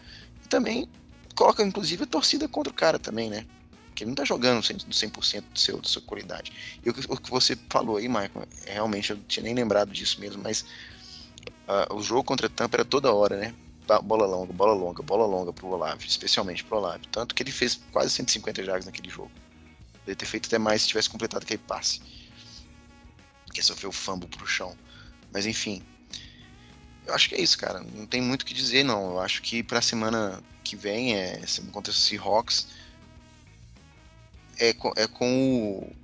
também 0.49 0.87
coloca, 1.33 1.63
inclusive, 1.63 2.03
a 2.03 2.07
torcida 2.07 2.47
contra 2.47 2.71
o 2.71 2.75
cara 2.75 2.99
também, 2.99 3.29
né? 3.29 3.45
Porque 3.87 4.03
ele 4.03 4.11
não 4.11 4.15
tá 4.15 4.25
jogando 4.25 4.61
100%, 4.61 5.23
100 5.23 5.41
do 5.41 5.59
seu, 5.59 5.81
da 5.81 5.87
sua 5.87 6.01
qualidade. 6.01 6.51
E 6.83 6.89
o 6.89 6.93
que, 6.93 7.01
o 7.09 7.17
que 7.17 7.29
você 7.29 7.57
falou 7.69 7.97
aí, 7.97 8.07
Michael, 8.07 8.47
é, 8.65 8.73
realmente 8.73 9.11
eu 9.11 9.17
não 9.17 9.23
tinha 9.23 9.43
nem 9.43 9.53
lembrado 9.53 9.91
disso 9.91 10.19
mesmo, 10.19 10.41
mas 10.43 10.65
uh, 11.67 11.95
o 11.95 12.01
jogo 12.01 12.23
contra 12.23 12.47
a 12.47 12.49
Tampa 12.49 12.77
era 12.77 12.85
toda 12.85 13.13
hora, 13.13 13.37
né? 13.37 13.55
Bola 14.03 14.25
longa, 14.25 14.53
bola 14.53 14.73
longa, 14.73 15.03
bola 15.03 15.25
longa 15.25 15.51
pro 15.51 15.67
Olave, 15.67 16.07
especialmente 16.07 16.63
pro 16.63 16.77
Olave. 16.77 17.05
Tanto 17.11 17.35
que 17.35 17.43
ele 17.43 17.51
fez 17.51 17.81
quase 17.91 18.11
150 18.11 18.63
jogos 18.63 18.85
naquele 18.85 19.09
jogo. 19.09 19.31
Poderia 19.93 20.15
ter 20.15 20.25
feito 20.25 20.47
até 20.47 20.57
mais 20.57 20.83
se 20.83 20.87
tivesse 20.87 21.09
completado 21.09 21.43
aquele 21.43 21.57
passe. 21.57 22.01
Porque 23.45 23.61
sofreu 23.61 23.91
fumble 23.91 24.29
pro 24.29 24.47
chão. 24.47 24.77
Mas 25.33 25.45
enfim, 25.45 25.83
eu 27.05 27.13
acho 27.13 27.27
que 27.27 27.35
é 27.35 27.41
isso, 27.41 27.57
cara. 27.57 27.81
Não 27.81 28.05
tem 28.05 28.21
muito 28.21 28.43
o 28.43 28.45
que 28.45 28.53
dizer, 28.53 28.83
não. 28.83 29.11
Eu 29.11 29.19
acho 29.19 29.41
que 29.41 29.61
pra 29.61 29.81
semana 29.81 30.41
que 30.63 30.75
vem, 30.75 31.15
é, 31.15 31.41
contra 31.71 31.91
o 31.91 31.95
Seahawks, 31.95 32.67
é, 34.57 34.73
com, 34.73 34.93
é 34.95 35.07
com 35.07 35.61
o. 35.61 35.95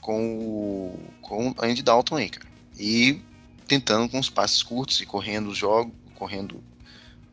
Com 0.00 0.38
o. 0.38 1.00
Com 1.22 1.48
o 1.50 1.54
Andy 1.58 1.82
Dalton 1.82 2.16
aí, 2.16 2.28
cara. 2.28 2.48
E 2.78 3.20
tentando 3.68 4.08
com 4.08 4.18
os 4.18 4.30
passes 4.30 4.62
curtos 4.62 5.00
e 5.00 5.06
correndo 5.06 5.50
os 5.50 5.58
jogos, 5.58 5.92
correndo, 6.14 6.62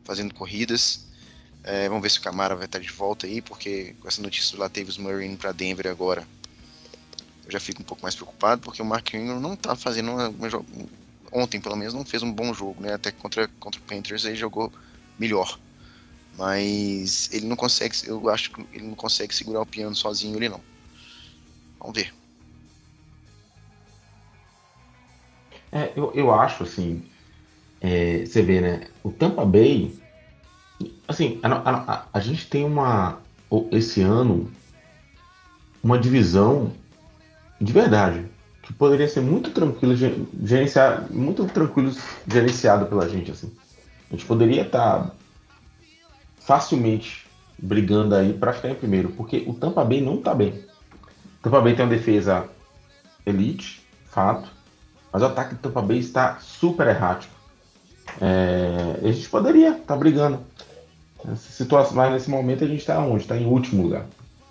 fazendo 0.04 0.34
corridas. 0.34 1.06
É, 1.64 1.88
vamos 1.88 2.02
ver 2.02 2.10
se 2.10 2.18
o 2.18 2.22
Camara 2.22 2.54
vai 2.54 2.66
estar 2.66 2.78
de 2.78 2.92
volta 2.92 3.26
aí, 3.26 3.40
porque 3.40 3.96
com 4.00 4.06
essa 4.06 4.22
notícia 4.22 4.54
do 4.54 4.60
Latavius 4.60 4.98
Murray 4.98 5.26
indo 5.26 5.38
pra 5.38 5.50
Denver 5.50 5.88
agora, 5.88 6.28
eu 7.44 7.50
já 7.50 7.58
fico 7.58 7.80
um 7.80 7.84
pouco 7.84 8.02
mais 8.02 8.14
preocupado, 8.14 8.60
porque 8.60 8.80
o 8.80 8.84
Mark 8.84 9.12
Ingram 9.14 9.40
não 9.40 9.56
tá 9.56 9.74
fazendo 9.74 10.12
uma, 10.12 10.28
uma, 10.28 10.48
ontem 11.32 11.60
pelo 11.60 11.74
menos 11.74 11.94
não 11.94 12.04
fez 12.04 12.22
um 12.22 12.32
bom 12.32 12.52
jogo, 12.52 12.80
né? 12.82 12.94
Até 12.94 13.10
contra, 13.10 13.48
contra 13.58 13.80
o 13.80 13.84
Panthers 13.84 14.24
ele 14.24 14.36
jogou 14.36 14.72
melhor. 15.18 15.58
Mas 16.36 17.32
ele 17.32 17.46
não 17.46 17.56
consegue, 17.56 17.96
eu 18.06 18.28
acho 18.28 18.50
que 18.50 18.66
ele 18.72 18.86
não 18.86 18.94
consegue 18.94 19.34
segurar 19.34 19.62
o 19.62 19.66
piano 19.66 19.96
sozinho 19.96 20.36
ele 20.36 20.50
não. 20.50 20.60
Vamos 21.80 21.96
ver. 21.96 22.12
É, 25.76 25.92
eu, 25.94 26.10
eu 26.14 26.32
acho 26.32 26.62
assim, 26.62 27.02
é, 27.82 28.24
você 28.24 28.40
vê, 28.40 28.62
né? 28.62 28.86
O 29.04 29.10
Tampa 29.10 29.44
Bay, 29.44 29.94
assim, 31.06 31.38
a, 31.42 31.48
a, 31.48 31.92
a, 31.92 32.04
a 32.14 32.20
gente 32.20 32.48
tem 32.48 32.64
uma 32.64 33.18
esse 33.70 34.00
ano 34.00 34.50
uma 35.84 35.98
divisão 35.98 36.72
de 37.60 37.72
verdade 37.72 38.24
que 38.62 38.72
poderia 38.72 39.06
ser 39.06 39.20
muito 39.20 39.50
tranquilo 39.50 39.94
gerenciar, 40.42 41.06
muito 41.12 41.44
tranquilo 41.44 41.94
gerenciado 42.26 42.86
pela 42.86 43.06
gente 43.06 43.30
assim. 43.30 43.52
A 44.10 44.14
gente 44.14 44.24
poderia 44.24 44.62
estar 44.62 45.04
tá 45.04 45.10
facilmente 46.38 47.26
brigando 47.58 48.14
aí 48.14 48.32
para 48.32 48.54
ficar 48.54 48.70
em 48.70 48.74
primeiro, 48.74 49.10
porque 49.10 49.44
o 49.46 49.52
Tampa 49.52 49.84
Bay 49.84 50.00
não 50.00 50.16
está 50.16 50.34
bem. 50.34 50.64
O 51.38 51.42
Tampa 51.42 51.60
Bay 51.60 51.76
tem 51.76 51.84
uma 51.84 51.94
defesa 51.94 52.48
elite, 53.26 53.86
fato, 54.06 54.55
mas 55.16 55.22
o 55.22 55.26
ataque 55.28 55.54
do 55.54 55.60
Tampa 55.62 55.80
Bay 55.80 55.96
está 55.96 56.36
super 56.40 56.86
errático. 56.86 57.32
É, 58.20 59.00
a 59.02 59.10
gente 59.10 59.26
poderia 59.30 59.70
estar 59.70 59.82
tá 59.82 59.96
brigando. 59.96 60.40
Essa 61.26 61.52
situação, 61.52 61.96
mas 61.96 62.12
nesse 62.12 62.28
momento 62.28 62.62
a 62.62 62.66
gente 62.66 62.80
está 62.80 62.98
onde? 62.98 63.22
Está 63.22 63.34
em 63.34 63.46
último 63.46 63.84
lugar. 63.84 64.04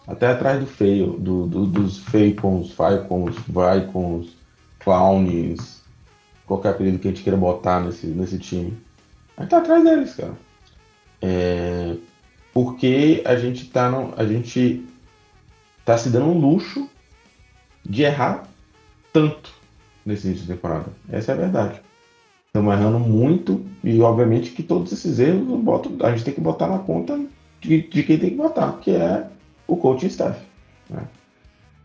Até 0.08 0.26
atrás 0.26 0.60
do 0.60 0.66
feio, 0.66 1.20
do, 1.20 1.46
do, 1.46 1.68
dos 1.68 2.00
Falcons, 2.00 2.72
Falcons, 2.72 3.36
Vikings, 3.46 4.36
Clowns, 4.80 5.84
qualquer 6.48 6.70
apelido 6.70 6.98
que 6.98 7.10
a 7.10 7.12
gente 7.12 7.22
queira 7.22 7.38
botar 7.38 7.82
nesse, 7.82 8.08
nesse 8.08 8.40
time. 8.40 8.76
A 9.38 9.44
gente 9.44 9.52
tá 9.52 9.60
atrás 9.60 9.84
deles, 9.84 10.16
cara. 10.16 10.34
É, 11.22 11.96
porque 12.52 13.22
a 13.24 13.36
gente 13.36 13.66
tá 13.70 13.88
no, 13.88 14.16
a 14.18 14.26
gente 14.26 14.84
tá 15.86 15.96
se 15.96 16.10
dando 16.10 16.26
um 16.26 16.40
luxo 16.40 16.90
de 17.86 18.02
errar 18.02 18.48
tanto 19.14 19.55
nesse 20.06 20.28
início 20.28 20.46
de 20.46 20.54
temporada. 20.54 20.86
Essa 21.10 21.32
é 21.32 21.36
a 21.36 21.38
verdade. 21.38 21.82
Estamos 22.48 22.74
errando 22.74 23.00
muito 23.00 23.66
e, 23.84 24.00
obviamente, 24.02 24.52
que 24.52 24.64
todos 24.64 24.92
esses 24.94 25.20
erros 25.20 25.60
boto, 25.62 25.94
a 26.06 26.12
gente 26.12 26.24
tem 26.24 26.34
que 26.34 26.42
botar 26.42 26.68
na 26.68 26.80
conta 26.80 27.20
de, 27.60 27.82
de 27.82 28.04
quem 28.04 28.18
tem 28.18 28.30
que 28.30 28.36
botar, 28.38 28.74
que 28.80 28.92
é 28.92 29.28
o 29.68 29.76
coaching 29.76 30.08
staff. 30.08 30.40
Né? 30.90 31.04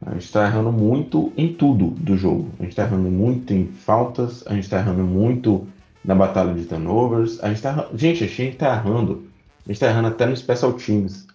A 0.07 0.13
gente 0.13 0.25
está 0.25 0.47
errando 0.47 0.71
muito 0.71 1.33
em 1.37 1.53
tudo 1.53 1.89
do 1.89 2.17
jogo. 2.17 2.49
A 2.59 2.63
gente 2.63 2.73
está 2.73 2.85
errando 2.85 3.11
muito 3.11 3.53
em 3.53 3.67
faltas, 3.67 4.47
a 4.47 4.55
gente 4.55 4.65
está 4.65 4.79
errando 4.79 5.03
muito 5.03 5.67
na 6.05 6.15
batalha 6.15 6.55
de 6.55 6.65
turnovers. 6.65 7.43
A 7.43 7.49
gente 7.49 7.63
tá, 7.63 7.89
gente, 7.95 8.25
a 8.25 8.27
gente 8.27 8.53
está 8.53 8.77
errando. 8.77 9.25
A 9.67 9.69
gente 9.69 9.77
está 9.77 9.89
errando 9.89 10.09
até 10.09 10.25
no 10.25 10.37
Special 10.37 10.73
Teams, 10.73 11.27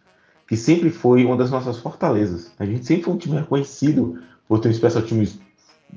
que 0.47 0.57
sempre 0.57 0.89
foi 0.89 1.23
uma 1.25 1.37
das 1.37 1.51
nossas 1.51 1.77
fortalezas. 1.77 2.51
A 2.57 2.65
gente 2.65 2.85
sempre 2.85 3.03
foi 3.03 3.13
um 3.13 3.17
time 3.17 3.35
reconhecido 3.37 4.19
por 4.47 4.59
ter 4.59 4.69
um 4.69 4.73
Special 4.73 5.03
Teams 5.03 5.39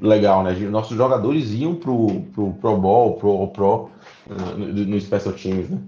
legal, 0.01 0.43
né? 0.43 0.53
Nossos 0.53 0.97
jogadores 0.97 1.53
iam 1.53 1.75
pro, 1.75 2.23
pro 2.35 2.53
Pro 2.55 2.77
Bowl, 2.77 3.17
Pro 3.17 3.49
Pro 3.49 3.91
no, 4.57 4.67
no 4.67 5.01
Special 5.01 5.35
Teams, 5.35 5.71
né? 5.71 5.79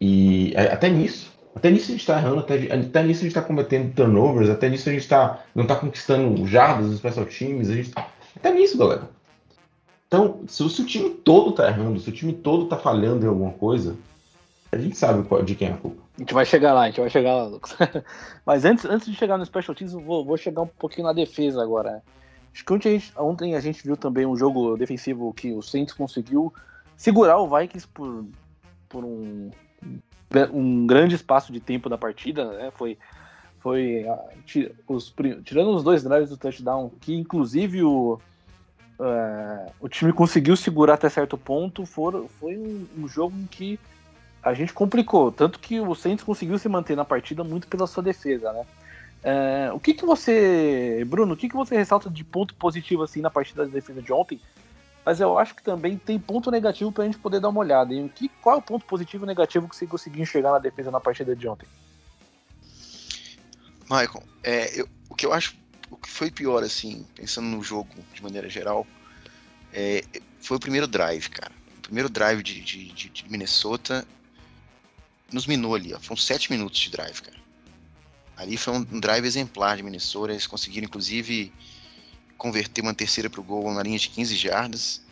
E 0.00 0.52
é, 0.54 0.72
até 0.72 0.88
nisso, 0.88 1.32
até 1.54 1.70
nisso 1.70 1.86
a 1.86 1.90
gente 1.90 2.00
está 2.00 2.18
errando, 2.18 2.38
até, 2.38 2.54
até 2.72 3.02
nisso 3.02 3.20
a 3.20 3.22
gente 3.22 3.26
está 3.26 3.42
cometendo 3.42 3.92
turnovers, 3.94 4.48
até 4.48 4.68
nisso 4.68 4.88
a 4.88 4.92
gente 4.92 5.08
tá, 5.08 5.42
não 5.54 5.64
está 5.64 5.74
conquistando 5.74 6.46
jardas 6.46 6.86
no 6.86 6.96
Special 6.96 7.26
Teams, 7.26 7.68
a 7.68 7.74
gente, 7.74 7.92
até 8.36 8.52
nisso, 8.52 8.78
galera. 8.78 9.10
Então, 10.06 10.40
se 10.46 10.62
o, 10.62 10.86
time 10.86 11.10
todo 11.10 11.50
está 11.50 11.68
errando, 11.68 12.00
se 12.00 12.08
o 12.08 12.12
time 12.12 12.32
todo 12.32 12.64
está 12.64 12.76
falhando 12.76 13.26
em 13.26 13.28
alguma 13.28 13.52
coisa, 13.52 13.96
a 14.72 14.78
gente 14.78 14.96
sabe 14.96 15.26
qual, 15.28 15.42
de 15.42 15.54
quem 15.54 15.68
é 15.68 15.72
a 15.72 15.76
culpa. 15.76 16.02
A 16.16 16.20
gente 16.20 16.32
vai 16.32 16.46
chegar 16.46 16.72
lá, 16.72 16.82
a 16.82 16.86
gente 16.86 17.00
vai 17.00 17.10
chegar 17.10 17.34
lá, 17.34 17.44
Lucas. 17.44 17.76
Mas 18.46 18.64
antes, 18.64 18.84
antes 18.86 19.06
de 19.06 19.14
chegar 19.14 19.36
no 19.36 19.44
Special 19.44 19.74
Teams, 19.74 19.92
eu 19.92 20.00
vou, 20.00 20.24
vou 20.24 20.36
chegar 20.36 20.62
um 20.62 20.66
pouquinho 20.66 21.06
na 21.06 21.12
defesa 21.12 21.62
agora. 21.62 22.02
Acho 22.52 22.64
que 22.64 22.72
ontem 22.72 22.88
a, 22.88 22.92
gente, 22.98 23.12
ontem 23.16 23.54
a 23.54 23.60
gente 23.60 23.84
viu 23.84 23.96
também 23.96 24.26
um 24.26 24.36
jogo 24.36 24.76
defensivo 24.76 25.32
que 25.32 25.52
o 25.52 25.62
Saints 25.62 25.94
conseguiu 25.94 26.52
segurar 26.96 27.38
o 27.38 27.48
Vikings 27.48 27.86
por, 27.86 28.24
por 28.88 29.04
um, 29.04 29.50
um 30.52 30.86
grande 30.86 31.14
espaço 31.14 31.52
de 31.52 31.60
tempo 31.60 31.88
da 31.88 31.96
partida, 31.96 32.52
né? 32.52 32.70
Foi, 32.74 32.98
foi 33.60 34.04
os, 34.86 35.14
tirando 35.44 35.70
os 35.70 35.82
dois 35.82 36.02
drives 36.02 36.30
do 36.30 36.36
touchdown, 36.36 36.90
que 37.00 37.14
inclusive 37.14 37.82
o, 37.82 38.20
uh, 38.98 39.72
o 39.80 39.88
time 39.88 40.12
conseguiu 40.12 40.56
segurar 40.56 40.94
até 40.94 41.08
certo 41.08 41.38
ponto, 41.38 41.86
for, 41.86 42.26
foi 42.40 42.56
um, 42.56 42.86
um, 42.98 43.08
jogo 43.08 43.36
em 43.36 43.46
que 43.46 43.78
a 44.42 44.54
gente 44.54 44.72
complicou, 44.72 45.30
tanto 45.32 45.58
que 45.58 45.80
o 45.80 45.94
Saints 45.94 46.24
conseguiu 46.24 46.58
se 46.58 46.68
manter 46.68 46.96
na 46.96 47.04
partida 47.04 47.42
muito 47.44 47.68
pela 47.68 47.86
sua 47.86 48.02
defesa, 48.02 48.52
né? 48.52 48.64
É, 49.22 49.70
o 49.72 49.80
que, 49.80 49.94
que 49.94 50.04
você, 50.04 51.04
Bruno, 51.06 51.34
o 51.34 51.36
que, 51.36 51.48
que 51.48 51.56
você 51.56 51.76
ressalta 51.76 52.08
de 52.08 52.22
ponto 52.22 52.54
positivo 52.54 53.02
assim 53.02 53.20
na 53.20 53.30
partida 53.30 53.66
da 53.66 53.72
defesa 53.72 54.00
de 54.00 54.12
ontem? 54.12 54.40
Mas 55.04 55.20
eu 55.20 55.38
acho 55.38 55.54
que 55.54 55.62
também 55.62 55.96
tem 55.96 56.18
ponto 56.18 56.50
negativo 56.50 56.92
para 56.92 57.04
a 57.04 57.06
gente 57.06 57.18
poder 57.18 57.40
dar 57.40 57.48
uma 57.48 57.60
olhada. 57.60 57.94
E 57.94 58.08
que, 58.10 58.28
qual 58.28 58.56
é 58.56 58.58
o 58.58 58.62
ponto 58.62 58.84
positivo 58.84 59.24
e 59.24 59.26
negativo 59.26 59.68
que 59.68 59.74
você 59.74 59.86
conseguiu 59.86 60.22
enxergar 60.22 60.52
na 60.52 60.58
defesa 60.58 60.90
na 60.90 61.00
partida 61.00 61.34
de 61.34 61.48
ontem? 61.48 61.66
Michael, 63.84 64.22
é, 64.42 64.80
eu, 64.80 64.88
o 65.08 65.14
que 65.14 65.24
eu 65.24 65.32
acho, 65.32 65.56
o 65.90 65.96
que 65.96 66.10
foi 66.10 66.30
pior, 66.30 66.62
assim, 66.62 67.06
pensando 67.14 67.46
no 67.46 67.62
jogo 67.62 67.88
de 68.12 68.22
maneira 68.22 68.48
geral, 68.50 68.86
é, 69.72 70.04
foi 70.40 70.58
o 70.58 70.60
primeiro 70.60 70.86
drive, 70.86 71.28
cara. 71.30 71.52
O 71.78 71.80
primeiro 71.80 72.10
drive 72.10 72.42
de, 72.42 72.60
de, 72.60 73.08
de 73.08 73.30
Minnesota 73.30 74.06
nos 75.32 75.46
minou 75.46 75.74
ali, 75.74 75.94
ó. 75.94 75.98
Foram 75.98 76.20
sete 76.20 76.50
minutos 76.50 76.78
de 76.78 76.90
drive, 76.90 77.22
cara. 77.22 77.47
Ali 78.38 78.56
foi 78.56 78.72
um, 78.72 79.00
drive 79.00 79.26
exemplar 79.26 79.76
de 79.76 79.82
Minnesota. 79.82 80.32
Eles 80.32 80.46
conseguiram, 80.46 80.86
inclusive, 80.86 81.52
converter 82.38 82.80
uma 82.82 82.94
terceira 82.94 83.28
para 83.28 83.40
o 83.40 83.44
gol 83.44 83.74
na 83.74 83.82
linha 83.82 83.98
de 83.98 84.08
15 84.08 84.36
jardas. 84.36 85.02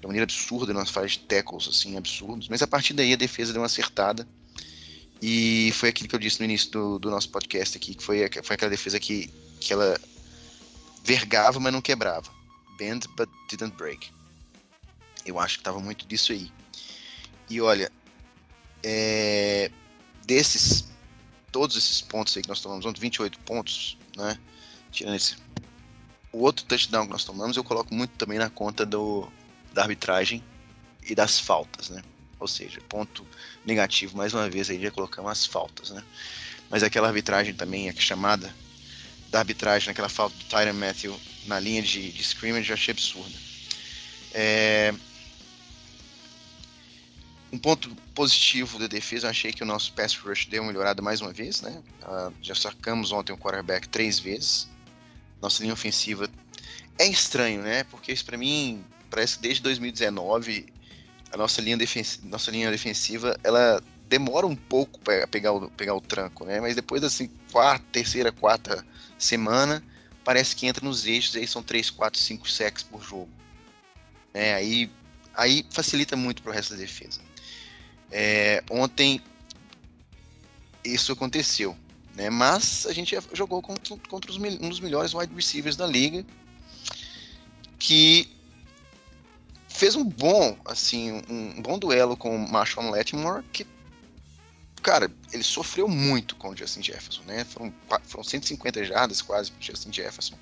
De 0.00 0.06
maneira 0.06 0.24
absurda, 0.24 0.72
nós 0.72 0.88
faz 0.88 1.14
tackles 1.14 1.68
assim, 1.68 1.98
absurdos. 1.98 2.48
Mas 2.48 2.62
a 2.62 2.66
partir 2.66 2.94
daí 2.94 3.12
a 3.12 3.16
defesa 3.16 3.52
deu 3.52 3.60
uma 3.60 3.66
acertada. 3.66 4.26
E 5.20 5.70
foi 5.74 5.90
aquilo 5.90 6.08
que 6.08 6.14
eu 6.14 6.18
disse 6.18 6.38
no 6.40 6.46
início 6.46 6.70
do, 6.70 6.98
do 6.98 7.10
nosso 7.10 7.28
podcast 7.28 7.76
aqui, 7.76 7.94
que 7.94 8.02
foi, 8.02 8.26
foi 8.42 8.54
aquela 8.54 8.70
defesa 8.70 8.98
que, 8.98 9.30
que 9.60 9.74
ela 9.74 10.00
vergava, 11.04 11.60
mas 11.60 11.70
não 11.70 11.82
quebrava. 11.82 12.30
Bend, 12.78 13.06
but 13.14 13.28
didn't 13.50 13.76
break. 13.76 14.08
Eu 15.26 15.38
acho 15.38 15.58
que 15.58 15.64
tava 15.64 15.78
muito 15.80 16.08
disso 16.08 16.32
aí. 16.32 16.50
E 17.50 17.60
olha, 17.60 17.92
é, 18.82 19.70
desses 20.26 20.89
todos 21.52 21.76
esses 21.76 22.00
pontos 22.00 22.36
aí 22.36 22.42
que 22.42 22.48
nós 22.48 22.60
tomamos, 22.60 22.84
28 22.98 23.38
pontos, 23.40 23.96
né? 24.16 24.38
Tirando 24.90 25.16
esse. 25.16 25.36
O 26.32 26.38
outro 26.42 26.64
touchdown 26.64 27.06
que 27.06 27.12
nós 27.12 27.24
tomamos, 27.24 27.56
eu 27.56 27.64
coloco 27.64 27.94
muito 27.94 28.12
também 28.12 28.38
na 28.38 28.48
conta 28.48 28.86
do, 28.86 29.28
da 29.72 29.82
arbitragem 29.82 30.42
e 31.08 31.14
das 31.14 31.38
faltas, 31.38 31.90
né? 31.90 32.02
Ou 32.38 32.48
seja, 32.48 32.80
ponto 32.88 33.26
negativo, 33.64 34.16
mais 34.16 34.32
uma 34.32 34.48
vez, 34.48 34.70
aí 34.70 34.80
já 34.80 34.90
colocamos 34.90 35.30
as 35.30 35.46
faltas, 35.46 35.90
né? 35.90 36.02
Mas 36.70 36.82
aquela 36.82 37.08
arbitragem 37.08 37.52
também, 37.54 37.88
a 37.90 37.94
chamada 37.94 38.54
da 39.28 39.40
arbitragem, 39.40 39.88
naquela 39.88 40.08
falta 40.08 40.36
do 40.36 40.44
Tyron 40.44 40.72
Matthew 40.72 41.18
na 41.46 41.58
linha 41.58 41.82
de, 41.82 42.12
de 42.12 42.22
scrimmage, 42.22 42.70
eu 42.70 42.74
achei 42.74 42.92
absurda. 42.92 43.36
É, 44.32 44.94
um 47.52 47.58
ponto 47.58 47.94
positivo 48.14 48.78
da 48.78 48.86
defesa, 48.86 49.26
eu 49.26 49.30
achei 49.30 49.52
que 49.52 49.62
o 49.62 49.66
nosso 49.66 49.92
pass 49.92 50.14
rush 50.14 50.46
deu 50.46 50.62
uma 50.62 50.72
melhorada 50.72 51.02
mais 51.02 51.20
uma 51.20 51.32
vez, 51.32 51.60
né? 51.62 51.82
Uh, 52.02 52.32
já 52.40 52.54
sacamos 52.54 53.12
ontem 53.12 53.32
o 53.32 53.36
quarterback 53.36 53.88
três 53.88 54.18
vezes. 54.18 54.68
Nossa 55.42 55.62
linha 55.62 55.74
ofensiva 55.74 56.28
é 56.98 57.06
estranho, 57.06 57.62
né? 57.62 57.84
Porque 57.84 58.12
isso 58.12 58.24
para 58.24 58.36
mim 58.36 58.84
parece 59.10 59.36
que 59.36 59.42
desde 59.42 59.62
2019 59.62 60.66
a 61.32 61.36
nossa 61.36 61.60
linha, 61.60 61.76
defensiva, 61.76 62.28
nossa 62.28 62.50
linha 62.50 62.70
defensiva 62.70 63.36
ela 63.42 63.82
demora 64.08 64.46
um 64.46 64.56
pouco 64.56 64.98
para 65.00 65.26
pegar 65.26 65.52
o, 65.52 65.70
pegar 65.70 65.94
o 65.94 66.00
tranco, 66.00 66.44
né? 66.44 66.60
Mas 66.60 66.76
depois 66.76 67.02
assim, 67.02 67.30
quarta, 67.52 67.84
terceira, 67.92 68.30
quarta 68.30 68.84
semana, 69.18 69.82
parece 70.24 70.54
que 70.54 70.66
entra 70.66 70.84
nos 70.84 71.06
eixos, 71.06 71.36
aí 71.36 71.46
são 71.46 71.62
3, 71.62 71.90
4, 71.90 72.20
5 72.20 72.50
sacks 72.50 72.82
por 72.82 73.02
jogo. 73.02 73.30
É, 74.34 74.54
aí, 74.54 74.90
aí 75.34 75.64
facilita 75.70 76.16
muito 76.16 76.42
para 76.42 76.50
o 76.50 76.54
resto 76.54 76.74
da 76.74 76.80
defesa. 76.80 77.20
É, 78.10 78.62
ontem 78.70 79.22
isso 80.84 81.12
aconteceu, 81.12 81.76
né? 82.14 82.28
Mas 82.30 82.86
a 82.86 82.92
gente 82.92 83.16
jogou 83.32 83.62
contra, 83.62 83.96
contra 84.08 84.32
um 84.32 84.68
dos 84.68 84.80
melhores 84.80 85.14
wide 85.14 85.34
receivers 85.34 85.76
da 85.76 85.86
liga, 85.86 86.24
que 87.78 88.28
fez 89.68 89.94
um 89.94 90.04
bom, 90.04 90.58
assim, 90.64 91.22
um 91.28 91.62
bom 91.62 91.78
duelo 91.78 92.16
com 92.16 92.34
o 92.34 92.50
Marshall 92.50 92.90
Latimore, 92.90 93.44
que, 93.52 93.66
cara, 94.82 95.10
ele 95.32 95.44
sofreu 95.44 95.88
muito 95.88 96.34
com 96.36 96.50
o 96.50 96.56
Justin 96.56 96.82
Jefferson, 96.82 97.22
né? 97.22 97.44
Foram, 97.44 97.72
foram 98.04 98.24
150 98.24 98.84
jardas 98.84 99.22
quase 99.22 99.52
para 99.52 99.62
Justin 99.62 99.92
Jefferson. 99.92 100.36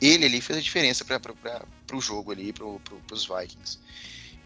Ele 0.00 0.24
ali 0.24 0.40
fez 0.40 0.58
a 0.58 0.62
diferença 0.62 1.04
para 1.04 1.20
o 1.92 2.00
jogo 2.00 2.32
ali, 2.32 2.52
para 2.52 2.64
os 2.66 3.26
Vikings 3.26 3.78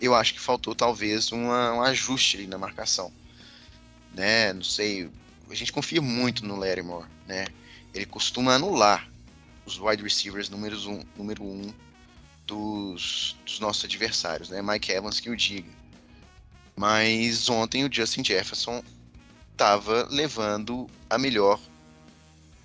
eu 0.00 0.14
acho 0.14 0.34
que 0.34 0.40
faltou 0.40 0.74
talvez 0.74 1.32
uma, 1.32 1.74
um 1.74 1.82
ajuste 1.82 2.36
ali 2.36 2.46
na 2.46 2.58
marcação. 2.58 3.12
Né? 4.12 4.52
Não 4.52 4.62
sei, 4.62 5.10
a 5.50 5.54
gente 5.54 5.72
confia 5.72 6.00
muito 6.00 6.44
no 6.44 6.56
Lattimore, 6.56 7.06
né? 7.26 7.46
Ele 7.94 8.06
costuma 8.06 8.54
anular 8.54 9.08
os 9.64 9.78
wide 9.78 10.02
receivers 10.02 10.48
números 10.48 10.86
um, 10.86 11.02
número 11.16 11.42
um 11.44 11.72
dos, 12.46 13.36
dos 13.44 13.58
nossos 13.58 13.84
adversários, 13.84 14.48
né? 14.48 14.62
Mike 14.62 14.92
Evans 14.92 15.20
que 15.20 15.30
o 15.30 15.36
diga. 15.36 15.70
Mas 16.76 17.48
ontem 17.48 17.84
o 17.84 17.92
Justin 17.92 18.22
Jefferson 18.22 18.82
estava 19.52 20.06
levando 20.10 20.86
a 21.08 21.18
melhor 21.18 21.58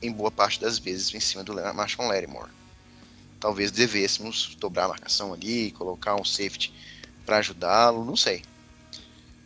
em 0.02 0.12
boa 0.12 0.32
parte 0.32 0.60
das 0.60 0.78
vezes 0.78 1.14
em 1.14 1.20
cima 1.20 1.44
do 1.44 1.54
Marshall 1.74 2.08
Lattimore. 2.08 2.52
Talvez 3.40 3.72
devêssemos 3.72 4.56
dobrar 4.56 4.86
a 4.86 4.90
marcação 4.90 5.34
ali, 5.34 5.72
colocar 5.72 6.16
um 6.16 6.26
safety 6.26 6.74
para 7.26 7.38
ajudá-lo, 7.38 8.04
não 8.04 8.16
sei. 8.16 8.44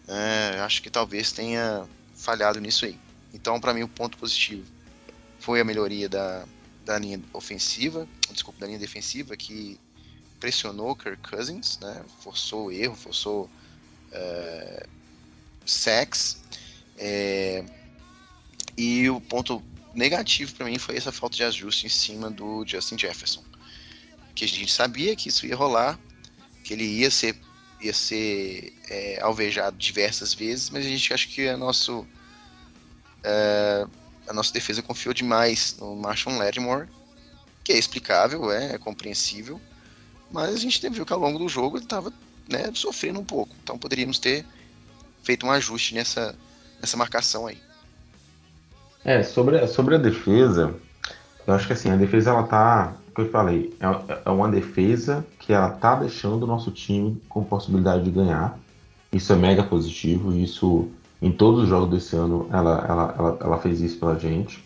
É, 0.07 0.59
acho 0.59 0.81
que 0.81 0.89
talvez 0.89 1.31
tenha 1.31 1.85
falhado 2.15 2.59
nisso 2.59 2.85
aí. 2.85 2.99
Então, 3.33 3.59
para 3.59 3.73
mim, 3.73 3.83
o 3.83 3.87
ponto 3.87 4.17
positivo 4.17 4.65
foi 5.39 5.59
a 5.59 5.63
melhoria 5.63 6.07
da, 6.07 6.45
da 6.85 6.97
linha 6.97 7.21
ofensiva, 7.33 8.07
desculpa, 8.31 8.59
da 8.59 8.67
linha 8.67 8.79
defensiva, 8.79 9.35
que 9.35 9.79
pressionou 10.39 10.95
Kirk 10.95 11.27
Cousins, 11.29 11.79
né? 11.79 12.03
forçou 12.21 12.67
o 12.67 12.71
erro, 12.71 12.95
forçou 12.95 13.49
é, 14.11 14.85
sacks. 15.65 16.37
É, 16.97 17.63
e 18.77 19.09
o 19.09 19.19
ponto 19.19 19.63
negativo 19.93 20.53
para 20.53 20.65
mim 20.65 20.77
foi 20.77 20.97
essa 20.97 21.11
falta 21.11 21.35
de 21.35 21.43
ajuste 21.43 21.85
em 21.85 21.89
cima 21.89 22.29
do 22.29 22.65
Justin 22.65 22.97
Jefferson. 22.97 23.43
Que 24.33 24.45
a 24.45 24.47
gente 24.47 24.71
sabia 24.71 25.15
que 25.15 25.29
isso 25.29 25.45
ia 25.45 25.55
rolar, 25.55 25.99
que 26.63 26.73
ele 26.73 26.83
ia 26.83 27.09
ser 27.09 27.39
ia 27.81 27.93
ser 27.93 28.73
é, 28.89 29.19
alvejado 29.21 29.77
diversas 29.77 30.33
vezes, 30.33 30.69
mas 30.69 30.85
a 30.85 30.89
gente 30.89 31.13
acha 31.13 31.27
que 31.27 31.41
é 31.47 31.55
nosso. 31.55 32.05
É, 33.23 33.85
a 34.27 34.33
nossa 34.33 34.51
defesa 34.53 34.81
confiou 34.81 35.13
demais 35.13 35.75
no 35.79 35.95
Marshall 35.95 36.37
Lattimore, 36.37 36.87
que 37.63 37.73
é 37.73 37.77
explicável, 37.77 38.51
é, 38.51 38.73
é 38.73 38.77
compreensível, 38.77 39.59
mas 40.31 40.53
a 40.55 40.57
gente 40.57 40.87
viu 40.89 41.05
que 41.05 41.13
ao 41.13 41.19
longo 41.19 41.37
do 41.37 41.47
jogo 41.47 41.77
ele 41.77 41.85
estava 41.85 42.11
né, 42.49 42.71
sofrendo 42.73 43.19
um 43.19 43.25
pouco, 43.25 43.55
então 43.63 43.77
poderíamos 43.77 44.19
ter 44.19 44.45
feito 45.23 45.45
um 45.45 45.51
ajuste 45.51 45.93
nessa, 45.93 46.35
nessa 46.79 46.97
marcação 46.97 47.47
aí. 47.47 47.59
É, 49.03 49.21
sobre, 49.21 49.67
sobre 49.67 49.95
a 49.95 49.97
defesa, 49.99 50.73
eu 51.45 51.53
acho 51.53 51.67
que 51.67 51.73
assim, 51.73 51.91
a 51.91 51.95
defesa 51.95 52.31
ela 52.31 52.43
tá, 52.43 52.95
como 53.15 53.27
eu 53.27 53.31
falei, 53.31 53.73
é, 53.79 54.19
é 54.25 54.29
uma 54.29 54.49
defesa 54.49 55.25
que 55.39 55.53
ela 55.53 55.69
tá 55.69 55.95
deixando 55.95 56.43
o 56.43 56.47
nosso 56.47 56.69
time 56.69 57.19
com 57.29 57.43
possibilidade 57.43 58.03
de 58.03 58.11
ganhar. 58.11 58.59
Isso 59.11 59.31
é 59.31 59.35
mega 59.37 59.63
positivo, 59.63 60.35
isso 60.35 60.89
em 61.21 61.31
todos 61.31 61.63
os 61.63 61.69
jogos 61.69 61.89
desse 61.89 62.15
ano 62.15 62.47
ela, 62.51 62.85
ela, 62.87 63.15
ela, 63.17 63.37
ela 63.39 63.57
fez 63.57 63.79
isso 63.79 63.97
pela 63.97 64.19
gente. 64.19 64.63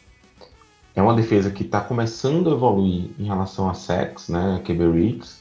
É 0.95 1.01
uma 1.01 1.13
defesa 1.13 1.51
que 1.51 1.63
está 1.63 1.79
começando 1.79 2.49
a 2.49 2.53
evoluir 2.53 3.11
em 3.19 3.25
relação 3.25 3.69
a 3.69 3.75
sex, 3.75 4.27
né, 4.27 4.61
QB 4.65 4.91
Riggs. 4.91 5.37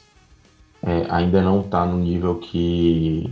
É, 0.81 1.07
ainda 1.09 1.41
não 1.41 1.61
está 1.61 1.85
no 1.85 1.97
nível 1.97 2.35
que 2.35 3.29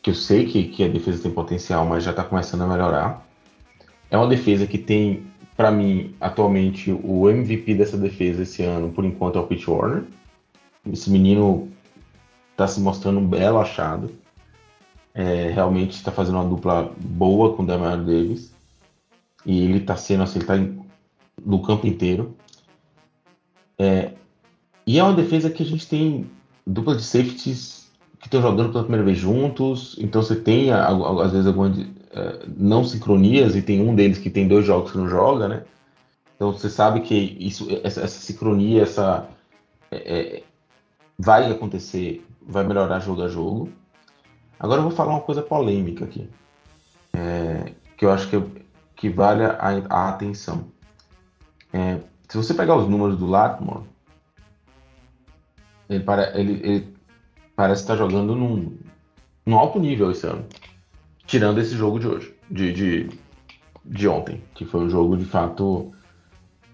que 0.00 0.10
eu 0.10 0.14
sei 0.14 0.46
que, 0.46 0.64
que 0.64 0.84
a 0.84 0.88
defesa 0.88 1.22
tem 1.22 1.30
potencial, 1.30 1.84
mas 1.86 2.02
já 2.02 2.10
está 2.10 2.24
começando 2.24 2.62
a 2.62 2.66
melhorar. 2.66 3.24
É 4.10 4.16
uma 4.18 4.26
defesa 4.26 4.66
que 4.66 4.76
tem, 4.76 5.24
para 5.56 5.70
mim, 5.70 6.14
atualmente, 6.20 6.90
o 6.90 7.28
MVP 7.28 7.74
dessa 7.74 7.96
defesa 7.96 8.42
esse 8.42 8.62
ano, 8.62 8.90
por 8.90 9.04
enquanto, 9.04 9.38
é 9.38 9.40
o 9.40 9.46
Pitch 9.46 9.68
Warner. 9.68 10.04
Esse 10.90 11.10
menino 11.10 11.70
está 12.52 12.66
se 12.66 12.80
mostrando 12.80 13.20
um 13.20 13.26
belo 13.26 13.58
achado. 13.58 14.10
É, 15.14 15.50
realmente 15.50 15.92
está 15.92 16.10
fazendo 16.10 16.36
uma 16.36 16.48
dupla 16.48 16.92
boa 16.98 17.54
com 17.54 17.62
o 17.62 17.66
Damian 17.66 18.02
Davis. 18.02 18.52
E 19.44 19.64
ele 19.64 19.78
está 19.78 19.96
sendo 19.96 20.22
assim, 20.22 20.38
ele 20.38 20.46
tá 20.46 20.54
no 21.44 21.62
campo 21.62 21.86
inteiro. 21.86 22.34
É, 23.78 24.12
e 24.86 24.98
é 24.98 25.02
uma 25.02 25.14
defesa 25.14 25.50
que 25.50 25.62
a 25.62 25.66
gente 25.66 25.86
tem 25.86 26.30
dupla 26.66 26.96
de 26.96 27.02
safeties 27.02 27.81
que 28.22 28.28
estão 28.28 28.40
jogando 28.40 28.70
pela 28.70 28.84
primeira 28.84 29.04
vez 29.04 29.18
juntos, 29.18 29.96
então 29.98 30.22
você 30.22 30.36
tem 30.36 30.70
às 30.70 31.32
vezes 31.32 31.44
algumas 31.44 31.76
uh, 31.76 32.48
não 32.56 32.84
sincronias 32.84 33.56
e 33.56 33.60
tem 33.60 33.80
um 33.80 33.96
deles 33.96 34.18
que 34.18 34.30
tem 34.30 34.46
dois 34.46 34.64
jogos 34.64 34.92
que 34.92 34.96
não 34.98 35.08
joga, 35.08 35.48
né? 35.48 35.64
Então 36.36 36.52
você 36.52 36.70
sabe 36.70 37.00
que 37.00 37.14
isso, 37.16 37.66
essa, 37.82 38.00
essa 38.00 38.20
sincronia, 38.20 38.82
essa 38.82 39.28
é, 39.90 39.96
é, 39.96 40.42
vai 41.18 41.50
acontecer, 41.50 42.24
vai 42.40 42.62
melhorar 42.64 43.00
jogo 43.00 43.24
a 43.24 43.28
jogo. 43.28 43.72
Agora 44.58 44.78
eu 44.78 44.84
vou 44.84 44.92
falar 44.92 45.14
uma 45.14 45.20
coisa 45.20 45.42
polêmica 45.42 46.04
aqui, 46.04 46.30
é, 47.12 47.72
que 47.96 48.04
eu 48.04 48.12
acho 48.12 48.28
que, 48.28 48.40
que 48.94 49.08
vale 49.08 49.44
a, 49.44 49.82
a 49.90 50.08
atenção. 50.10 50.66
É, 51.72 51.98
se 52.28 52.36
você 52.36 52.54
pegar 52.54 52.76
os 52.76 52.88
números 52.88 53.18
do 53.18 53.26
Latmore, 53.26 53.82
ele, 55.88 56.04
ele, 56.34 56.60
ele 56.62 56.91
parece 57.56 57.82
estar 57.82 57.96
jogando 57.96 58.34
num, 58.34 58.76
num 59.44 59.58
alto 59.58 59.78
nível 59.78 60.10
esse 60.10 60.26
ano. 60.26 60.44
Tirando 61.26 61.60
esse 61.60 61.76
jogo 61.76 61.98
de 61.98 62.08
hoje, 62.08 62.34
de, 62.50 62.72
de, 62.72 63.10
de 63.84 64.08
ontem, 64.08 64.42
que 64.54 64.64
foi 64.64 64.80
um 64.80 64.90
jogo 64.90 65.16
de 65.16 65.24
fato 65.24 65.92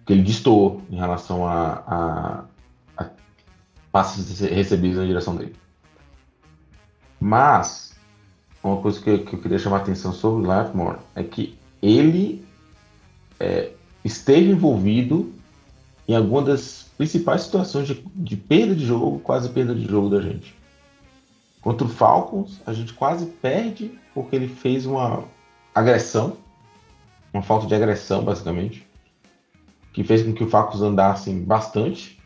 que 0.06 0.12
ele 0.12 0.22
destoou 0.22 0.82
em 0.90 0.96
relação 0.96 1.46
a, 1.46 1.84
a, 1.86 2.44
a 2.96 3.10
passes 3.92 4.40
recebidos 4.40 4.98
na 4.98 5.04
direção 5.04 5.36
dele. 5.36 5.54
Mas, 7.20 7.94
uma 8.62 8.78
coisa 8.80 9.00
que, 9.00 9.18
que 9.18 9.34
eu 9.34 9.40
queria 9.40 9.58
chamar 9.58 9.78
a 9.78 9.80
atenção 9.80 10.12
sobre 10.12 10.44
o 10.44 10.46
Latimore 10.46 10.98
é 11.14 11.22
que 11.22 11.58
ele 11.82 12.44
é, 13.38 13.72
esteve 14.04 14.50
envolvido 14.50 15.32
em 16.08 16.14
alguma 16.14 16.42
das 16.42 16.90
principais 16.96 17.42
situações 17.42 17.86
de, 17.86 18.02
de 18.14 18.36
perda 18.36 18.74
de 18.74 18.86
jogo, 18.86 19.18
quase 19.20 19.48
perda 19.50 19.74
de 19.74 19.86
jogo 19.86 20.08
da 20.08 20.20
gente. 20.20 20.57
Contra 21.68 21.86
o 21.86 21.90
Falcons, 21.90 22.62
a 22.64 22.72
gente 22.72 22.94
quase 22.94 23.26
perde 23.26 23.90
porque 24.14 24.34
ele 24.34 24.48
fez 24.48 24.86
uma 24.86 25.24
agressão, 25.74 26.38
uma 27.30 27.42
falta 27.42 27.66
de 27.66 27.74
agressão, 27.74 28.24
basicamente, 28.24 28.88
que 29.92 30.02
fez 30.02 30.22
com 30.22 30.32
que 30.32 30.42
o 30.42 30.48
Falcons 30.48 30.80
andasse 30.80 31.30
bastante 31.30 32.18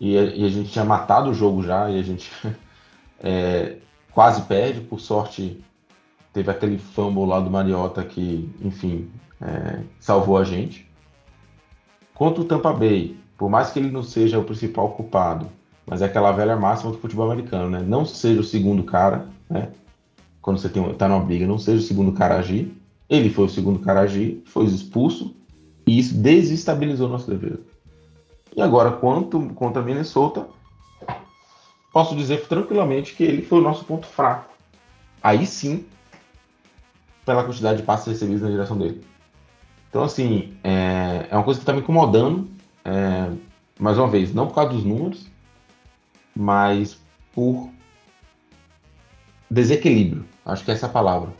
e 0.00 0.18
a, 0.18 0.22
e 0.22 0.44
a 0.44 0.48
gente 0.48 0.72
tinha 0.72 0.84
matado 0.84 1.30
o 1.30 1.32
jogo 1.32 1.62
já 1.62 1.88
e 1.90 2.00
a 2.00 2.02
gente 2.02 2.28
é, 3.22 3.76
quase 4.10 4.42
perde. 4.42 4.80
Por 4.80 4.98
sorte, 4.98 5.62
teve 6.32 6.50
aquele 6.50 6.76
fumble 6.76 7.24
lá 7.24 7.38
do 7.38 7.52
Mariota 7.52 8.02
que, 8.02 8.52
enfim, 8.60 9.08
é, 9.40 9.78
salvou 10.00 10.36
a 10.36 10.42
gente. 10.42 10.90
Contra 12.12 12.42
o 12.42 12.44
Tampa 12.44 12.72
Bay, 12.72 13.16
por 13.38 13.48
mais 13.48 13.70
que 13.70 13.78
ele 13.78 13.92
não 13.92 14.02
seja 14.02 14.40
o 14.40 14.44
principal 14.44 14.90
culpado, 14.90 15.48
mas 15.86 16.02
é 16.02 16.06
aquela 16.06 16.32
velha 16.32 16.56
máxima 16.56 16.92
do 16.92 16.98
futebol 16.98 17.30
americano, 17.30 17.70
né? 17.70 17.80
Não 17.80 18.04
seja 18.04 18.40
o 18.40 18.44
segundo 18.44 18.82
cara, 18.84 19.26
né? 19.48 19.70
Quando 20.40 20.58
você 20.58 20.68
tem, 20.68 20.94
tá 20.94 21.08
numa 21.08 21.20
briga, 21.20 21.46
não 21.46 21.58
seja 21.58 21.78
o 21.78 21.86
segundo 21.86 22.12
cara 22.12 22.36
a 22.36 22.38
agir. 22.38 22.72
Ele 23.08 23.30
foi 23.30 23.46
o 23.46 23.50
segundo 23.50 23.78
cara 23.78 24.00
a 24.00 24.02
agir, 24.04 24.42
foi 24.46 24.64
expulso, 24.64 25.34
e 25.86 25.98
isso 25.98 26.14
desestabilizou 26.14 27.08
nossa 27.08 27.30
defesa. 27.30 27.60
E 28.56 28.60
agora, 28.60 28.90
quanto 28.92 29.40
contra 29.54 29.82
Minnesota, 29.82 30.46
posso 31.92 32.16
dizer 32.16 32.46
tranquilamente 32.46 33.14
que 33.14 33.22
ele 33.22 33.42
foi 33.42 33.58
o 33.58 33.62
nosso 33.62 33.84
ponto 33.84 34.06
fraco. 34.06 34.50
Aí 35.22 35.46
sim, 35.46 35.84
pela 37.24 37.44
quantidade 37.44 37.78
de 37.78 37.84
passes 37.84 38.06
recebidos 38.06 38.42
na 38.42 38.50
direção 38.50 38.76
dele. 38.76 39.02
Então, 39.88 40.02
assim, 40.02 40.54
é, 40.64 41.26
é 41.30 41.36
uma 41.36 41.44
coisa 41.44 41.60
que 41.60 41.62
está 41.62 41.72
me 41.72 41.80
incomodando. 41.80 42.48
É, 42.84 43.30
mais 43.78 43.98
uma 43.98 44.08
vez, 44.08 44.34
não 44.34 44.46
por 44.46 44.54
causa 44.54 44.72
dos 44.72 44.84
números, 44.84 45.26
mas 46.34 46.98
por 47.34 47.68
desequilíbrio. 49.50 50.24
Acho 50.44 50.64
que 50.64 50.70
essa 50.70 50.86
é 50.86 50.88
a 50.88 50.92
palavra. 50.92 51.30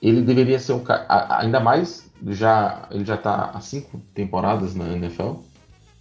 Ele 0.00 0.22
deveria 0.22 0.58
ser 0.58 0.72
um 0.72 0.80
cara, 0.80 1.06
ainda 1.38 1.60
mais 1.60 2.10
já 2.28 2.88
ele 2.90 3.04
já 3.04 3.14
está 3.14 3.50
há 3.54 3.60
cinco 3.60 4.00
temporadas 4.14 4.74
na 4.74 4.88
NFL. 4.88 5.34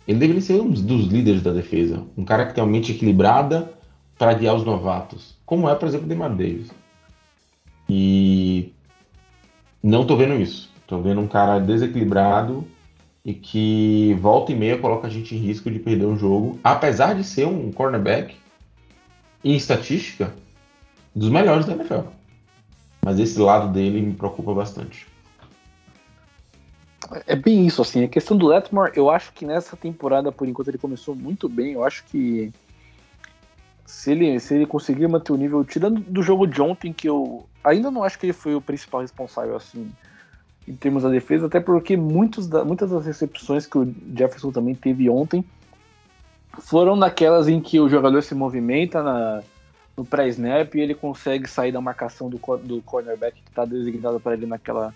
Ele 0.08 0.20
deveria 0.20 0.42
ser 0.42 0.60
um 0.60 0.70
dos 0.70 1.08
líderes 1.08 1.42
da 1.42 1.52
defesa, 1.52 2.04
um 2.18 2.26
cara 2.26 2.46
que 2.46 2.54
tem 2.54 2.64
uma 2.64 2.70
mente 2.70 2.92
equilibrada 2.92 3.72
para 4.18 4.34
guiar 4.34 4.56
os 4.56 4.66
novatos, 4.66 5.38
como 5.46 5.70
é, 5.70 5.76
por 5.76 5.88
exemplo, 5.88 6.06
o 6.06 6.10
Demar 6.10 6.30
Davis. 6.30 6.70
E 7.88 8.74
não 9.82 10.02
estou 10.02 10.18
vendo 10.18 10.36
isso. 10.36 10.70
Estou 10.82 11.02
vendo 11.02 11.22
um 11.22 11.28
cara 11.28 11.60
desequilibrado 11.60 12.66
e 13.26 13.34
que 13.34 14.14
volta 14.16 14.52
e 14.52 14.56
meia 14.56 14.78
coloca 14.78 15.08
a 15.08 15.10
gente 15.10 15.36
em 15.36 15.40
risco 15.40 15.72
de 15.72 15.80
perder 15.80 16.06
um 16.06 16.18
jogo, 16.18 16.60
apesar 16.64 17.16
de 17.16 17.24
ser 17.24 17.48
um 17.48 17.72
cornerback 17.72 18.36
em 19.44 19.56
estatística 19.56 20.34
dos 21.16 21.30
melhores 21.30 21.66
da 21.66 21.74
NFL. 21.74 22.08
Mas 23.06 23.20
esse 23.20 23.40
lado 23.40 23.72
dele 23.72 24.02
me 24.02 24.14
preocupa 24.14 24.54
bastante. 24.54 25.08
É 27.28 27.36
bem 27.36 27.66
isso, 27.68 27.82
assim. 27.82 28.04
A 28.04 28.08
questão 28.08 28.38
do 28.38 28.48
Letmore, 28.48 28.92
eu 28.96 29.10
acho 29.10 29.34
que 29.34 29.46
nessa 29.46 29.76
temporada, 29.76 30.32
por 30.32 30.48
enquanto, 30.48 30.70
ele 30.70 30.78
começou 30.78 31.14
muito 31.14 31.50
bem. 31.50 31.74
Eu 31.74 31.84
acho 31.84 32.04
que 32.06 32.52
se 33.86 34.12
ele, 34.12 34.40
se 34.40 34.56
ele 34.56 34.66
conseguir 34.66 35.08
manter 35.08 35.34
o 35.34 35.38
nível, 35.38 35.64
tirando 35.64 36.00
do 36.00 36.24
jogo 36.24 36.48
de 36.48 36.62
ontem, 36.62 36.94
que 36.94 37.08
eu 37.08 37.46
ainda 37.64 37.92
não 37.92 38.04
acho 38.04 38.18
que 38.18 38.26
ele 38.26 38.34
foi 38.34 38.56
o 38.56 38.62
principal 38.62 39.02
responsável, 39.02 39.56
assim, 39.56 39.92
em 40.68 40.76
termos 40.76 41.04
da 41.04 41.10
defesa, 41.10 41.48
até 41.48 41.60
porque 41.60 41.98
muitos 41.98 42.48
da, 42.48 42.64
muitas 42.64 42.90
das 42.90 43.06
recepções 43.06 43.66
que 43.66 43.78
o 43.78 43.94
Jefferson 44.16 44.52
também 44.52 44.76
teve 44.76 45.10
ontem 45.10 45.44
foram 46.60 46.96
naquelas 46.96 47.48
em 47.48 47.60
que 47.60 47.80
o 47.80 47.90
jogador 47.90 48.22
se 48.22 48.36
movimenta 48.36 49.02
na, 49.02 49.44
no 49.98 50.06
pré-snap 50.06 50.74
e 50.76 50.82
ele 50.82 50.96
consegue 50.96 51.48
sair 51.48 51.72
da 51.72 51.82
marcação 51.82 52.30
do, 52.30 52.40
do 52.58 52.82
cornerback 52.84 53.42
que 53.42 53.50
está 53.50 53.66
designado 53.66 54.20
para 54.20 54.34
ele 54.34 54.46
naquela, 54.46 54.94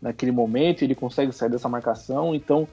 naquele 0.00 0.32
momento, 0.32 0.82
ele 0.82 0.94
consegue 0.94 1.32
sair 1.32 1.50
dessa 1.50 1.68
marcação. 1.68 2.34
Então, 2.34 2.66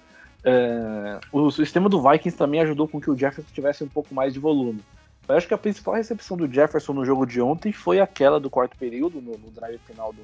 é, 0.44 1.20
o 1.32 1.52
sistema 1.52 1.88
do 1.90 2.02
Vikings 2.02 2.38
também 2.38 2.62
ajudou 2.62 2.88
com 2.88 3.00
que 3.00 3.10
o 3.10 3.18
Jefferson 3.18 3.52
tivesse 3.54 3.84
um 3.84 3.88
pouco 3.88 4.16
mais 4.16 4.34
de 4.34 4.40
volume. 4.40 4.82
Eu 5.28 5.36
acho 5.36 5.48
que 5.48 5.54
a 5.54 5.58
principal 5.58 5.94
recepção 5.94 6.36
do 6.36 6.52
Jefferson 6.52 6.94
no 6.94 7.06
jogo 7.06 7.26
de 7.26 7.40
ontem 7.42 7.72
foi 7.72 8.00
aquela 8.00 8.40
do 8.40 8.50
quarto 8.50 8.76
período, 8.78 9.22
no, 9.22 9.38
no 9.38 9.52
drive 9.52 9.80
final 9.86 10.12
do, 10.12 10.22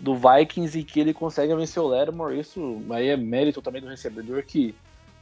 do 0.00 0.14
Vikings 0.14 0.78
e 0.78 0.84
que 0.84 1.00
ele 1.00 1.14
consegue 1.14 1.54
vencer 1.54 1.82
o 1.82 1.86
Lattimore. 1.86 2.38
Isso 2.38 2.82
aí 2.90 3.08
é 3.08 3.16
mérito 3.16 3.62
também 3.62 3.80
do 3.80 3.88
recebedor, 3.88 4.44
que 4.44 4.74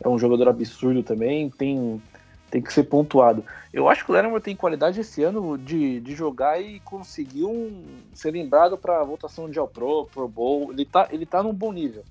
é 0.03 0.09
um 0.09 0.19
jogador 0.19 0.49
absurdo 0.49 1.03
também, 1.03 1.49
tem, 1.51 2.03
tem 2.51 2.61
que 2.61 2.73
ser 2.73 2.85
pontuado. 2.85 3.45
Eu 3.73 3.89
acho 3.89 4.05
que 4.05 4.11
o 4.11 4.15
Lattimore 4.15 4.43
tem 4.43 4.57
qualidade 4.57 5.01
esse 5.01 5.23
ano 5.23 5.57
de, 5.57 6.01
de 6.01 6.15
jogar 6.15 6.61
e 6.61 6.81
conseguiu 6.81 7.51
um, 7.51 7.85
ser 8.13 8.33
lembrado 8.33 8.77
para 8.77 9.01
a 9.01 9.05
votação 9.05 9.49
de 9.49 9.59
All-Pro, 9.59 10.07
Pro 10.07 10.29
Bowl. 10.29 10.73
Ele 10.73 10.85
tá, 10.85 11.09
ele 11.11 11.27
tá 11.27 11.43
num 11.43 11.55
bom 11.55 11.73
nível. 11.73 12.03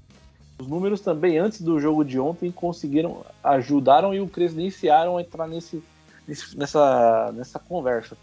Os 0.57 0.68
números 0.68 1.01
também, 1.01 1.39
antes 1.39 1.62
do 1.62 1.80
jogo 1.80 2.05
de 2.05 2.20
ontem, 2.20 2.51
conseguiram, 2.51 3.26
ajudaram 3.43 4.14
e 4.14 4.22
o 4.22 4.28
credenciaram 4.28 5.18
a 5.18 5.22
entrar 5.22 5.47
nesse, 5.47 5.84
nesse, 6.28 6.55
nessa, 6.55 7.32
nessa 7.34 7.57
conversa. 7.57 8.16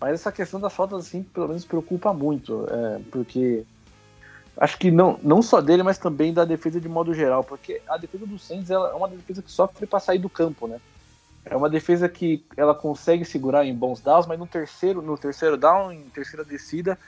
Mas 0.00 0.14
essa 0.14 0.32
questão 0.32 0.58
das 0.58 0.72
faltas, 0.72 1.06
assim, 1.06 1.22
pelo 1.22 1.48
menos 1.48 1.64
preocupa 1.64 2.12
muito, 2.12 2.66
é, 2.70 3.00
porque 3.10 3.64
acho 4.56 4.78
que 4.78 4.90
não, 4.90 5.18
não 5.22 5.42
só 5.42 5.60
dele, 5.60 5.82
mas 5.82 5.98
também 5.98 6.32
da 6.32 6.44
defesa 6.44 6.80
de 6.80 6.88
modo 6.88 7.12
geral, 7.12 7.42
porque 7.42 7.80
a 7.88 7.96
defesa 7.96 8.26
do 8.26 8.38
Saints 8.38 8.70
ela 8.70 8.90
é 8.90 8.94
uma 8.94 9.08
defesa 9.08 9.42
que 9.42 9.50
sofre 9.50 9.86
para 9.86 10.00
sair 10.00 10.18
do 10.18 10.28
campo, 10.28 10.66
né? 10.66 10.80
É 11.44 11.56
uma 11.56 11.68
defesa 11.68 12.08
que 12.08 12.44
ela 12.56 12.74
consegue 12.74 13.24
segurar 13.24 13.66
em 13.66 13.74
bons 13.74 14.00
downs, 14.00 14.26
mas 14.26 14.38
no 14.38 14.46
terceiro, 14.46 15.02
no 15.02 15.18
terceiro 15.18 15.56
down, 15.56 15.92
em 15.92 16.02
terceira 16.04 16.44
descida, 16.44 16.98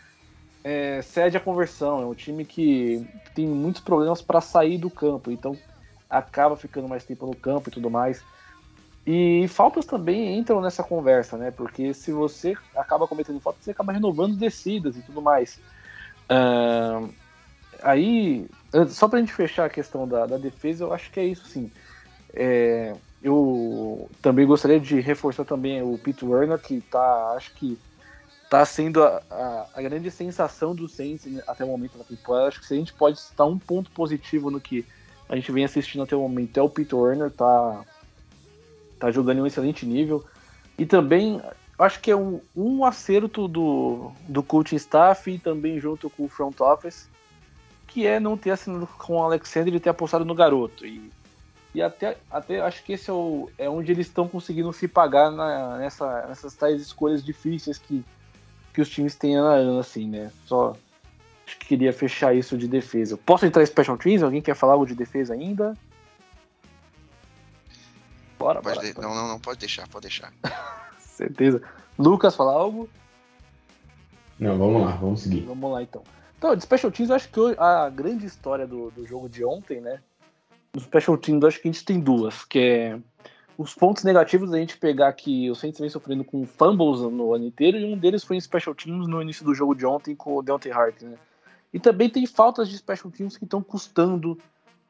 é, 0.63 1.01
cede 1.01 1.37
a 1.37 1.41
conversão. 1.41 2.03
É 2.03 2.07
um 2.07 2.15
time 2.15 2.45
que 2.45 3.07
tem 3.35 3.47
muitos 3.47 3.81
problemas 3.81 4.21
para 4.21 4.41
sair 4.41 4.77
do 4.77 4.91
campo, 4.91 5.31
então 5.31 5.57
acaba 6.09 6.57
ficando 6.57 6.87
mais 6.87 7.05
tempo 7.05 7.27
no 7.27 7.35
campo 7.35 7.71
e 7.71 7.73
tudo 7.73 7.91
mais. 7.91 8.23
E 9.07 9.47
faltas 9.49 9.87
também 9.87 10.37
entram 10.37 10.61
nessa 10.61 10.83
conversa, 10.83 11.39
né? 11.39 11.51
Porque 11.51 11.95
se 11.95 12.13
você 12.13 12.55
acaba 12.75 13.07
cometendo 13.07 13.41
faltas, 13.41 13.65
você 13.65 13.71
acaba 13.71 13.93
renovando 13.93 14.37
descidas 14.37 14.97
e 14.97 15.03
tudo 15.03 15.23
mais. 15.23 15.59
Uh, 16.29 17.09
aí, 17.83 18.47
só 18.89 19.09
pra 19.09 19.21
gente 19.21 19.33
fechar 19.33 19.67
a 19.67 19.71
questão 19.71 20.07
da, 20.07 20.27
da, 20.27 20.37
defesa, 20.37 20.85
eu 20.85 20.93
acho 20.93 21.11
que 21.11 21.21
é 21.21 21.25
isso 21.25 21.47
sim. 21.47 21.71
É, 22.33 22.95
eu 23.23 24.11
também 24.21 24.47
gostaria 24.47 24.79
de 24.79 25.01
reforçar 25.01 25.45
também 25.45 25.83
o 25.83 25.99
Pete 25.99 26.25
Werner, 26.25 26.59
que 26.59 26.81
tá, 26.81 27.33
acho 27.37 27.53
que 27.55 27.79
tá 28.51 28.65
sendo 28.65 29.03
a, 29.03 29.23
a, 29.31 29.67
a, 29.75 29.83
grande 29.83 30.11
sensação 30.11 30.75
do 30.75 30.89
Saints 30.89 31.27
até 31.47 31.65
o 31.65 31.69
momento 31.69 31.99
da 31.99 32.05
temporada. 32.05 32.49
Acho 32.49 32.61
que 32.61 32.67
se 32.67 32.75
a 32.75 32.77
gente 32.77 32.93
pode 32.93 33.21
citar 33.21 33.47
um 33.47 33.59
ponto 33.59 33.91
positivo 33.91 34.51
no 34.51 34.61
que 34.61 34.85
a 35.29 35.35
gente 35.35 35.51
vem 35.51 35.65
assistindo 35.65 36.03
até 36.03 36.15
o 36.15 36.21
momento 36.21 36.57
é 36.59 36.63
o 36.63 36.69
Pete 36.69 36.95
Werner, 36.95 37.31
tá 37.31 37.85
tá 38.99 39.11
jogando 39.11 39.39
em 39.39 39.43
um 39.43 39.47
excelente 39.47 39.85
nível. 39.85 40.25
E 40.79 40.87
também 40.87 41.41
acho 41.79 42.01
que 42.01 42.11
é 42.11 42.17
um, 42.17 42.41
um 42.55 42.85
acerto 42.85 43.47
do, 43.49 44.13
do 44.29 44.43
coaching 44.43 44.77
staff 44.77 45.31
e 45.31 45.39
também 45.39 45.81
junto 45.81 46.09
com 46.09 46.25
o 46.25 46.29
front 46.29 46.61
office, 46.61 47.09
que 47.87 48.07
é 48.07 48.21
não 48.21 48.37
ter 48.37 48.51
assinado 48.51 48.87
com 48.99 49.15
o 49.15 49.23
Alexander 49.23 49.75
e 49.75 49.81
ter 49.81 49.91
apostado 49.91 50.25
no 50.25 50.35
garoto. 50.35 50.85
E, 50.87 51.11
e 51.75 51.83
até, 51.83 52.17
até 52.31 52.61
acho 52.61 52.83
que 52.85 52.95
esse 52.95 53.11
é, 53.11 53.13
o, 53.13 53.51
é 53.59 53.69
onde 53.69 53.93
eles 53.93 54.07
estão 54.07 54.27
conseguindo 54.29 54.73
se 54.73 54.89
pagar 54.89 55.31
na, 55.31 55.79
nessa, 55.79 56.27
nessas 56.27 56.55
tais 56.55 56.81
escolhas 56.81 57.25
difíceis 57.25 57.79
que, 57.79 58.05
que 58.73 58.81
os 58.81 58.89
times 58.89 59.15
têm 59.15 59.37
ano 59.37 59.49
a 59.49 59.55
ano, 59.55 59.79
assim, 59.79 60.09
né? 60.09 60.31
Só 60.47 60.77
acho 61.47 61.59
que 61.59 61.67
queria 61.67 61.93
fechar 61.93 62.35
isso 62.35 62.59
de 62.59 62.67
defesa. 62.67 63.17
Posso 63.17 63.47
entrar 63.47 63.63
em 63.63 63.67
Special 63.67 63.97
Teams? 63.97 64.23
Alguém 64.23 64.43
quer 64.43 64.55
falar 64.55 64.73
algo 64.73 64.87
de 64.87 64.95
defesa 64.95 65.35
ainda? 65.35 65.77
Bora, 68.39 68.61
pode 68.61 68.77
bora, 68.77 68.93
de... 68.93 69.01
Não, 69.01 69.15
não, 69.15 69.29
não, 69.29 69.41
pode 69.41 69.59
deixar, 69.59 69.89
pode 69.89 70.03
deixar. 70.03 70.33
Certeza. 70.99 71.63
Lucas, 71.99 72.35
falar 72.35 72.53
algo? 72.53 72.89
Não, 74.39 74.59
vamos 74.59 74.83
lá, 74.83 74.93
vamos 74.97 75.23
seguir. 75.23 75.41
Vamos 75.43 75.73
lá 75.73 75.83
então. 75.83 76.03
Então, 76.39 76.55
de 76.55 76.63
Special 76.63 76.93
Teams, 76.93 77.11
eu 77.11 77.17
acho 77.17 77.29
que 77.29 77.41
a 77.59 77.89
grande 77.89 78.27
história 78.27 78.67
do, 78.67 78.91
do 78.91 79.07
jogo 79.07 79.29
de 79.29 79.45
ontem, 79.45 79.81
né? 79.81 80.01
No 80.75 80.81
Special 80.81 81.17
Teams, 81.17 81.43
eu 81.43 81.49
acho 81.49 81.61
que 81.61 81.69
a 81.69 81.73
gente 81.73 81.85
tem 81.85 81.99
duas, 81.99 82.45
que 82.45 82.59
é 82.59 82.99
os 83.57 83.75
pontos 83.75 84.05
negativos 84.05 84.51
da 84.51 84.59
gente 84.59 84.77
pegar 84.77 85.11
que 85.15 85.51
o 85.51 85.55
Saints 85.55 85.81
vem 85.81 85.89
sofrendo 85.89 86.23
com 86.23 86.45
fumbles 86.45 87.01
no 87.01 87.33
ano 87.33 87.47
inteiro, 87.47 87.79
e 87.79 87.85
um 87.85 87.97
deles 87.97 88.23
foi 88.23 88.37
em 88.37 88.41
Special 88.41 88.75
Teams 88.75 89.09
no 89.09 89.23
início 89.23 89.45
do 89.45 89.55
jogo 89.55 89.75
de 89.75 89.87
ontem 89.87 90.15
com 90.15 90.37
o 90.37 90.43
Deontay 90.43 90.73
Hart, 90.73 91.03
né? 91.03 91.17
E 91.73 91.81
também 91.81 92.11
tem 92.11 92.27
faltas 92.27 92.69
de 92.69 92.77
Special 92.77 93.11
Teams 93.11 93.37
que 93.37 93.45
estão 93.45 93.63
custando 93.63 94.39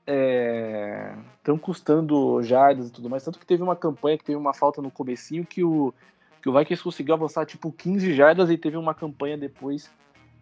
estão 0.07 1.57
é, 1.57 1.59
custando 1.59 2.41
jardas 2.43 2.89
e 2.89 2.93
tudo 2.93 3.11
mais. 3.11 3.25
Tanto 3.25 3.39
que 3.39 3.47
teve 3.47 3.63
uma 3.63 3.75
campanha 3.75 4.17
que 4.17 4.25
teve 4.25 4.39
uma 4.39 4.55
falta 4.55 4.81
no 4.81 4.91
comecinho 4.91 5.45
que 5.45 5.65
o, 5.65 5.93
que 6.41 6.49
o 6.49 6.57
Vikings 6.57 6.83
conseguiu 6.83 7.15
avançar 7.15 7.45
tipo 7.45 7.73
15 7.73 8.15
jardas 8.15 8.49
e 8.49 8.57
teve 8.57 8.77
uma 8.77 8.95
campanha 8.95 9.37
depois 9.37 9.91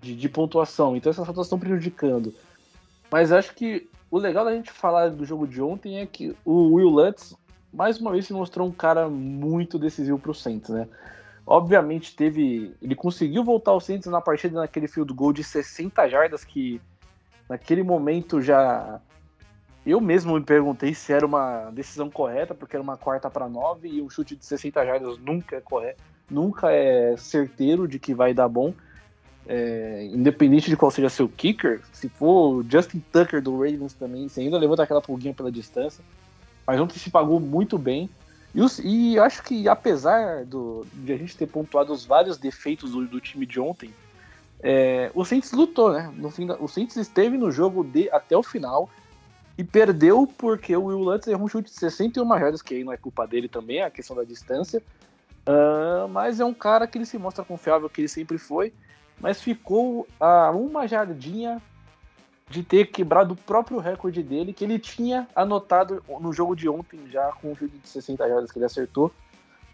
de, 0.05 0.15
de 0.15 0.29
pontuação. 0.29 0.97
Então 0.97 1.11
essas 1.11 1.25
faltas 1.25 1.47
estão 1.47 1.59
prejudicando. 1.59 2.35
Mas 3.11 3.33
acho 3.33 3.55
que 3.55 3.89
o 4.11 4.19
legal 4.19 4.45
da 4.45 4.55
gente 4.55 4.71
falar 4.71 5.11
do 5.11 5.25
jogo 5.25 5.47
de 5.47 5.61
ontem 5.61 5.99
é 5.99 6.07
que 6.07 6.37
o 6.45 6.75
Will 6.75 6.89
Lutz 6.89 7.35
mais 7.73 8.01
uma 8.01 8.13
vez 8.13 8.27
se 8.27 8.33
mostrou 8.33 8.69
um 8.69 8.73
cara 8.73 9.09
muito 9.09 9.79
decisivo 9.79 10.19
para 10.19 10.31
o 10.31 10.35
Saints, 10.35 10.71
né? 10.71 10.87
Obviamente 11.47 12.15
teve, 12.15 12.75
ele 12.81 12.95
conseguiu 12.95 13.43
voltar 13.43 13.73
ao 13.73 13.81
Saints 13.81 14.07
na 14.07 14.21
partida 14.21 14.61
naquele 14.61 14.87
field 14.87 15.13
goal 15.13 15.33
de 15.33 15.43
60 15.43 16.09
jardas 16.09 16.45
que 16.45 16.81
naquele 17.49 17.83
momento 17.83 18.41
já 18.41 19.01
eu 19.85 20.01
mesmo 20.01 20.35
me 20.35 20.43
perguntei 20.43 20.95
se 20.95 21.13
era 21.13 21.27
uma 21.27 21.71
decisão 21.71 22.09
correta, 22.09 22.55
porque 22.55 22.75
era 22.75 22.83
uma 22.83 22.97
quarta 22.97 23.29
para 23.29 23.49
nove 23.49 23.89
e 23.89 24.01
um 24.01 24.09
chute 24.09 24.35
de 24.35 24.45
60 24.45 24.87
jardas 24.87 25.19
nunca 25.19 25.57
é 25.57 25.61
correto, 25.61 26.03
nunca 26.31 26.73
é 26.73 27.17
certeiro 27.19 27.87
de 27.87 27.99
que 27.99 28.15
vai 28.15 28.33
dar 28.33 28.49
bom. 28.49 28.73
É, 29.47 30.09
independente 30.11 30.71
de 30.71 30.77
qual 30.77 30.91
seja 30.91 31.11
seu 31.11 31.29
kicker, 31.29 31.83
se 31.93 32.09
for 32.09 32.57
o 32.57 32.65
Justin 32.69 33.03
Tucker 33.13 33.43
do 33.43 33.53
Ravens 33.59 33.93
também, 33.93 34.27
você 34.29 34.41
ainda 34.41 34.57
levanta 34.57 34.83
aquela 34.83 35.03
pulguinha 35.03 35.35
pela 35.35 35.53
distância. 35.53 36.03
Mas 36.67 36.81
ontem 36.81 36.99
se 36.99 37.11
pagou 37.11 37.39
muito 37.39 37.77
bem. 37.77 38.09
E, 38.55 38.63
os, 38.63 38.79
e 38.83 39.19
acho 39.19 39.43
que 39.43 39.69
apesar 39.69 40.45
do, 40.45 40.87
de 40.95 41.13
a 41.13 41.17
gente 41.17 41.37
ter 41.37 41.47
pontuado 41.47 41.93
os 41.93 42.05
vários 42.05 42.39
defeitos 42.39 42.93
do, 42.93 43.07
do 43.07 43.21
time 43.21 43.45
de 43.45 43.61
ontem, 43.61 43.91
é, 44.63 45.11
o 45.15 45.25
Saints 45.25 45.53
lutou, 45.53 45.93
né? 45.93 46.11
No 46.17 46.31
fim 46.31 46.47
da, 46.47 46.57
o 46.57 46.67
Saints 46.67 46.97
esteve 46.97 47.37
no 47.37 47.51
jogo 47.51 47.85
de, 47.85 48.09
até 48.11 48.35
o 48.37 48.43
final 48.43 48.89
e 49.59 49.63
perdeu 49.63 50.27
porque 50.39 50.75
o 50.75 50.85
Will 50.85 50.99
Lutz 50.99 51.27
errou 51.27 51.45
um 51.45 51.49
chute 51.49 51.71
de 51.71 51.79
61 51.79 52.27
jardas, 52.39 52.63
que 52.63 52.75
aí 52.75 52.85
não 52.85 52.93
é 52.93 52.97
culpa 52.97 53.27
dele 53.27 53.49
também, 53.49 53.79
é 53.79 53.85
a 53.85 53.91
questão 53.91 54.17
da 54.17 54.25
distância. 54.25 54.83
Uh, 55.47 56.09
mas 56.09 56.41
é 56.41 56.45
um 56.45 56.55
cara 56.55 56.87
que 56.87 56.97
ele 56.97 57.05
se 57.05 57.19
mostra 57.19 57.45
confiável, 57.45 57.91
que 57.91 58.01
ele 58.01 58.09
sempre 58.09 58.39
foi, 58.39 58.73
mas 59.21 59.41
ficou 59.41 60.07
a 60.19 60.51
uma 60.51 60.87
jardinha 60.87 61.61
de 62.49 62.62
ter 62.62 62.87
quebrado 62.87 63.35
o 63.35 63.37
próprio 63.37 63.79
recorde 63.79 64.23
dele, 64.23 64.53
que 64.53 64.65
ele 64.65 64.79
tinha 64.79 65.27
anotado 65.35 66.03
no 66.21 66.33
jogo 66.33 66.55
de 66.55 66.69
ontem 66.69 67.01
já 67.11 67.33
com 67.33 67.53
um 67.53 67.57
chute 67.57 67.79
de 67.79 67.89
60 67.89 68.29
jardas 68.29 68.53
que 68.53 68.59
ele 68.59 68.67
acertou, 68.67 69.11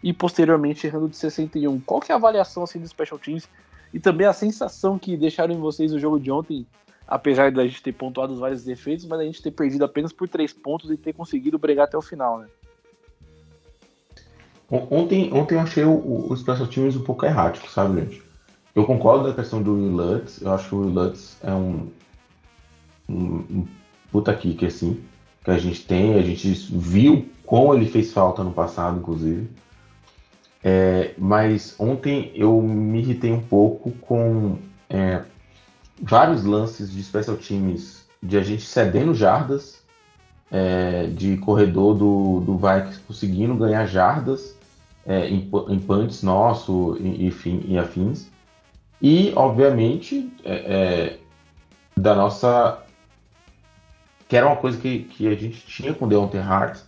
e 0.01 0.13
posteriormente 0.13 0.87
errando 0.87 1.09
de 1.09 1.17
61. 1.17 1.79
Qual 1.81 1.99
que 1.99 2.11
é 2.11 2.15
a 2.15 2.17
avaliação 2.17 2.63
assim 2.63 2.79
do 2.79 2.87
Special 2.87 3.19
Teams 3.19 3.47
e 3.93 3.99
também 3.99 4.25
a 4.25 4.33
sensação 4.33 4.97
que 4.97 5.17
deixaram 5.17 5.53
em 5.53 5.59
vocês 5.59 5.93
o 5.93 5.99
jogo 5.99 6.19
de 6.19 6.31
ontem 6.31 6.65
apesar 7.11 7.51
da 7.51 7.67
gente 7.67 7.83
ter 7.83 7.91
pontuado 7.91 8.31
os 8.31 8.39
vários 8.39 8.63
defeitos, 8.63 9.05
mas 9.05 9.19
a 9.19 9.23
gente 9.23 9.41
ter 9.41 9.51
perdido 9.51 9.83
apenas 9.83 10.13
por 10.13 10.29
três 10.29 10.53
pontos 10.53 10.89
e 10.89 10.95
ter 10.95 11.11
conseguido 11.11 11.59
brigar 11.59 11.85
até 11.85 11.97
o 11.97 12.01
final, 12.01 12.39
né? 12.39 12.47
Ontem, 14.69 15.29
ontem 15.33 15.55
eu 15.55 15.59
achei 15.59 15.83
o, 15.83 16.31
o 16.31 16.37
Special 16.37 16.67
Teams 16.67 16.95
um 16.95 17.03
pouco 17.03 17.25
errático, 17.25 17.69
sabe, 17.69 17.99
gente? 17.99 18.23
Eu 18.73 18.85
concordo 18.85 19.27
da 19.27 19.33
questão 19.33 19.61
do 19.61 19.73
Will 19.73 19.91
Lutz, 19.91 20.41
eu 20.41 20.51
acho 20.51 20.69
que 20.69 20.75
o 20.75 20.79
Will 20.79 20.89
Lutz 20.89 21.37
é 21.43 21.53
um, 21.53 21.89
um, 23.09 23.15
um 23.49 23.67
puta 24.11 24.33
kicker, 24.33 24.69
assim, 24.69 25.03
que 25.43 25.51
a 25.51 25.57
gente 25.57 25.85
tem, 25.85 26.15
a 26.15 26.21
gente 26.21 26.49
viu 26.71 27.29
como 27.45 27.73
ele 27.73 27.85
fez 27.85 28.13
falta 28.13 28.43
no 28.43 28.53
passado, 28.53 28.99
inclusive. 28.99 29.49
É, 30.63 31.13
mas 31.17 31.75
ontem 31.77 32.31
eu 32.35 32.61
me 32.61 32.99
irritei 32.99 33.31
um 33.31 33.41
pouco 33.41 33.91
com 33.91 34.57
é, 34.89 35.21
vários 36.01 36.43
lances 36.43 36.91
de 36.91 37.03
special 37.03 37.35
teams 37.35 38.05
de 38.23 38.37
a 38.37 38.43
gente 38.43 38.63
cedendo 38.63 39.13
jardas, 39.13 39.81
é, 40.51 41.07
de 41.07 41.37
corredor 41.37 41.95
do, 41.95 42.41
do 42.41 42.57
Vikings 42.57 42.99
conseguindo 43.07 43.55
ganhar 43.55 43.85
jardas 43.85 44.55
é, 45.05 45.27
em, 45.27 45.49
em 45.69 45.79
punts 45.79 46.21
nosso 46.21 46.97
e, 46.99 47.27
e, 47.27 47.65
e 47.67 47.77
afins. 47.77 48.30
E, 49.01 49.33
obviamente, 49.35 50.31
é, 50.43 50.53
é, 50.53 51.19
da 51.99 52.13
nossa. 52.15 52.79
Que 54.27 54.37
era 54.37 54.47
uma 54.47 54.55
coisa 54.55 54.77
que, 54.77 54.99
que 54.99 55.27
a 55.27 55.35
gente 55.35 55.65
tinha 55.65 55.93
com 55.93 56.05
o 56.05 56.07
Deontay 56.07 56.39
Hart, 56.39 56.79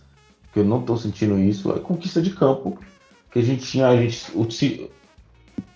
que 0.52 0.60
eu 0.60 0.64
não 0.64 0.80
estou 0.80 0.96
sentindo 0.96 1.38
isso, 1.38 1.72
é 1.72 1.78
conquista 1.78 2.22
de 2.22 2.30
campo. 2.30 2.78
Que 3.30 3.40
a 3.40 3.42
gente 3.42 3.64
tinha. 3.64 3.88
A 3.88 3.96
gente 3.96 4.14
se, 4.52 4.90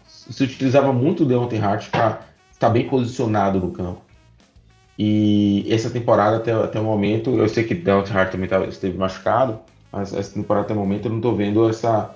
se 0.07 0.45
utilizava 0.45 0.93
muito 0.93 1.25
o 1.25 1.27
Deontay 1.27 1.59
Hart 1.59 1.91
para 1.91 2.29
está 2.59 2.69
bem 2.69 2.89
posicionado 2.89 3.61
no 3.61 3.71
campo. 3.71 4.03
E 4.99 5.65
essa 5.73 5.89
temporada, 5.89 6.39
até, 6.39 6.53
até 6.53 6.81
o 6.81 6.85
momento, 6.85 7.31
eu 7.31 7.49
sei 7.49 7.63
que 7.63 7.73
Delta 7.73 8.13
Hart 8.13 8.33
também 8.33 8.49
tá, 8.49 8.65
esteve 8.65 8.99
machucado, 8.99 9.61
mas 9.93 10.13
essa 10.13 10.35
temporada 10.35 10.67
até 10.67 10.75
o 10.75 10.77
momento 10.77 11.07
eu 11.07 11.11
não 11.11 11.19
estou 11.19 11.37
vendo 11.37 11.69
essa. 11.69 12.15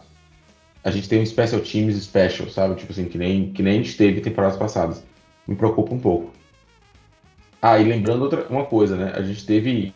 A 0.85 0.91
gente 0.91 1.09
tem 1.09 1.21
um 1.21 1.27
special 1.27 1.61
teams 1.61 2.03
special, 2.03 2.51
sabe? 2.51 2.75
Tipo 2.75 2.93
assim, 2.93 3.05
que 3.05 3.17
nem, 3.17 3.53
que 3.53 3.63
nem 3.63 3.79
a 3.79 3.83
gente 3.83 3.97
teve 3.97 4.21
temporadas 4.21 4.59
passadas. 4.59 5.03
Me 5.47 5.55
preocupa 5.55 5.95
um 5.95 6.01
pouco. 6.01 6.33
Ah, 7.61 7.79
e 7.79 7.85
lembrando 7.85 8.23
outra, 8.23 8.47
uma 8.49 8.65
coisa, 8.65 8.97
né? 8.97 9.13
A 9.15 9.23
gente 9.23 9.47
teve 9.47 9.95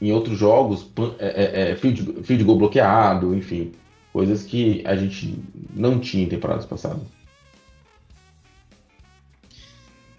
em 0.00 0.12
outros 0.12 0.38
jogos 0.38 0.90
é, 1.18 1.26
é, 1.26 1.70
é, 1.70 1.76
field, 1.76 2.22
field 2.22 2.44
goal 2.44 2.58
bloqueado, 2.58 3.34
enfim. 3.34 3.72
Coisas 4.12 4.44
que 4.44 4.82
a 4.86 4.94
gente 4.94 5.42
não 5.74 5.98
tinha 5.98 6.24
em 6.24 6.28
temporadas 6.28 6.66
passadas. 6.66 7.02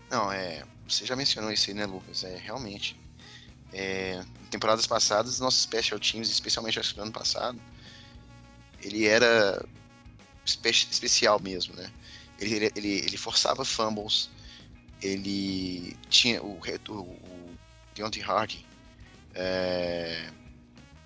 Não, 0.10 0.32
é. 0.32 0.64
Você 0.88 1.06
já 1.06 1.16
mencionou 1.16 1.52
isso 1.52 1.70
aí, 1.70 1.76
né, 1.76 1.86
Lucas? 1.86 2.24
É 2.24 2.36
realmente. 2.38 3.00
É, 3.72 4.24
temporadas 4.50 4.88
passadas, 4.88 5.40
nossos 5.40 5.62
special 5.62 6.00
teams, 6.00 6.30
especialmente 6.30 6.80
acho 6.80 6.94
que 6.94 6.98
no 6.98 7.04
ano 7.04 7.12
passado, 7.12 7.60
ele 8.82 9.06
era 9.06 9.64
espe 10.50 10.70
especial 10.70 11.40
mesmo, 11.40 11.76
né? 11.76 11.92
Ele, 12.40 12.72
ele, 12.76 12.90
ele 13.00 13.18
forçava 13.18 13.66
fumbles, 13.66 14.30
ele 15.02 15.96
tinha 16.10 16.42
o, 16.42 16.60
o, 16.90 16.94
o 16.94 17.58
Deontay 17.94 18.24
Hardy 18.24 18.66
é, 19.36 20.30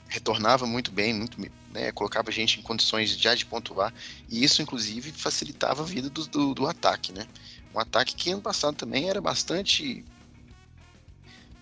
retornava 0.07 0.65
muito 0.65 0.91
bem, 0.91 1.13
muito, 1.13 1.39
né, 1.71 1.91
colocava 1.91 2.29
a 2.29 2.33
gente 2.33 2.59
em 2.59 2.63
condições 2.63 3.17
já 3.17 3.33
de 3.33 3.45
pontuar, 3.45 3.93
e 4.29 4.43
isso 4.43 4.61
inclusive 4.61 5.11
facilitava 5.11 5.81
a 5.81 5.85
vida 5.85 6.09
do, 6.09 6.25
do, 6.27 6.53
do 6.53 6.67
ataque, 6.67 7.11
né? 7.11 7.27
Um 7.73 7.79
ataque 7.79 8.15
que 8.15 8.31
ano 8.31 8.41
passado 8.41 8.75
também 8.75 9.09
era 9.09 9.19
bastante 9.19 10.05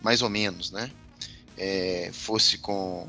mais 0.01 0.21
ou 0.21 0.29
menos, 0.29 0.71
né? 0.71 0.91
É, 1.57 2.09
fosse 2.13 2.57
com 2.57 3.07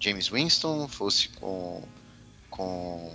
James 0.00 0.28
Winston, 0.28 0.88
fosse 0.88 1.28
com, 1.28 1.86
com 2.50 3.14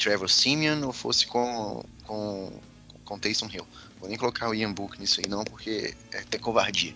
Trevor 0.00 0.30
Simeon 0.30 0.82
ou 0.86 0.92
fosse 0.92 1.26
com, 1.26 1.84
com, 2.04 2.60
com 3.04 3.18
Taysom 3.18 3.48
Hill. 3.52 3.66
Vou 4.00 4.08
nem 4.08 4.16
colocar 4.16 4.48
o 4.48 4.54
Ian 4.54 4.72
Book 4.72 4.98
nisso 4.98 5.20
aí 5.20 5.28
não, 5.28 5.44
porque 5.44 5.94
é 6.10 6.20
até 6.20 6.38
covardia. 6.38 6.94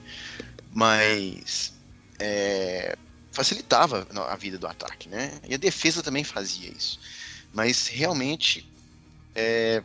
Mas 0.73 1.75
é, 2.19 2.97
facilitava 3.31 4.09
a 4.31 4.37
vida 4.37 4.57
do 4.59 4.67
ataque, 4.67 5.09
né? 5.09 5.39
E 5.47 5.55
a 5.55 5.59
defesa 5.59 6.03
também 6.03 6.25
fazia 6.25 6.71
isso. 6.71 6.99
Mas 7.53 7.87
realmente 7.87 8.69
é, 9.35 9.83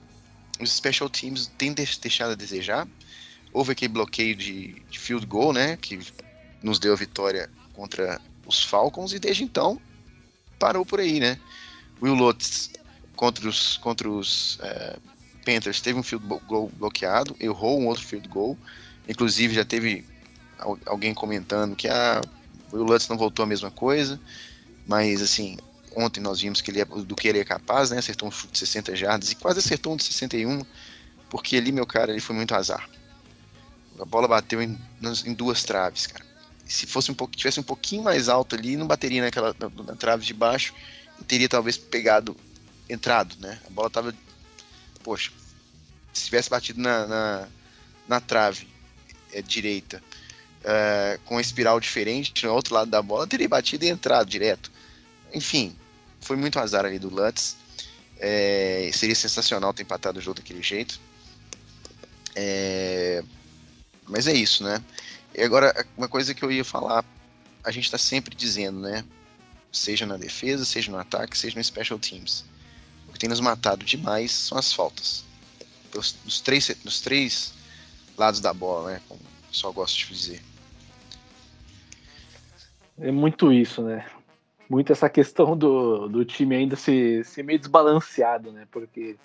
os 0.59 0.71
special 0.71 1.09
teams 1.09 1.47
têm 1.57 1.73
deixado 1.73 2.31
a 2.31 2.35
desejar. 2.35 2.87
Houve 3.51 3.73
aquele 3.73 3.93
bloqueio 3.93 4.35
de, 4.35 4.81
de, 4.89 4.99
field 4.99 5.25
goal, 5.25 5.51
né? 5.51 5.77
Que 5.77 5.99
nos 6.63 6.79
deu 6.79 6.93
a 6.93 6.95
vitória 6.95 7.49
contra 7.73 8.21
os 8.45 8.63
Falcons 8.63 9.11
e 9.11 9.19
desde 9.19 9.43
então 9.43 9.79
parou 10.57 10.85
por 10.85 10.99
aí, 10.99 11.19
né? 11.19 11.39
Will 12.01 12.15
Lutz 12.15 12.69
contra 13.19 13.49
os, 13.49 13.75
contra 13.75 14.09
os 14.09 14.57
é, 14.61 14.97
Panthers 15.45 15.81
teve 15.81 15.99
um 15.99 16.03
field 16.03 16.25
goal 16.47 16.71
bloqueado, 16.77 17.35
errou 17.37 17.77
um 17.77 17.87
outro 17.87 18.05
field 18.05 18.25
goal. 18.29 18.57
Inclusive 19.09 19.55
já 19.55 19.65
teve 19.65 20.05
alguém 20.85 21.13
comentando 21.13 21.75
que 21.75 21.89
ah, 21.89 22.21
o 22.71 22.77
Lutz 22.77 23.09
não 23.09 23.17
voltou 23.17 23.43
a 23.43 23.45
mesma 23.45 23.69
coisa, 23.69 24.17
mas 24.87 25.21
assim, 25.21 25.57
ontem 25.97 26.21
nós 26.21 26.39
vimos 26.39 26.61
que 26.61 26.71
ele 26.71 26.79
é, 26.79 26.85
do 26.85 27.13
que 27.13 27.27
ele 27.27 27.39
é 27.39 27.43
capaz, 27.43 27.89
né? 27.89 27.97
Acertou 27.97 28.29
um 28.29 28.31
chute 28.31 28.53
de 28.53 28.59
60 28.59 28.95
jardas 28.95 29.33
e 29.33 29.35
quase 29.35 29.59
acertou 29.59 29.91
um 29.91 29.97
de 29.97 30.05
61, 30.05 30.63
porque 31.29 31.57
ali, 31.57 31.73
meu 31.73 31.85
cara, 31.85 32.11
ele 32.11 32.21
foi 32.21 32.37
muito 32.37 32.55
azar. 32.55 32.89
A 33.99 34.05
bola 34.05 34.29
bateu 34.29 34.61
em, 34.61 34.79
em 35.25 35.33
duas 35.33 35.65
traves, 35.65 36.07
cara. 36.07 36.23
Se 36.65 36.87
fosse 36.87 37.11
um 37.11 37.13
pouco, 37.13 37.35
tivesse 37.35 37.59
um 37.59 37.63
pouquinho 37.63 38.01
mais 38.01 38.29
alto 38.29 38.55
ali, 38.55 38.77
não 38.77 38.87
bateria 38.87 39.21
naquela 39.21 39.53
na, 39.59 39.83
na 39.83 39.95
trave 39.97 40.25
de 40.25 40.33
baixo 40.33 40.73
e 41.19 41.23
teria 41.25 41.49
talvez 41.49 41.75
pegado, 41.75 42.37
entrado, 42.89 43.35
né? 43.39 43.59
A 43.67 43.69
bola 43.69 43.89
tava, 43.89 44.13
poxa, 45.03 45.31
se 46.13 46.25
tivesse 46.25 46.49
batido 46.49 46.81
na, 46.81 47.07
na, 47.07 47.47
na 48.07 48.19
trave 48.19 48.67
é, 49.31 49.41
direita, 49.41 50.01
é, 50.63 51.19
com 51.25 51.35
uma 51.35 51.41
espiral 51.41 51.79
diferente 51.79 52.45
no 52.45 52.53
outro 52.53 52.73
lado 52.73 52.89
da 52.89 53.01
bola, 53.01 53.27
teria 53.27 53.47
batido 53.47 53.85
e 53.85 53.89
entrado 53.89 54.29
direto. 54.29 54.71
Enfim, 55.33 55.75
foi 56.19 56.35
muito 56.35 56.59
azar 56.59 56.85
ali 56.85 56.99
do 56.99 57.09
Lutz. 57.09 57.55
É, 58.19 58.89
seria 58.93 59.15
sensacional 59.15 59.73
ter 59.73 59.83
empatado 59.83 60.19
o 60.19 60.21
jogo 60.21 60.39
daquele 60.39 60.61
jeito. 60.61 60.99
É, 62.35 63.23
mas 64.07 64.27
é 64.27 64.33
isso, 64.33 64.63
né? 64.63 64.83
E 65.33 65.41
agora, 65.41 65.85
uma 65.95 66.07
coisa 66.07 66.33
que 66.33 66.43
eu 66.43 66.51
ia 66.51 66.65
falar, 66.65 67.05
a 67.63 67.71
gente 67.71 67.85
está 67.85 67.97
sempre 67.97 68.35
dizendo, 68.35 68.79
né? 68.79 69.05
Seja 69.71 70.05
na 70.05 70.17
defesa, 70.17 70.65
seja 70.65 70.91
no 70.91 70.97
ataque, 70.97 71.37
seja 71.37 71.55
no 71.55 71.63
special 71.63 71.99
teams. 71.99 72.43
O 73.19 73.21
que 73.21 73.27
tem 73.27 73.29
nos 73.29 73.41
matado 73.41 73.83
demais 73.83 74.31
são 74.31 74.57
as 74.57 74.71
faltas. 74.71 75.25
Nos, 75.93 76.15
nos 76.23 76.39
três, 76.39 76.73
nos 76.85 77.01
três 77.01 77.53
lados 78.17 78.39
da 78.39 78.53
bola, 78.53 78.91
né? 78.91 79.01
Como 79.09 79.19
só 79.51 79.71
gosto 79.71 79.97
de 79.97 80.13
dizer. 80.13 80.41
É 82.97 83.11
muito 83.11 83.51
isso, 83.51 83.81
né? 83.81 84.05
muito 84.69 84.91
essa 84.91 85.09
questão 85.09 85.57
do, 85.57 86.07
do 86.07 86.23
time 86.23 86.55
ainda 86.55 86.75
ser, 86.75 87.25
ser 87.25 87.43
meio 87.43 87.57
desbalanceado, 87.57 88.51
né? 88.51 88.67
Porque 88.71 89.17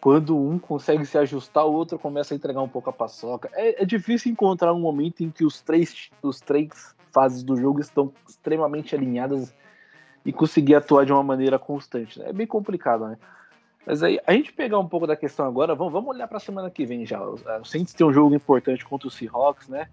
quando 0.00 0.36
um 0.36 0.58
consegue 0.58 1.06
se 1.06 1.16
ajustar, 1.16 1.64
o 1.64 1.72
outro 1.72 1.98
começa 1.98 2.34
a 2.34 2.36
entregar 2.36 2.60
um 2.60 2.68
pouco 2.68 2.90
a 2.90 2.92
paçoca. 2.92 3.48
É, 3.54 3.82
é 3.82 3.86
difícil 3.86 4.32
encontrar 4.32 4.74
um 4.74 4.80
momento 4.80 5.22
em 5.22 5.30
que 5.30 5.44
os 5.44 5.60
três, 5.60 6.10
os 6.20 6.40
três 6.40 6.94
fases 7.12 7.44
do 7.44 7.56
jogo 7.56 7.80
estão 7.80 8.12
extremamente 8.28 8.94
alinhadas 8.94 9.54
e 10.24 10.32
conseguir 10.32 10.74
atuar 10.74 11.06
de 11.06 11.12
uma 11.12 11.22
maneira 11.22 11.58
constante. 11.58 12.18
Né? 12.18 12.30
É 12.30 12.32
bem 12.32 12.46
complicado, 12.46 13.06
né? 13.06 13.16
Mas 13.88 14.02
aí, 14.02 14.20
a 14.26 14.34
gente 14.34 14.52
pegar 14.52 14.78
um 14.78 14.86
pouco 14.86 15.06
da 15.06 15.16
questão 15.16 15.46
agora, 15.46 15.74
vamos, 15.74 15.94
vamos 15.94 16.10
olhar 16.10 16.28
para 16.28 16.36
a 16.36 16.40
semana 16.40 16.70
que 16.70 16.84
vem 16.84 17.06
já. 17.06 17.18
O 17.24 17.64
Saints 17.64 17.94
tem 17.94 18.06
um 18.06 18.12
jogo 18.12 18.34
importante 18.34 18.84
contra 18.84 19.08
o 19.08 19.10
Seahawks, 19.10 19.66
né? 19.66 19.88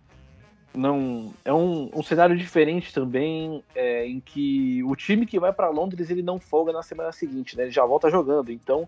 não 0.76 1.34
é 1.46 1.54
um, 1.54 1.90
um 1.94 2.04
cenário 2.04 2.36
diferente 2.38 2.94
também, 2.94 3.64
é, 3.74 4.06
em 4.06 4.20
que 4.20 4.84
o 4.84 4.94
time 4.96 5.26
que 5.26 5.40
vai 5.40 5.54
para 5.54 5.70
Londres 5.70 6.10
ele 6.10 6.22
não 6.22 6.38
folga 6.38 6.74
na 6.74 6.84
semana 6.84 7.14
seguinte, 7.14 7.56
né? 7.56 7.64
Ele 7.64 7.72
já 7.72 7.86
volta 7.86 8.10
jogando. 8.10 8.52
Então 8.52 8.86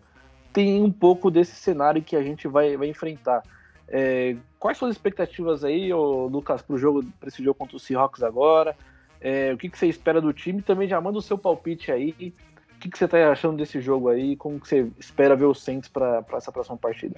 tem 0.51 0.82
um 0.82 0.91
pouco 0.91 1.32
desse 1.32 1.55
cenário 1.55 2.01
que 2.01 2.18
a 2.18 2.22
gente 2.22 2.45
vai, 2.45 2.76
vai 2.76 2.88
enfrentar. 2.88 3.43
É, 3.88 4.36
quais 4.60 4.78
são 4.78 4.89
as 4.89 4.95
expectativas 4.95 5.64
aí, 5.64 5.93
ô, 5.93 6.28
Lucas, 6.28 6.62
para 6.62 6.76
jogo, 6.76 7.05
para 7.18 7.30
esse 7.30 7.41
jogo 7.41 7.58
contra 7.58 7.78
o 7.78 7.80
Seahawks 7.80 8.22
agora? 8.22 8.76
É, 9.22 9.53
o 9.53 9.58
que, 9.58 9.70
que, 9.70 9.78
você 9.78 9.88
espera 9.88 10.20
do 10.20 10.34
time? 10.34 10.62
Também 10.62 10.88
já 10.88 10.99
manda 10.99 11.18
o 11.18 11.22
seu 11.22 11.38
palpite 11.38 11.91
aí. 11.91 12.34
O 12.78 12.80
que, 12.80 12.89
que 12.89 12.97
você 12.97 13.05
está 13.05 13.32
achando 13.32 13.57
desse 13.57 13.82
jogo 13.82 14.07
aí? 14.07 14.36
Como 14.36 14.59
que 14.59 14.67
você 14.67 14.88
espera 14.99 15.36
ver 15.36 15.45
o 15.45 15.53
Saints 15.53 15.89
para 15.89 16.23
essa 16.34 16.51
próxima 16.51 16.78
partida? 16.78 17.15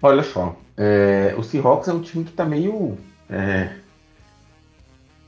Olha 0.00 0.22
só, 0.22 0.54
é, 0.76 1.34
o 1.36 1.42
Seahawks 1.42 1.88
é 1.88 1.92
um 1.92 2.00
time 2.00 2.24
que 2.24 2.32
tá 2.32 2.44
meio 2.44 2.96
é, 3.28 3.74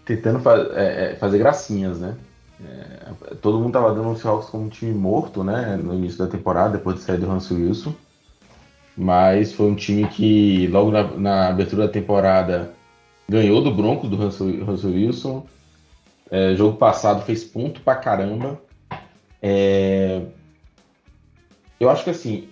tentando 0.05 0.39
fa 0.39 0.55
é, 0.75 1.13
é 1.13 1.17
fazer 1.17 1.39
gracinhas, 1.39 1.99
né? 1.99 2.17
É, 2.65 3.35
todo 3.43 3.59
mundo 3.59 3.73
tava 3.73 3.93
dando 3.93 4.11
o 4.11 4.17
Seahawks 4.17 4.49
como 4.51 4.65
um 4.65 4.69
time 4.69 4.93
morto, 4.93 5.43
né? 5.43 5.77
No 5.77 5.93
início 5.93 6.19
da 6.19 6.29
temporada, 6.29 6.79
depois 6.79 6.97
de 6.97 7.03
sair 7.03 7.19
do 7.19 7.27
Russell 7.27 7.57
Wilson. 7.57 7.93
Mas 8.97 9.53
foi 9.53 9.67
um 9.67 9.75
time 9.75 10.07
que 10.07 10.69
logo 10.69 10.93
na, 10.93 11.03
na 11.03 11.49
abertura 11.49 11.89
da 11.89 11.93
temporada 11.93 12.73
ganhou 13.29 13.61
do 13.63 13.75
Broncos 13.75 14.09
do 14.09 14.17
Russell, 14.17 14.65
Russell 14.65 14.91
Wilson. 14.91 15.45
É, 16.35 16.53
jogo 16.57 16.77
passado 16.77 17.25
fez 17.25 17.45
ponto 17.45 17.81
pra 17.81 17.95
caramba. 17.95 18.61
eu 21.79 21.89
acho 21.89 22.03
que 22.03 22.11
assim, 22.11 22.49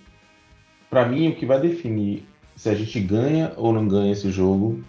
para 0.89 1.05
mim, 1.05 1.27
o 1.27 1.35
que 1.35 1.45
vai 1.45 1.59
definir 1.59 2.25
se 2.55 2.69
a 2.69 2.75
gente 2.75 2.97
ganha 3.01 3.51
ou 3.57 3.73
não 3.73 3.85
ganha 3.85 4.13
esse 4.13 4.31
jogo, 4.31 4.81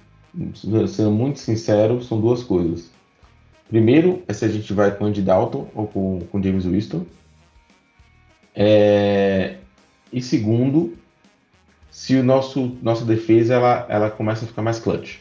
sendo 0.87 1.11
muito 1.11 1.41
sincero, 1.41 2.05
são 2.05 2.21
duas 2.21 2.45
coisas. 2.45 2.89
Primeiro 3.69 4.23
é 4.29 4.33
se 4.33 4.45
a 4.45 4.49
gente 4.49 4.73
vai 4.73 4.97
com 4.97 5.07
Andy 5.07 5.23
Dalton 5.23 5.69
ou 5.75 5.89
com, 5.89 6.21
com 6.31 6.41
James 6.41 6.65
Winston. 6.65 7.05
É... 8.55 9.57
E 10.13 10.23
segundo, 10.23 10.97
se 11.91 12.15
o 12.15 12.23
nosso 12.23 12.79
nossa 12.81 13.05
defesa 13.05 13.55
ela, 13.55 13.87
ela 13.89 14.09
começa 14.09 14.45
a 14.45 14.49
ficar 14.49 14.63
mais 14.63 14.79
clutch. 14.79 15.19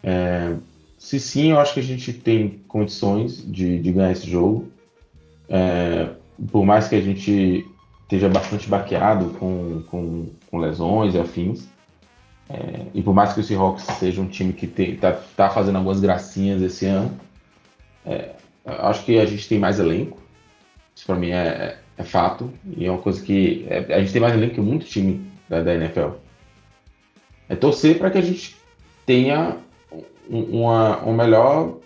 É... 0.00 0.54
Se 0.98 1.18
sim, 1.20 1.52
eu 1.52 1.60
acho 1.60 1.74
que 1.74 1.80
a 1.80 1.82
gente 1.82 2.12
tem 2.12 2.60
condições 2.68 3.42
de, 3.46 3.78
de 3.78 3.92
ganhar 3.92 4.12
esse 4.12 4.28
jogo. 4.28 4.68
É... 5.48 6.10
Por 6.50 6.64
mais 6.64 6.88
que 6.88 6.94
a 6.94 7.00
gente 7.00 7.64
esteja 8.02 8.28
bastante 8.28 8.68
baqueado 8.68 9.30
com, 9.38 9.82
com, 9.88 10.26
com 10.50 10.58
lesões 10.58 11.14
e 11.14 11.18
afins. 11.18 11.68
É, 12.48 12.86
e 12.94 13.02
por 13.02 13.14
mais 13.14 13.34
que 13.34 13.40
o 13.40 13.44
Seahawks 13.44 13.84
seja 13.98 14.22
um 14.22 14.26
time 14.26 14.54
que 14.54 14.64
está 14.80 15.12
tá 15.12 15.50
fazendo 15.50 15.76
algumas 15.76 16.00
gracinhas 16.00 16.62
esse 16.62 16.86
ano, 16.86 17.14
é, 18.06 18.30
acho 18.64 19.04
que 19.04 19.18
a 19.18 19.26
gente 19.26 19.46
tem 19.46 19.58
mais 19.58 19.78
elenco. 19.78 20.18
Isso 20.96 21.04
para 21.04 21.16
mim 21.16 21.30
é, 21.30 21.78
é, 21.98 22.02
fato. 22.02 22.50
E 22.76 22.86
é 22.86 22.90
uma 22.90 23.00
coisa 23.00 23.22
que. 23.22 23.66
É, 23.68 23.94
a 23.94 24.00
gente 24.00 24.12
tem 24.12 24.22
mais 24.22 24.34
elenco 24.34 24.54
que 24.54 24.60
muito 24.60 24.86
time 24.86 25.20
da, 25.48 25.62
da 25.62 25.74
NFL. 25.74 26.12
É 27.50 27.54
torcer 27.54 27.98
para 27.98 28.10
que 28.10 28.18
a 28.18 28.22
gente 28.22 28.56
tenha 29.04 29.56
uma, 30.28 30.98
uma 30.98 31.24
melhor 31.24 31.78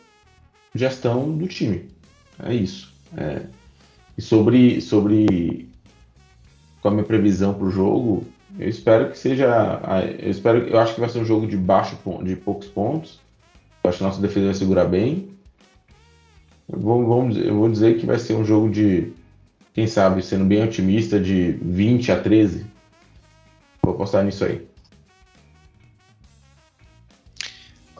gestão 0.74 1.30
do 1.36 1.46
time. 1.46 1.88
É 2.42 2.54
isso. 2.54 2.92
É, 3.16 3.42
e 4.16 4.22
sobre, 4.22 4.80
sobre 4.80 5.68
com 6.80 6.88
a 6.88 6.90
minha 6.90 7.04
previsão 7.04 7.54
para 7.54 7.66
o 7.66 7.70
jogo, 7.70 8.26
eu 8.58 8.68
espero 8.68 9.10
que 9.10 9.18
seja. 9.18 9.80
Eu 10.18 10.30
espero, 10.30 10.66
eu 10.68 10.78
acho 10.78 10.94
que 10.94 11.00
vai 11.00 11.08
ser 11.08 11.20
um 11.20 11.24
jogo 11.24 11.46
de 11.46 11.56
baixo, 11.56 11.96
de 12.22 12.36
poucos 12.36 12.68
pontos. 12.68 13.20
Eu 13.82 13.90
acho 13.90 13.98
que 13.98 14.04
a 14.04 14.06
nossa 14.06 14.20
defesa 14.20 14.46
vai 14.46 14.54
segurar 14.54 14.84
bem. 14.84 15.30
Eu 16.70 16.78
vou, 16.78 17.30
eu 17.30 17.54
vou 17.54 17.68
dizer 17.70 17.98
que 17.98 18.06
vai 18.06 18.18
ser 18.18 18.34
um 18.34 18.44
jogo 18.44 18.70
de, 18.70 19.12
quem 19.74 19.86
sabe, 19.86 20.22
sendo 20.22 20.44
bem 20.44 20.62
otimista, 20.62 21.18
de 21.18 21.52
20 21.52 22.12
a 22.12 22.20
13. 22.20 22.66
Vou 23.82 23.94
apostar 23.94 24.24
nisso 24.24 24.44
aí. 24.44 24.66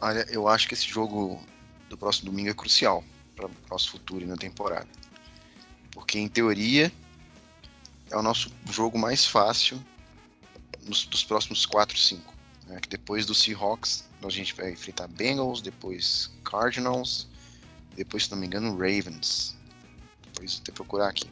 Olha, 0.05 0.27
eu 0.29 0.49
acho 0.49 0.67
que 0.67 0.73
esse 0.73 0.85
jogo 0.85 1.41
do 1.87 1.97
próximo 1.97 2.29
domingo 2.29 2.49
é 2.49 2.53
crucial 2.53 3.01
para 3.37 3.47
o 3.47 3.51
nosso 3.71 3.89
futuro 3.89 4.27
na 4.27 4.35
temporada. 4.35 4.89
Porque, 5.91 6.19
em 6.19 6.27
teoria, 6.27 6.91
é 8.11 8.17
o 8.17 8.21
nosso 8.21 8.51
jogo 8.69 8.99
mais 8.99 9.25
fácil 9.25 9.81
nos, 10.85 11.05
dos 11.05 11.23
próximos 11.23 11.65
4, 11.65 11.97
5. 11.97 12.33
Né? 12.67 12.81
Que 12.81 12.89
depois 12.89 13.25
do 13.25 13.33
Seahawks, 13.33 14.03
a 14.21 14.29
gente 14.29 14.53
vai 14.55 14.73
enfrentar 14.73 15.07
Bengals, 15.07 15.61
depois 15.61 16.29
Cardinals, 16.43 17.29
depois, 17.95 18.25
se 18.25 18.31
não 18.31 18.37
me 18.37 18.45
engano, 18.45 18.73
Ravens. 18.73 19.55
Depois 20.25 20.55
vou 20.55 20.63
ter 20.65 20.71
procurar 20.73 21.07
aqui. 21.07 21.29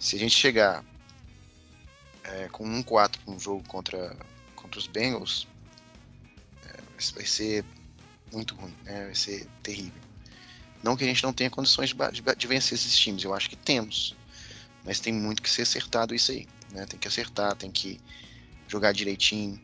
Se 0.00 0.16
a 0.16 0.18
gente 0.18 0.34
chegar 0.34 0.84
é, 2.24 2.48
com 2.48 2.64
1-4 2.82 3.12
um 3.28 3.38
jogo 3.38 3.62
contra, 3.68 4.16
contra 4.56 4.80
os 4.80 4.88
Bengals, 4.88 5.46
vai 7.10 7.26
ser 7.26 7.64
muito 8.32 8.54
ruim, 8.54 8.74
né? 8.84 9.06
vai 9.06 9.14
ser 9.14 9.46
terrível. 9.62 10.00
Não 10.82 10.96
que 10.96 11.04
a 11.04 11.06
gente 11.06 11.22
não 11.22 11.32
tenha 11.32 11.50
condições 11.50 11.90
de, 11.90 11.94
de, 11.94 12.36
de, 12.36 12.46
vencer 12.46 12.74
esses 12.74 12.96
times, 12.98 13.22
eu 13.22 13.34
acho 13.34 13.48
que 13.48 13.56
temos. 13.56 14.16
Mas 14.84 14.98
tem 14.98 15.12
muito 15.12 15.42
que 15.42 15.50
ser 15.50 15.62
acertado 15.62 16.14
isso 16.14 16.32
aí. 16.32 16.48
Né? 16.72 16.86
Tem 16.86 16.98
que 16.98 17.06
acertar, 17.06 17.54
tem 17.54 17.70
que 17.70 18.00
jogar 18.66 18.92
direitinho, 18.92 19.60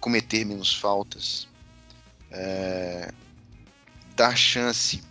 cometer 0.00 0.44
menos 0.44 0.74
faltas, 0.74 1.46
é, 2.30 3.12
dar 4.16 4.34
chance, 4.36 5.02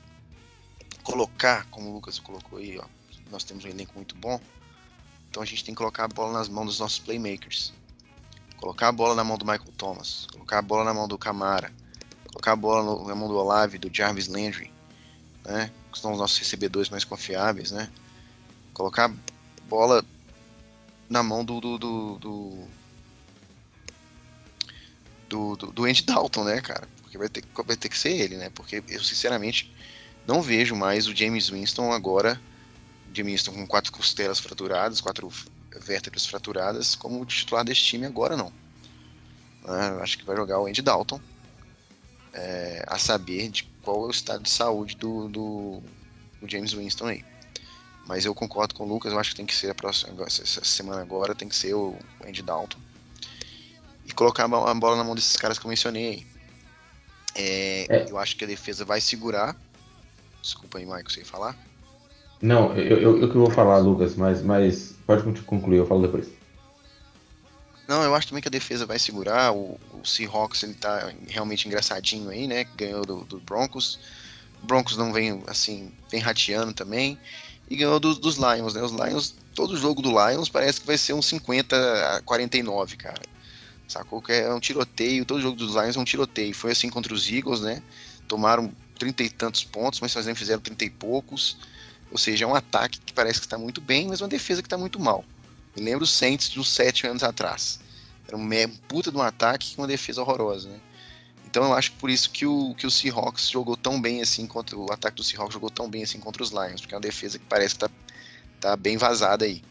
colocar, 1.03 1.65
como 1.70 1.89
o 1.89 1.93
Lucas 1.93 2.17
colocou 2.20 2.59
aí, 2.59 2.78
ó, 2.78 2.86
nós 3.30 3.43
temos 3.43 3.63
um 3.63 3.67
elenco 3.67 3.93
muito 3.95 4.15
bom, 4.15 4.41
então 5.30 5.43
a 5.43 5.45
gente 5.45 5.63
tem 5.63 5.74
que 5.74 5.78
colocar 5.78 6.05
a 6.05 6.07
bola 6.07 6.34
nas 6.34 6.49
mãos 6.49 6.65
dos 6.65 6.80
nossos 6.80 6.99
playmakers. 6.99 7.74
Colocar 8.60 8.89
a 8.89 8.91
bola 8.91 9.16
na 9.16 9.24
mão 9.24 9.38
do 9.38 9.45
Michael 9.45 9.72
Thomas, 9.78 10.28
colocar 10.32 10.60
a 10.60 10.62
bola 10.62 10.84
na 10.84 10.93
mão 10.93 11.07
do 11.07 11.18
Camara, 11.18 11.72
colocar 12.28 12.51
a 12.51 12.55
bola 12.55 13.07
na 13.07 13.16
mão 13.16 13.28
do 13.28 13.36
Olave, 13.36 13.78
do 13.78 13.89
Jarvis 13.91 14.28
Landry, 14.28 14.72
né? 15.45 15.72
Que 15.91 15.99
são 15.99 16.12
os 16.12 16.20
nossos 16.20 16.38
recebedores 16.38 16.89
mais 16.89 17.03
confiáveis, 17.03 17.72
né? 17.72 17.89
Colocar 18.74 19.05
a 19.10 19.14
bola 19.68 20.03
na 21.10 21.24
mão 21.24 21.43
do 21.43 21.62
do, 21.62 21.78
do, 21.78 22.18
do, 22.18 22.68
do, 25.30 25.55
do, 25.72 25.86
Andy 25.86 26.03
Dalton, 26.03 26.43
né, 26.43 26.62
cara? 26.62 26.88
Porque 27.01 27.18
vai 27.18 27.30
ter, 27.30 27.43
vai 27.66 27.78
ter 27.78 27.89
que 27.89 27.97
ser 27.97 28.12
ele, 28.12 28.36
né? 28.36 28.49
Porque 28.49 28.84
eu, 28.88 29.03
sinceramente, 29.03 29.74
não 30.28 30.41
vejo 30.41 30.76
mais 30.76 31.07
o 31.07 31.16
James 31.16 31.49
Winston 31.49 31.91
agora 31.91 32.39
Jimmy 33.14 33.32
Winston 33.32 33.53
com 33.53 33.68
quatro 33.68 33.91
costelas 33.91 34.39
fraturadas, 34.39 35.01
quatro 35.01 35.32
vértebras 35.82 36.26
fraturadas, 36.26 36.95
como 36.95 37.26
titular 37.26 37.63
desse 37.63 37.82
time 37.82 38.05
agora 38.05 38.36
não. 38.36 38.47
Uh, 39.63 40.01
acho 40.01 40.17
que 40.17 40.26
vai 40.26 40.36
jogar 40.36 40.59
o 40.59 40.67
Andy 40.67 40.82
Dalton, 40.82 41.20
é, 42.34 42.84
a 42.88 42.97
saber 42.97 43.49
de 43.49 43.63
qual 43.82 44.03
é 44.03 44.07
o 44.07 44.11
estado 44.11 44.43
de 44.43 44.49
saúde 44.49 44.95
do, 44.95 45.28
do, 45.28 45.82
do, 46.41 46.49
James 46.49 46.74
Winston 46.74 47.07
aí. 47.07 47.26
Mas 48.07 48.26
eu 48.26 48.34
concordo 48.34 48.74
com 48.74 48.86
o 48.86 48.88
Lucas, 48.88 49.11
eu 49.11 49.20
acho 49.20 49.32
que 49.32 49.36
tem 49.36 49.45
que 49.45 49.55
ser 49.55 49.70
a 49.70 49.76
próxima, 49.76 50.24
essa 50.26 50.63
semana 50.63 51.01
agora, 51.01 51.36
tem 51.36 51.47
que 51.47 51.55
ser 51.55 51.74
o 51.74 51.95
Andy 52.26 52.41
Dalton. 52.41 52.80
E 54.05 54.11
colocar 54.11 54.45
a 54.45 54.47
bola 54.47 54.95
na 54.95 55.03
mão 55.03 55.13
desses 55.13 55.36
caras 55.36 55.59
que 55.59 55.65
eu 55.65 55.70
mencionei 55.70 56.26
é, 57.36 57.86
é. 57.89 58.09
Eu 58.09 58.17
acho 58.17 58.36
que 58.36 58.43
a 58.43 58.47
defesa 58.47 58.84
vai 58.84 58.99
segurar. 58.99 59.55
Desculpa 60.41 60.80
aí, 60.80 60.86
você 60.86 61.20
ia 61.20 61.26
falar? 61.26 61.55
Não, 62.41 62.75
eu, 62.75 62.97
eu, 62.97 63.21
eu 63.21 63.29
que 63.29 63.37
vou 63.37 63.49
falar, 63.49 63.77
Lucas, 63.79 64.15
mas, 64.15 64.41
mas 64.41 64.95
pode 65.05 65.23
concluir, 65.41 65.77
eu 65.77 65.85
falo 65.85 66.01
depois. 66.01 66.29
Não, 67.87 68.03
eu 68.03 68.13
acho 68.13 68.27
também 68.27 68.41
que 68.41 68.47
a 68.47 68.51
defesa 68.51 68.85
vai 68.85 68.99
segurar. 68.99 69.51
O, 69.51 69.79
o 69.91 70.05
Seahawks 70.05 70.61
ele 70.61 70.75
tá 70.75 71.11
realmente 71.27 71.67
engraçadinho 71.67 72.29
aí, 72.29 72.47
né? 72.47 72.63
Ganhou 72.77 73.03
do, 73.03 73.25
do 73.25 73.39
Broncos. 73.39 73.99
O 74.61 74.67
Broncos 74.67 74.95
não 74.95 75.11
vem 75.11 75.41
assim, 75.47 75.91
vem 76.09 76.21
rateando 76.21 76.71
também. 76.71 77.17
E 77.67 77.75
ganhou 77.75 77.99
do, 77.99 78.13
dos 78.13 78.37
Lions, 78.37 78.75
né? 78.75 78.83
Os 78.83 78.91
Lions, 78.91 79.35
todo 79.55 79.75
jogo 79.75 80.01
do 80.01 80.11
Lions 80.11 80.49
parece 80.49 80.79
que 80.79 80.87
vai 80.87 80.97
ser 80.97 81.13
um 81.13 81.21
50 81.21 81.75
a 82.15 82.21
49, 82.21 82.95
cara. 82.95 83.21
Sacou 83.87 84.21
que 84.21 84.31
é 84.31 84.53
um 84.53 84.59
tiroteio, 84.59 85.25
todo 85.25 85.41
jogo 85.41 85.57
dos 85.57 85.73
Lions 85.73 85.97
é 85.97 85.99
um 85.99 86.05
tiroteio. 86.05 86.53
Foi 86.53 86.71
assim 86.71 86.89
contra 86.91 87.11
os 87.11 87.27
Eagles, 87.27 87.61
né? 87.61 87.81
Tomaram 88.27 88.71
trinta 88.99 89.23
e 89.23 89.29
tantos 89.31 89.63
pontos, 89.63 89.99
mas 89.99 90.13
fazendo 90.13 90.35
fizeram 90.35 90.61
trinta 90.61 90.85
e 90.85 90.91
poucos. 90.91 91.57
Ou 92.12 92.18
seja, 92.18 92.45
é 92.45 92.47
um 92.47 92.55
ataque 92.55 92.99
que 92.99 93.14
parece 93.14 93.39
que 93.39 93.45
está 93.45 93.57
muito 93.57 93.80
bem, 93.82 94.07
mas 94.07 94.22
uma 94.22 94.28
defesa 94.28 94.62
que 94.62 94.68
está 94.68 94.78
muito 94.78 94.99
mal. 94.99 95.24
Me 95.76 95.84
lembro 95.84 96.03
os 96.03 96.12
Saints 96.12 96.49
de 96.49 96.60
uns 96.60 96.70
sete 96.70 97.05
anos 97.05 97.24
atrás. 97.24 97.80
Era 98.28 98.38
um 98.38 98.49
puta 98.88 99.12
de 99.12 99.18
um 99.18 99.22
ataque 99.22 99.76
com 99.76 99.82
uma 99.82 99.88
defesa 99.88 100.22
horrorosa, 100.22 100.70
né? 100.70 100.80
Então 101.49 101.64
eu 101.64 101.74
acho 101.74 101.91
que 101.91 101.97
por 101.97 102.12
isso 102.12 102.30
que 102.30 102.45
o, 102.45 102.76
que 102.76 102.86
o 102.86 102.91
Seahawks 102.91 103.49
jogou 103.49 103.76
tão 103.76 103.99
bem 103.99 104.22
assim 104.22 104.45
contra 104.45 104.78
o 104.78 104.91
ataque 104.91 105.18
do 105.18 105.24
Seahawks 105.24 105.53
jogou 105.53 105.72
tão 105.72 105.89
bem 105.89 106.03
assim 106.03 106.20
contra 106.20 106.43
os 106.43 106.51
Lions, 106.51 106.80
porque 106.80 106.93
é 106.93 106.97
uma 106.97 107.01
defesa 107.01 107.39
que 107.39 107.45
parece 107.45 107.74
que 107.74 107.80
tá, 107.80 107.89
tá 108.60 108.76
bem 108.76 108.97
vazada 108.97 109.45
aí. 109.45 109.64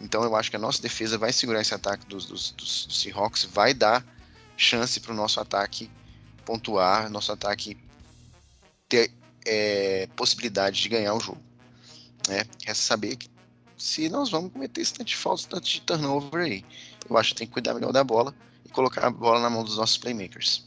Então 0.00 0.24
eu 0.24 0.34
acho 0.34 0.48
que 0.48 0.56
a 0.56 0.58
nossa 0.58 0.80
defesa 0.80 1.18
vai 1.18 1.30
segurar 1.30 1.60
esse 1.60 1.74
ataque 1.74 2.06
dos, 2.06 2.24
dos, 2.24 2.52
dos 2.52 2.88
Seahawks, 2.90 3.44
vai 3.44 3.74
dar 3.74 4.02
chance 4.56 4.98
para 4.98 5.12
o 5.12 5.14
nosso 5.14 5.38
ataque 5.40 5.90
pontuar, 6.46 7.10
nosso 7.10 7.32
ataque 7.32 7.76
ter 8.88 9.12
é, 9.44 10.08
possibilidade 10.16 10.80
de 10.80 10.88
ganhar 10.88 11.12
o 11.14 11.20
jogo. 11.20 11.42
Né? 12.28 12.44
Resta 12.64 12.82
saber 12.82 13.18
se 13.76 14.08
nós 14.08 14.30
vamos 14.30 14.52
cometer 14.52 14.80
esse 14.80 14.94
tanto 14.94 15.08
de 15.08 15.16
falta, 15.16 15.42
tanto 15.48 15.68
de 15.68 15.80
turnover 15.80 16.44
aí. 16.44 16.64
Eu 17.08 17.16
acho 17.16 17.30
que 17.30 17.36
tem 17.36 17.46
que 17.46 17.52
cuidar 17.52 17.74
melhor 17.74 17.92
da 17.92 18.04
bola 18.04 18.34
e 18.64 18.68
colocar 18.70 19.06
a 19.06 19.10
bola 19.10 19.40
na 19.40 19.50
mão 19.50 19.64
dos 19.64 19.76
nossos 19.76 19.98
playmakers. 19.98 20.66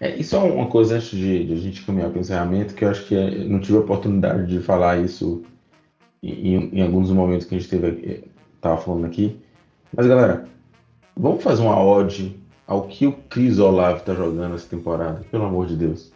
É, 0.00 0.16
isso 0.16 0.34
é 0.34 0.38
uma 0.38 0.66
coisa 0.66 0.96
antes 0.96 1.10
de, 1.10 1.44
de 1.44 1.52
a 1.52 1.56
gente 1.56 1.82
caminhar 1.82 2.10
para 2.10 2.18
o 2.18 2.20
encerramento, 2.20 2.74
que 2.74 2.84
eu 2.84 2.90
acho 2.90 3.06
que 3.06 3.14
é, 3.14 3.44
não 3.44 3.60
tive 3.60 3.76
a 3.76 3.80
oportunidade 3.80 4.46
de 4.46 4.60
falar 4.60 4.98
isso 4.98 5.42
em, 6.22 6.54
em 6.56 6.82
alguns 6.82 7.10
momentos 7.10 7.46
que 7.46 7.54
a 7.54 7.58
gente 7.58 7.70
teve 7.70 8.24
estava 8.56 8.78
falando 8.78 9.06
aqui. 9.06 9.38
Mas 9.94 10.06
galera, 10.06 10.46
vamos 11.16 11.42
fazer 11.42 11.62
uma 11.62 11.82
ode 11.82 12.38
ao 12.66 12.86
que 12.86 13.06
o 13.06 13.12
Chris 13.12 13.58
Olave 13.58 14.00
está 14.00 14.14
jogando 14.14 14.54
essa 14.54 14.68
temporada, 14.68 15.24
pelo 15.30 15.44
amor 15.44 15.66
de 15.66 15.76
Deus. 15.76 16.12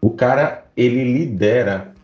O 0.00 0.10
cara, 0.10 0.66
ele 0.76 1.02
lidera 1.02 1.94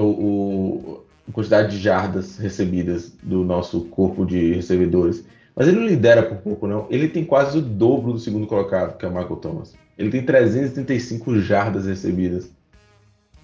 o, 0.00 1.00
a 1.28 1.32
quantidade 1.32 1.76
de 1.76 1.82
jardas 1.82 2.38
recebidas 2.38 3.12
do 3.22 3.44
nosso 3.44 3.82
corpo 3.86 4.24
de 4.24 4.54
recebedores. 4.54 5.24
Mas 5.56 5.68
ele 5.68 5.78
não 5.78 5.86
lidera 5.86 6.22
por 6.22 6.38
pouco, 6.38 6.66
não. 6.66 6.86
Ele 6.90 7.08
tem 7.08 7.24
quase 7.24 7.58
o 7.58 7.62
dobro 7.62 8.12
do 8.12 8.18
segundo 8.18 8.46
colocado, 8.46 8.96
que 8.96 9.04
é 9.04 9.08
o 9.08 9.12
Michael 9.12 9.36
Thomas. 9.36 9.74
Ele 9.96 10.10
tem 10.10 10.24
335 10.24 11.38
jardas 11.38 11.86
recebidas. 11.86 12.50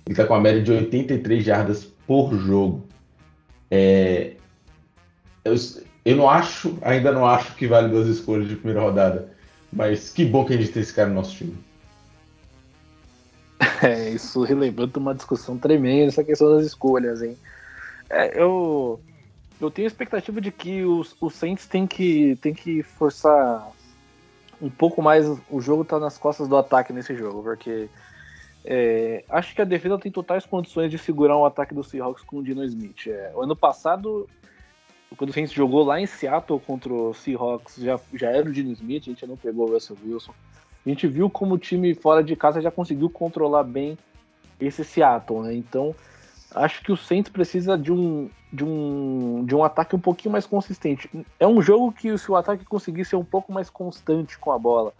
Ele 0.05 0.13
está 0.13 0.27
com 0.27 0.35
a 0.35 0.41
média 0.41 0.61
de 0.61 0.73
83 0.73 1.45
jardas 1.45 1.85
por 2.07 2.35
jogo. 2.35 2.85
É... 3.71 4.33
Eu, 5.45 5.55
eu 6.05 6.17
não 6.17 6.29
acho, 6.29 6.77
ainda 6.83 7.13
não 7.13 7.25
acho 7.25 7.55
que 7.55 7.69
vale 7.69 7.89
duas 7.89 8.09
escolhas 8.09 8.49
de 8.49 8.57
primeira 8.57 8.81
rodada. 8.81 9.29
Mas 9.73 10.11
que 10.11 10.25
bom 10.25 10.45
que 10.45 10.53
a 10.53 10.57
gente 10.57 10.73
tem 10.73 10.83
esse 10.83 10.93
cara 10.93 11.09
no 11.09 11.15
nosso 11.15 11.37
time. 11.37 11.57
É, 13.83 14.11
isso 14.11 14.43
relembrando 14.43 15.01
uma 15.01 15.14
discussão 15.14 15.57
tremenda, 15.57 16.09
essa 16.09 16.22
questão 16.22 16.55
das 16.55 16.66
escolhas, 16.66 17.22
hein? 17.22 17.37
É, 18.11 18.41
eu, 18.41 19.01
eu 19.61 19.70
tenho 19.70 19.87
a 19.87 19.91
expectativa 19.91 20.41
de 20.41 20.51
que 20.51 20.85
os, 20.85 21.16
os 21.20 21.35
Saints 21.35 21.66
tem 21.66 21.87
que, 21.87 22.37
tem 22.43 22.53
que 22.53 22.83
forçar 22.83 23.70
um 24.61 24.68
pouco 24.68 25.01
mais. 25.01 25.26
O 25.49 25.61
jogo 25.61 25.85
tá 25.85 25.99
nas 25.99 26.18
costas 26.18 26.49
do 26.49 26.57
ataque 26.57 26.93
nesse 26.93 27.14
jogo, 27.14 27.43
porque 27.43 27.89
é, 28.64 29.24
acho 29.28 29.55
que 29.55 29.62
a 29.62 29.64
defesa 29.64 29.99
tem 29.99 30.12
totais 30.12 30.45
condições 30.45 30.91
de 30.91 30.99
segurar 30.99 31.39
um 31.39 31.45
ataque 31.45 31.74
do 31.74 31.83
Seahawks 31.83 32.22
com 32.24 32.39
o 32.39 32.43
Dino 32.43 32.64
Smith. 32.64 33.07
É, 33.07 33.33
o 33.35 33.43
ano 33.43 33.57
passado, 33.57 34.28
quando 35.16 35.31
o 35.31 35.33
Saints 35.33 35.53
jogou 35.53 35.85
lá 35.85 36.01
em 36.01 36.07
Seattle 36.07 36.61
contra 36.61 36.93
o 36.93 37.14
Seahawks, 37.14 37.76
já, 37.76 37.99
já 38.12 38.31
era 38.31 38.49
o 38.49 38.53
Dino 38.53 38.72
Smith, 38.72 39.05
a 39.05 39.11
gente 39.11 39.26
não 39.26 39.37
pegou 39.37 39.68
o 39.68 39.72
Russell 39.72 39.97
Wilson. 40.05 40.35
A 40.85 40.89
gente 40.89 41.07
viu 41.07 41.28
como 41.28 41.55
o 41.55 41.59
time 41.59 41.95
fora 41.95 42.22
de 42.22 42.35
casa 42.35 42.61
já 42.61 42.70
conseguiu 42.70 43.11
controlar 43.11 43.64
bem 43.64 43.99
esse 44.59 44.85
Seattle, 44.85 45.43
né? 45.43 45.55
Então, 45.55 45.95
acho 46.55 46.83
que 46.83 46.93
o 46.93 46.97
Saints 46.97 47.31
precisa 47.31 47.76
de 47.76 47.93
um, 47.93 48.31
de 48.53 48.64
um, 48.64 49.45
de 49.45 49.55
um 49.55 49.62
ataque 49.62 49.95
um 49.95 50.01
pouquinho 50.01 50.33
mais 50.33 50.47
consistente. 50.47 51.09
É 51.39 51.47
um 51.47 51.61
jogo 51.61 51.93
que 51.93 52.16
se 52.16 52.31
o 52.31 52.37
ataque 52.37 52.64
conseguir 52.64 53.05
ser 53.05 53.16
um 53.16 53.24
pouco 53.24 53.53
mais 53.53 53.68
constante 53.68 54.39
com 54.39 54.51
a 54.53 54.59
bola, 54.59 54.93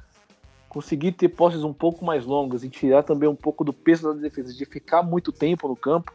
conseguir 0.69 1.13
ter 1.13 1.29
posses 1.29 1.65
um 1.65 1.73
pouco 1.73 2.05
mais 2.05 2.25
longas 2.25 2.63
e 2.63 2.69
tirar 2.69 3.03
também 3.03 3.29
um 3.29 3.35
pouco 3.35 3.65
do 3.65 3.73
peso 3.73 4.15
da 4.15 4.21
defesa, 4.21 4.55
de 4.55 4.65
ficar 4.65 5.03
muito 5.03 5.33
tempo 5.33 5.67
no 5.67 5.77
campo, 5.77 6.13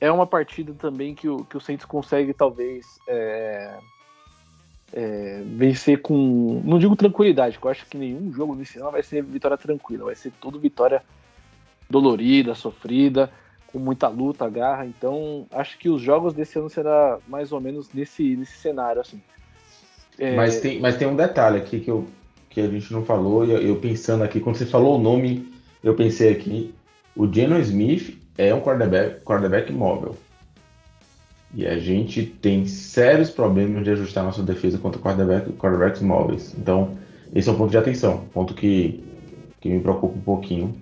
é 0.00 0.10
uma 0.10 0.26
partida 0.26 0.72
também 0.74 1.14
que 1.14 1.28
o, 1.28 1.44
que 1.44 1.56
o 1.56 1.60
Saints 1.60 1.84
consegue 1.84 2.32
talvez 2.32 2.86
é, 3.08 3.76
é, 4.92 5.42
vencer 5.44 6.00
com. 6.00 6.60
Não 6.64 6.78
digo 6.78 6.96
tranquilidade, 6.96 7.54
porque 7.54 7.66
eu 7.66 7.70
acho 7.70 7.86
que 7.86 7.98
nenhum 7.98 8.32
jogo 8.32 8.54
inicial 8.54 8.90
vai 8.90 9.02
ser 9.02 9.22
vitória 9.22 9.56
tranquila, 9.56 10.06
vai 10.06 10.14
ser 10.14 10.32
tudo 10.40 10.58
vitória 10.58 11.02
dolorida, 11.88 12.54
sofrida, 12.54 13.30
com 13.66 13.78
muita 13.78 14.08
luta, 14.08 14.48
garra. 14.48 14.86
Então, 14.86 15.46
acho 15.50 15.78
que 15.78 15.88
os 15.88 16.00
jogos 16.00 16.34
desse 16.34 16.58
ano 16.58 16.68
será 16.68 17.18
mais 17.26 17.52
ou 17.52 17.60
menos 17.60 17.92
nesse, 17.92 18.36
nesse 18.36 18.58
cenário, 18.58 19.00
assim. 19.00 19.20
É... 20.18 20.34
Mas, 20.34 20.60
tem, 20.60 20.80
mas 20.80 20.96
tem 20.96 21.06
um 21.06 21.16
detalhe 21.16 21.58
aqui 21.58 21.80
que, 21.80 21.90
eu, 21.90 22.06
que 22.50 22.60
a 22.60 22.68
gente 22.68 22.92
não 22.92 23.04
falou, 23.04 23.44
eu, 23.44 23.60
eu 23.60 23.76
pensando 23.76 24.24
aqui, 24.24 24.40
quando 24.40 24.56
você 24.56 24.66
falou 24.66 24.98
o 24.98 25.02
nome, 25.02 25.52
eu 25.82 25.94
pensei 25.94 26.32
aqui, 26.32 26.74
o 27.14 27.32
Geno 27.32 27.58
Smith 27.60 28.18
é 28.36 28.54
um 28.54 28.60
quarterback, 28.60 29.22
quarterback 29.22 29.72
móvel. 29.72 30.16
E 31.54 31.66
a 31.66 31.78
gente 31.78 32.24
tem 32.26 32.66
sérios 32.66 33.30
problemas 33.30 33.82
de 33.82 33.90
ajustar 33.90 34.22
nossa 34.22 34.42
defesa 34.42 34.78
contra 34.78 35.00
quarterback, 35.00 35.50
quarterbacks 35.52 36.02
móveis. 36.02 36.54
Então, 36.58 36.96
esse 37.34 37.48
é 37.48 37.52
um 37.52 37.56
ponto 37.56 37.70
de 37.70 37.78
atenção, 37.78 38.24
ponto 38.32 38.54
que, 38.54 39.02
que 39.60 39.68
me 39.68 39.80
preocupa 39.80 40.16
um 40.16 40.22
pouquinho. 40.22 40.74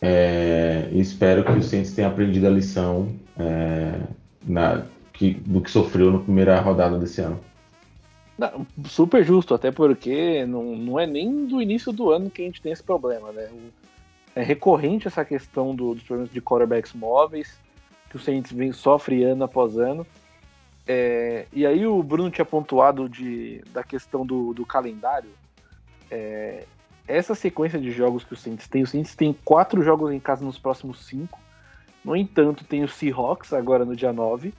É, 0.00 0.88
espero 0.92 1.42
que 1.42 1.52
o 1.52 1.62
Saints 1.62 1.94
tenha 1.94 2.08
aprendido 2.08 2.46
a 2.46 2.50
lição 2.50 3.08
é, 3.38 3.98
na, 4.46 4.84
que, 5.12 5.34
do 5.34 5.60
que 5.60 5.70
sofreu 5.70 6.12
na 6.12 6.18
primeira 6.18 6.60
rodada 6.60 6.98
desse 6.98 7.22
ano. 7.22 7.40
Não, 8.38 8.66
super 8.84 9.24
justo, 9.24 9.54
até 9.54 9.70
porque 9.70 10.44
não, 10.44 10.76
não 10.76 11.00
é 11.00 11.06
nem 11.06 11.46
do 11.46 11.60
início 11.62 11.90
do 11.90 12.10
ano 12.10 12.28
que 12.28 12.42
a 12.42 12.44
gente 12.44 12.60
tem 12.60 12.70
esse 12.70 12.82
problema, 12.82 13.32
né? 13.32 13.48
É 14.34 14.42
recorrente 14.42 15.08
essa 15.08 15.24
questão 15.24 15.74
do, 15.74 15.94
dos 15.94 16.02
problemas 16.02 16.30
de 16.30 16.42
quarterbacks 16.42 16.92
móveis, 16.92 17.58
que 18.08 18.16
o 18.16 18.18
Saints 18.18 18.52
vem 18.52 18.72
sofre 18.72 19.24
ano 19.24 19.44
após 19.44 19.76
ano. 19.76 20.06
É, 20.86 21.46
e 21.52 21.66
aí 21.66 21.86
o 21.86 22.02
Bruno 22.02 22.30
tinha 22.30 22.44
pontuado 22.44 23.08
de, 23.08 23.62
da 23.72 23.82
questão 23.82 24.24
do, 24.24 24.54
do 24.54 24.64
calendário. 24.64 25.30
É, 26.10 26.64
essa 27.08 27.34
sequência 27.34 27.78
de 27.78 27.90
jogos 27.90 28.24
que 28.24 28.34
o 28.34 28.36
Saints 28.36 28.68
tem, 28.68 28.82
o 28.82 28.86
Saints 28.86 29.14
tem 29.14 29.32
quatro 29.44 29.82
jogos 29.82 30.12
em 30.12 30.20
casa 30.20 30.44
nos 30.44 30.58
próximos 30.58 31.04
cinco. 31.06 31.38
No 32.04 32.14
entanto, 32.14 32.64
tem 32.64 32.84
o 32.84 32.88
Seahawks 32.88 33.52
agora 33.52 33.84
no 33.84 33.96
dia 33.96 34.12
9. 34.12 34.54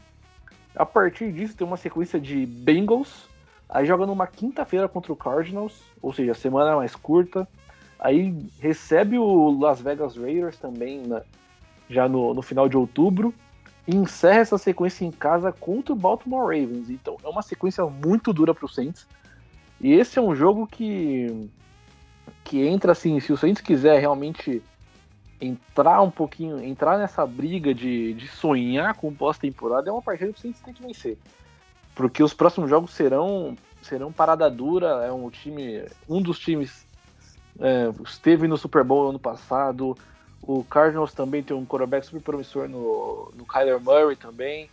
A 0.75 0.85
partir 0.85 1.31
disso, 1.31 1.55
tem 1.55 1.65
uma 1.65 1.77
sequência 1.77 2.19
de 2.19 2.45
Bengals. 2.45 3.25
Aí 3.69 3.85
joga 3.85 4.05
numa 4.05 4.27
quinta-feira 4.27 4.87
contra 4.87 5.11
o 5.11 5.15
Cardinals, 5.15 5.81
ou 6.01 6.13
seja, 6.13 6.33
semana 6.33 6.75
mais 6.75 6.95
curta. 6.95 7.47
Aí 7.99 8.33
recebe 8.59 9.17
o 9.17 9.49
Las 9.59 9.81
Vegas 9.81 10.15
Raiders 10.15 10.57
também 10.57 11.01
na, 11.05 11.21
já 11.89 12.07
no, 12.07 12.33
no 12.33 12.41
final 12.41 12.67
de 12.67 12.77
outubro. 12.77 13.33
E 13.87 13.95
encerra 13.95 14.41
essa 14.41 14.57
sequência 14.57 15.05
em 15.05 15.11
casa 15.11 15.51
contra 15.51 15.93
o 15.93 15.95
Baltimore 15.95 16.43
Ravens. 16.43 16.89
Então 16.89 17.17
é 17.23 17.27
uma 17.27 17.41
sequência 17.41 17.85
muito 17.85 18.33
dura 18.33 18.53
para 18.53 18.65
o 18.65 18.69
Saints. 18.69 19.07
E 19.79 19.93
esse 19.93 20.19
é 20.19 20.21
um 20.21 20.35
jogo 20.35 20.67
que 20.67 21.49
que 22.43 22.65
entra 22.65 22.93
assim, 22.93 23.19
se 23.19 23.31
o 23.31 23.37
Saints 23.37 23.61
quiser 23.61 23.99
realmente 23.99 24.61
entrar 25.39 26.01
um 26.01 26.09
pouquinho, 26.09 26.63
entrar 26.63 26.97
nessa 26.97 27.25
briga 27.25 27.73
de, 27.73 28.13
de 28.13 28.27
sonhar 28.27 28.93
com 28.95 29.13
pós-temporada, 29.13 29.89
é 29.89 29.91
uma 29.91 30.01
partida 30.01 30.31
que 30.31 30.39
o 30.39 30.41
Saints 30.41 30.61
tem 30.61 30.73
que 30.73 30.81
vencer. 30.81 31.17
Porque 31.93 32.23
os 32.23 32.33
próximos 32.33 32.69
jogos 32.69 32.91
serão 32.91 33.55
serão 33.81 34.11
parada 34.11 34.49
dura, 34.49 35.05
é 35.05 35.11
um 35.11 35.29
time, 35.29 35.85
um 36.09 36.21
dos 36.21 36.39
times 36.39 36.85
é, 37.59 37.89
esteve 38.05 38.47
no 38.47 38.57
Super 38.57 38.83
Bowl 38.83 39.09
ano 39.09 39.19
passado, 39.19 39.97
o 40.47 40.63
Cardinals 40.63 41.13
também 41.13 41.43
tem 41.43 41.55
um 41.55 41.65
quarterback 41.65 42.05
super 42.05 42.21
promissor 42.21 42.69
no, 42.69 43.33
no 43.35 43.45
Kyler 43.45 43.81
Murray 43.81 44.15
também. 44.15 44.69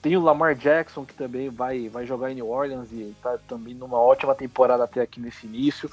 Tem 0.00 0.16
o 0.16 0.22
Lamar 0.22 0.54
Jackson, 0.54 1.04
que 1.04 1.12
também 1.12 1.50
vai, 1.50 1.90
vai 1.90 2.06
jogar 2.06 2.32
em 2.32 2.36
New 2.36 2.48
Orleans 2.48 2.90
e 2.90 3.10
está 3.10 3.36
também 3.46 3.74
numa 3.74 3.98
ótima 3.98 4.34
temporada 4.34 4.82
até 4.82 5.02
aqui 5.02 5.20
nesse 5.20 5.46
início. 5.46 5.90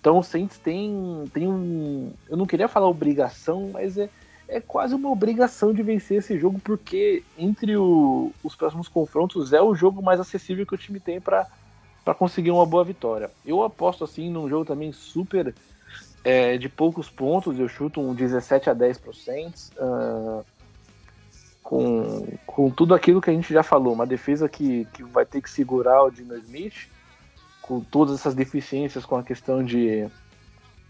Então 0.00 0.18
o 0.18 0.22
Saints 0.22 0.58
tem, 0.58 1.24
tem 1.32 1.46
um. 1.46 2.10
Eu 2.28 2.38
não 2.38 2.46
queria 2.46 2.66
falar 2.66 2.88
obrigação, 2.88 3.70
mas 3.72 3.98
é, 3.98 4.08
é 4.48 4.60
quase 4.60 4.94
uma 4.94 5.10
obrigação 5.10 5.72
de 5.72 5.82
vencer 5.82 6.18
esse 6.18 6.38
jogo, 6.38 6.58
porque 6.58 7.22
entre 7.36 7.76
o, 7.76 8.32
os 8.42 8.56
próximos 8.56 8.88
confrontos 8.88 9.52
é 9.52 9.60
o 9.60 9.74
jogo 9.74 10.02
mais 10.02 10.18
acessível 10.18 10.66
que 10.66 10.74
o 10.74 10.78
time 10.78 11.00
tem 11.00 11.20
para 11.20 11.46
conseguir 12.18 12.50
uma 12.50 12.64
boa 12.64 12.84
vitória. 12.84 13.30
Eu 13.44 13.62
aposto 13.62 14.04
assim 14.04 14.30
num 14.30 14.48
jogo 14.48 14.64
também 14.64 14.90
super 14.90 15.54
é, 16.24 16.56
de 16.56 16.68
poucos 16.68 17.10
pontos, 17.10 17.58
eu 17.58 17.68
chuto 17.68 18.00
um 18.00 18.14
17 18.14 18.70
a 18.70 18.74
10 18.74 18.98
para 18.98 19.10
o 19.10 19.14
Saints. 19.14 19.70
Uh, 19.76 20.44
com, 21.62 22.26
com 22.46 22.70
tudo 22.70 22.94
aquilo 22.94 23.22
que 23.22 23.30
a 23.30 23.32
gente 23.32 23.52
já 23.52 23.62
falou, 23.62 23.94
uma 23.94 24.06
defesa 24.06 24.48
que, 24.48 24.84
que 24.92 25.02
vai 25.02 25.24
ter 25.24 25.40
que 25.40 25.48
segurar 25.48 26.02
o 26.02 26.10
Dino 26.10 26.36
Smith 26.36 26.88
com 27.62 27.80
todas 27.80 28.20
essas 28.20 28.34
deficiências 28.34 29.06
com 29.06 29.16
a 29.16 29.22
questão 29.22 29.64
de, 29.64 30.06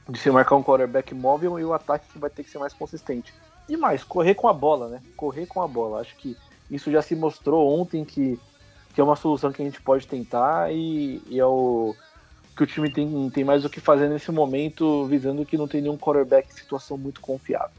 de 0.09 0.19
se 0.19 0.29
marcar 0.33 0.57
um 0.57 0.65
quarterback 0.65 1.15
móvel 1.15 1.61
e 1.61 1.65
o 1.65 1.73
ataque 1.73 2.09
que 2.13 2.19
vai 2.19 2.29
ter 2.29 2.43
que 2.43 2.51
ser 2.51 2.59
mais 2.59 2.73
consistente. 2.73 3.33
E 3.69 3.77
mais, 3.77 4.03
correr 4.03 4.35
com 4.35 4.49
a 4.49 4.53
bola, 4.53 4.89
né? 4.89 5.01
Correr 5.17 5.47
com 5.47 5.63
a 5.63 5.69
bola. 5.69 6.01
Acho 6.01 6.17
que 6.17 6.37
isso 6.69 6.91
já 6.91 7.01
se 7.01 7.15
mostrou 7.15 7.81
ontem 7.81 8.05
que, 8.05 8.39
que 8.93 9.01
é 9.01 9.05
uma 9.05 9.15
solução 9.15 9.53
que 9.53 9.63
a 9.63 9.65
gente 9.65 9.81
pode 9.81 10.09
tentar 10.09 10.73
e, 10.73 11.23
e 11.29 11.39
é 11.39 11.47
o 11.47 11.95
que 12.57 12.63
o 12.63 12.67
time 12.67 12.91
tem, 12.91 13.31
tem 13.31 13.45
mais 13.45 13.65
o 13.65 13.71
que 13.71 13.81
fazer 13.81 14.09
nesse 14.09 14.31
momento, 14.31 15.07
visando 15.07 15.45
que 15.45 15.57
não 15.57 15.67
tem 15.67 15.81
nenhum 15.81 15.99
quarterback 15.99 16.49
em 16.49 16.57
situação 16.57 16.97
muito 16.97 17.21
confiável. 17.21 17.77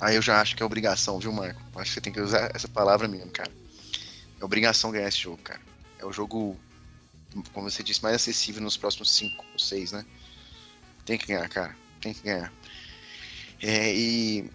Aí 0.00 0.16
eu 0.16 0.22
já 0.22 0.40
acho 0.40 0.54
que 0.54 0.62
é 0.62 0.66
obrigação, 0.66 1.18
viu, 1.18 1.32
Marco? 1.32 1.60
Acho 1.74 1.84
que 1.84 1.94
você 1.94 2.00
tem 2.00 2.12
que 2.12 2.20
usar 2.20 2.50
essa 2.54 2.68
palavra 2.68 3.08
mesmo, 3.08 3.30
cara. 3.30 3.50
É 4.38 4.44
obrigação 4.44 4.90
ganhar 4.90 5.08
esse 5.08 5.18
jogo, 5.18 5.38
cara. 5.38 5.60
É 5.98 6.04
o 6.04 6.12
jogo 6.12 6.58
como 7.52 7.70
você 7.70 7.82
disse, 7.82 8.02
mais 8.02 8.14
acessível 8.14 8.62
nos 8.62 8.76
próximos 8.76 9.10
5 9.12 9.44
ou 9.52 9.58
6, 9.58 9.92
né? 9.92 10.04
Tem 11.04 11.18
que 11.18 11.26
ganhar, 11.26 11.48
cara. 11.48 11.76
Tem 12.00 12.12
que 12.12 12.22
ganhar. 12.22 12.52
É, 13.62 13.94
e 13.94 14.50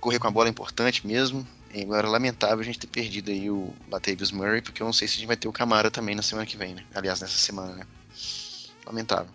correr 0.00 0.18
com 0.18 0.28
a 0.28 0.30
bola 0.30 0.48
é 0.48 0.50
importante 0.50 1.06
mesmo. 1.06 1.46
E 1.72 1.82
agora 1.82 2.06
é 2.06 2.10
lamentável 2.10 2.60
a 2.60 2.64
gente 2.64 2.78
ter 2.78 2.86
perdido 2.86 3.30
aí 3.30 3.50
o 3.50 3.74
Latavius 3.90 4.32
Murray, 4.32 4.62
porque 4.62 4.82
eu 4.82 4.86
não 4.86 4.92
sei 4.92 5.06
se 5.06 5.14
a 5.14 5.16
gente 5.18 5.26
vai 5.26 5.36
ter 5.36 5.48
o 5.48 5.52
Camara 5.52 5.90
também 5.90 6.14
na 6.14 6.22
semana 6.22 6.46
que 6.46 6.56
vem, 6.56 6.74
né? 6.74 6.84
Aliás, 6.94 7.20
nessa 7.20 7.36
semana, 7.36 7.74
né? 7.74 7.86
Lamentável. 8.88 9.32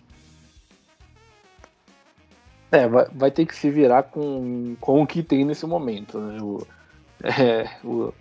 É, 2.71 2.87
vai, 2.87 3.05
vai 3.13 3.31
ter 3.31 3.45
que 3.45 3.55
se 3.55 3.69
virar 3.69 4.01
com, 4.03 4.75
com 4.81 5.03
o 5.03 5.07
que 5.07 5.21
tem 5.21 5.45
nesse 5.45 5.65
momento, 5.67 6.19
né? 6.19 6.41
O, 6.41 6.67
é, 7.23 7.69
o, 7.83 8.11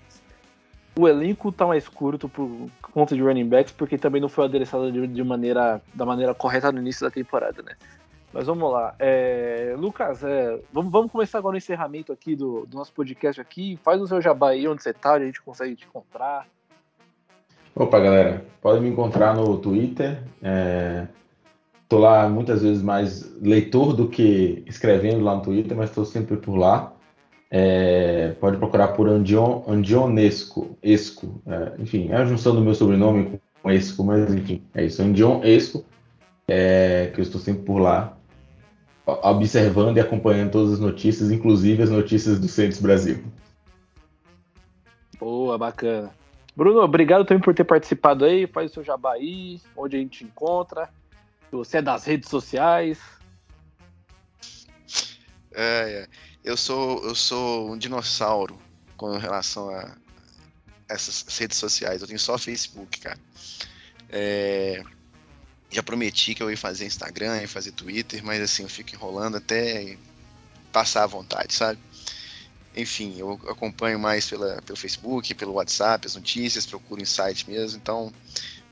o 0.95 1.09
elenco 1.09 1.51
tá 1.51 1.67
mais 1.67 1.89
curto 1.89 2.29
por 2.29 2.69
conta 2.83 3.17
de 3.17 3.23
running 3.23 3.49
backs, 3.49 3.73
porque 3.73 3.97
também 3.97 4.21
não 4.21 4.29
foi 4.29 4.45
adereçado 4.45 4.93
de, 4.93 5.07
de 5.07 5.25
maneira, 5.25 5.81
da 5.95 6.05
maneira 6.05 6.35
correta 6.35 6.71
no 6.71 6.81
início 6.81 7.07
da 7.07 7.11
temporada, 7.11 7.63
né? 7.63 7.75
Mas 8.31 8.47
vamos 8.47 8.71
lá. 8.71 8.95
É, 8.99 9.75
Lucas, 9.79 10.23
é, 10.23 10.59
vamos, 10.71 10.93
vamos 10.93 11.11
começar 11.11 11.39
agora 11.39 11.55
o 11.55 11.59
encerramento 11.59 12.13
aqui 12.13 12.37
do, 12.37 12.67
do, 12.67 12.77
nosso 12.77 12.93
podcast 12.93 13.41
aqui. 13.41 13.79
Faz 13.83 14.01
o 14.03 14.07
seu 14.07 14.21
jabá 14.21 14.51
aí, 14.51 14.69
onde 14.69 14.83
você 14.83 14.93
tá, 14.93 15.15
onde 15.15 15.25
a 15.25 15.27
gente 15.27 15.43
consegue 15.43 15.77
te 15.77 15.87
encontrar. 15.87 16.47
Opa, 17.75 17.99
galera. 17.99 18.45
Pode 18.61 18.81
me 18.81 18.89
encontrar 18.89 19.35
no 19.35 19.59
Twitter. 19.59 20.23
É, 20.43 21.07
tô 21.89 21.99
lá 21.99 22.29
muitas 22.29 22.63
vezes 22.63 22.83
mais 22.83 23.35
leitor 23.41 23.95
do 23.95 24.09
que 24.09 24.63
escrevendo 24.67 25.25
lá 25.25 25.37
no 25.37 25.43
Twitter, 25.43 25.77
mas 25.77 25.91
estou 25.91 26.05
sempre 26.05 26.37
por 26.37 26.57
lá. 26.57 26.93
É, 27.51 28.35
pode 28.41 28.57
procurar 28.57 28.89
por 28.89 29.09
Andion, 29.09 29.63
Andionesco, 29.67 30.79
Esco. 30.83 31.43
É, 31.47 31.83
enfim, 31.83 32.09
é 32.11 32.17
a 32.17 32.25
junção 32.25 32.55
do 32.55 32.61
meu 32.61 32.75
sobrenome 32.75 33.41
com 33.63 33.71
Esco, 33.71 34.05
mas 34.05 34.33
enfim, 34.33 34.63
é 34.75 34.85
isso. 34.85 35.03
Andion 35.03 35.43
Esco, 35.43 35.85
é, 36.49 37.11
que 37.13 37.21
eu 37.21 37.23
estou 37.23 37.41
sempre 37.41 37.63
por 37.63 37.79
lá, 37.79 38.17
observando 39.07 39.97
e 39.97 40.01
acompanhando 40.01 40.51
todas 40.51 40.75
as 40.75 40.81
notícias, 40.81 41.31
inclusive 41.31 41.83
as 41.83 41.91
notícias 41.91 42.39
do 42.39 42.49
Santos 42.49 42.81
Brasil. 42.81 43.23
Boa, 45.19 45.59
bacana. 45.59 46.22
Bruno, 46.55 46.81
obrigado 46.81 47.25
também 47.25 47.43
por 47.43 47.55
ter 47.55 47.65
participado 47.65 48.25
aí. 48.25 48.47
Faz 48.47 48.71
o 48.71 48.75
seu 48.75 48.85
jabá 48.85 49.15
aí, 49.15 49.61
onde 49.77 49.97
a 49.97 49.99
gente 49.99 50.19
te 50.19 50.25
encontra. 50.25 50.89
Você 51.51 51.79
é 51.79 51.83
das 51.83 52.05
redes 52.05 52.29
sociais. 52.29 52.99
É, 55.55 56.07
é 56.07 56.09
eu 56.45 56.57
sou, 56.57 57.03
eu 57.05 57.15
sou 57.15 57.71
um 57.71 57.79
dinossauro 57.79 58.59
com 58.97 59.17
relação 59.17 59.71
a 59.71 59.97
essas 60.89 61.25
redes 61.39 61.57
sociais. 61.57 62.03
Eu 62.03 62.07
tenho 62.07 62.19
só 62.19 62.37
Facebook, 62.37 63.01
cara. 63.01 63.19
É, 64.11 64.83
já 65.71 65.83
prometi 65.83 66.35
que 66.35 66.43
eu 66.43 66.51
ia 66.51 66.57
fazer 66.57 66.85
Instagram, 66.85 67.41
ia 67.41 67.49
fazer 67.49 67.73
Twitter, 67.73 68.23
mas 68.25 68.43
assim, 68.43 68.63
eu 68.63 68.69
fico 68.69 68.95
enrolando 68.95 69.37
até 69.37 69.97
passar 70.71 71.05
à 71.05 71.07
vontade, 71.07 71.55
sabe? 71.55 71.79
Enfim, 72.77 73.15
eu 73.19 73.33
acompanho 73.49 73.99
mais 73.99 74.29
pela, 74.29 74.61
pelo 74.63 74.79
Facebook, 74.79 75.35
pelo 75.35 75.53
WhatsApp, 75.53 76.07
as 76.07 76.15
notícias, 76.15 76.65
procuro 76.65 77.03
em 77.03 77.05
site 77.05 77.49
mesmo, 77.49 77.79
então 77.79 78.13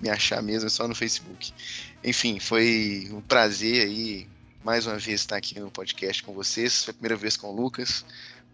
me 0.00 0.08
achar 0.08 0.42
mesmo 0.42 0.66
é 0.66 0.70
só 0.70 0.88
no 0.88 0.94
Facebook. 0.94 1.52
Enfim, 2.02 2.40
foi 2.40 3.08
um 3.12 3.20
prazer 3.20 3.86
aí 3.86 4.26
mais 4.64 4.86
uma 4.86 4.96
vez 4.96 5.20
estar 5.20 5.36
aqui 5.36 5.58
no 5.60 5.70
podcast 5.70 6.22
com 6.22 6.32
vocês. 6.32 6.84
Foi 6.84 6.92
a 6.92 6.94
primeira 6.94 7.16
vez 7.16 7.36
com 7.36 7.48
o 7.48 7.54
Lucas, 7.54 8.04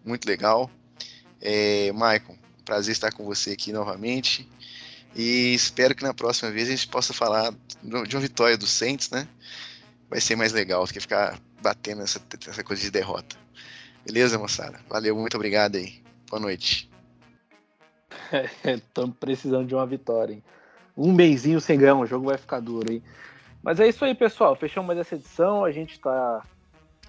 muito 0.05 0.27
legal. 0.27 0.71
É, 1.41 1.93
Maicon, 1.93 2.37
prazer 2.65 2.93
estar 2.93 3.13
com 3.13 3.25
você 3.25 3.53
aqui 3.53 3.73
novamente. 3.73 4.49
E 5.15 5.55
espero 5.55 5.95
que 5.95 6.03
na 6.03 6.13
próxima 6.13 6.51
vez 6.51 6.69
a 6.69 6.73
gente 6.73 6.89
possa 6.89 7.15
falar 7.15 7.55
de 7.83 8.17
uma 8.17 8.21
vitória 8.21 8.57
do 8.59 8.67
Saints, 8.67 9.11
né? 9.11 9.27
Vai 10.11 10.21
ser 10.21 10.37
mais 10.37 10.53
legal 10.53 10.85
do 10.85 10.93
que 10.93 11.01
ficar 11.01 11.41
batendo 11.63 12.03
essa, 12.03 12.21
essa 12.47 12.63
coisa 12.63 12.83
de 12.83 12.91
derrota. 12.91 13.46
Beleza, 14.07 14.39
moçada? 14.39 14.79
Valeu, 14.89 15.17
muito 15.17 15.35
obrigado 15.35 15.77
aí. 15.77 16.01
Boa 16.31 16.41
noite. 16.41 16.89
Estamos 18.65 19.17
precisando 19.19 19.67
de 19.67 19.75
uma 19.75 19.85
vitória, 19.85 20.35
hein? 20.35 20.43
Um 20.97 21.13
mêsinho 21.13 21.61
sem 21.61 21.77
ganhar 21.77 21.97
um 21.97 22.07
jogo 22.07 22.27
vai 22.27 22.39
ficar 22.39 22.61
duro, 22.61 22.93
hein? 22.93 23.03
Mas 23.63 23.81
é 23.81 23.89
isso 23.89 24.05
aí, 24.05 24.15
pessoal. 24.15 24.55
Fechamos 24.55 24.87
mais 24.87 25.01
essa 25.01 25.17
edição. 25.17 25.65
A 25.65 25.73
gente 25.73 25.99
tá. 25.99 26.43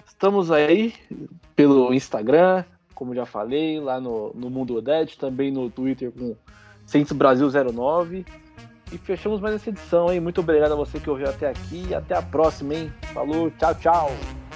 Estamos 0.07 0.49
aí 0.49 0.95
pelo 1.55 1.93
Instagram, 1.93 2.65
como 2.95 3.13
já 3.13 3.27
falei, 3.27 3.79
lá 3.79 4.01
no, 4.01 4.33
no 4.33 4.49
Mundo 4.49 4.81
Dead, 4.81 5.15
também 5.17 5.51
no 5.51 5.69
Twitter 5.69 6.11
com 6.11 6.35
Saints 6.87 7.11
Brasil 7.11 7.47
09. 7.51 8.25
E 8.91 8.97
fechamos 8.97 9.39
mais 9.39 9.53
essa 9.53 9.69
edição, 9.69 10.11
hein? 10.11 10.19
Muito 10.19 10.41
obrigado 10.41 10.71
a 10.71 10.75
você 10.75 10.99
que 10.99 11.09
ouviu 11.09 11.29
até 11.29 11.49
aqui 11.49 11.85
e 11.89 11.93
até 11.93 12.15
a 12.15 12.23
próxima, 12.23 12.73
hein? 12.73 12.91
Falou, 13.13 13.51
tchau, 13.51 13.75
tchau! 13.75 14.46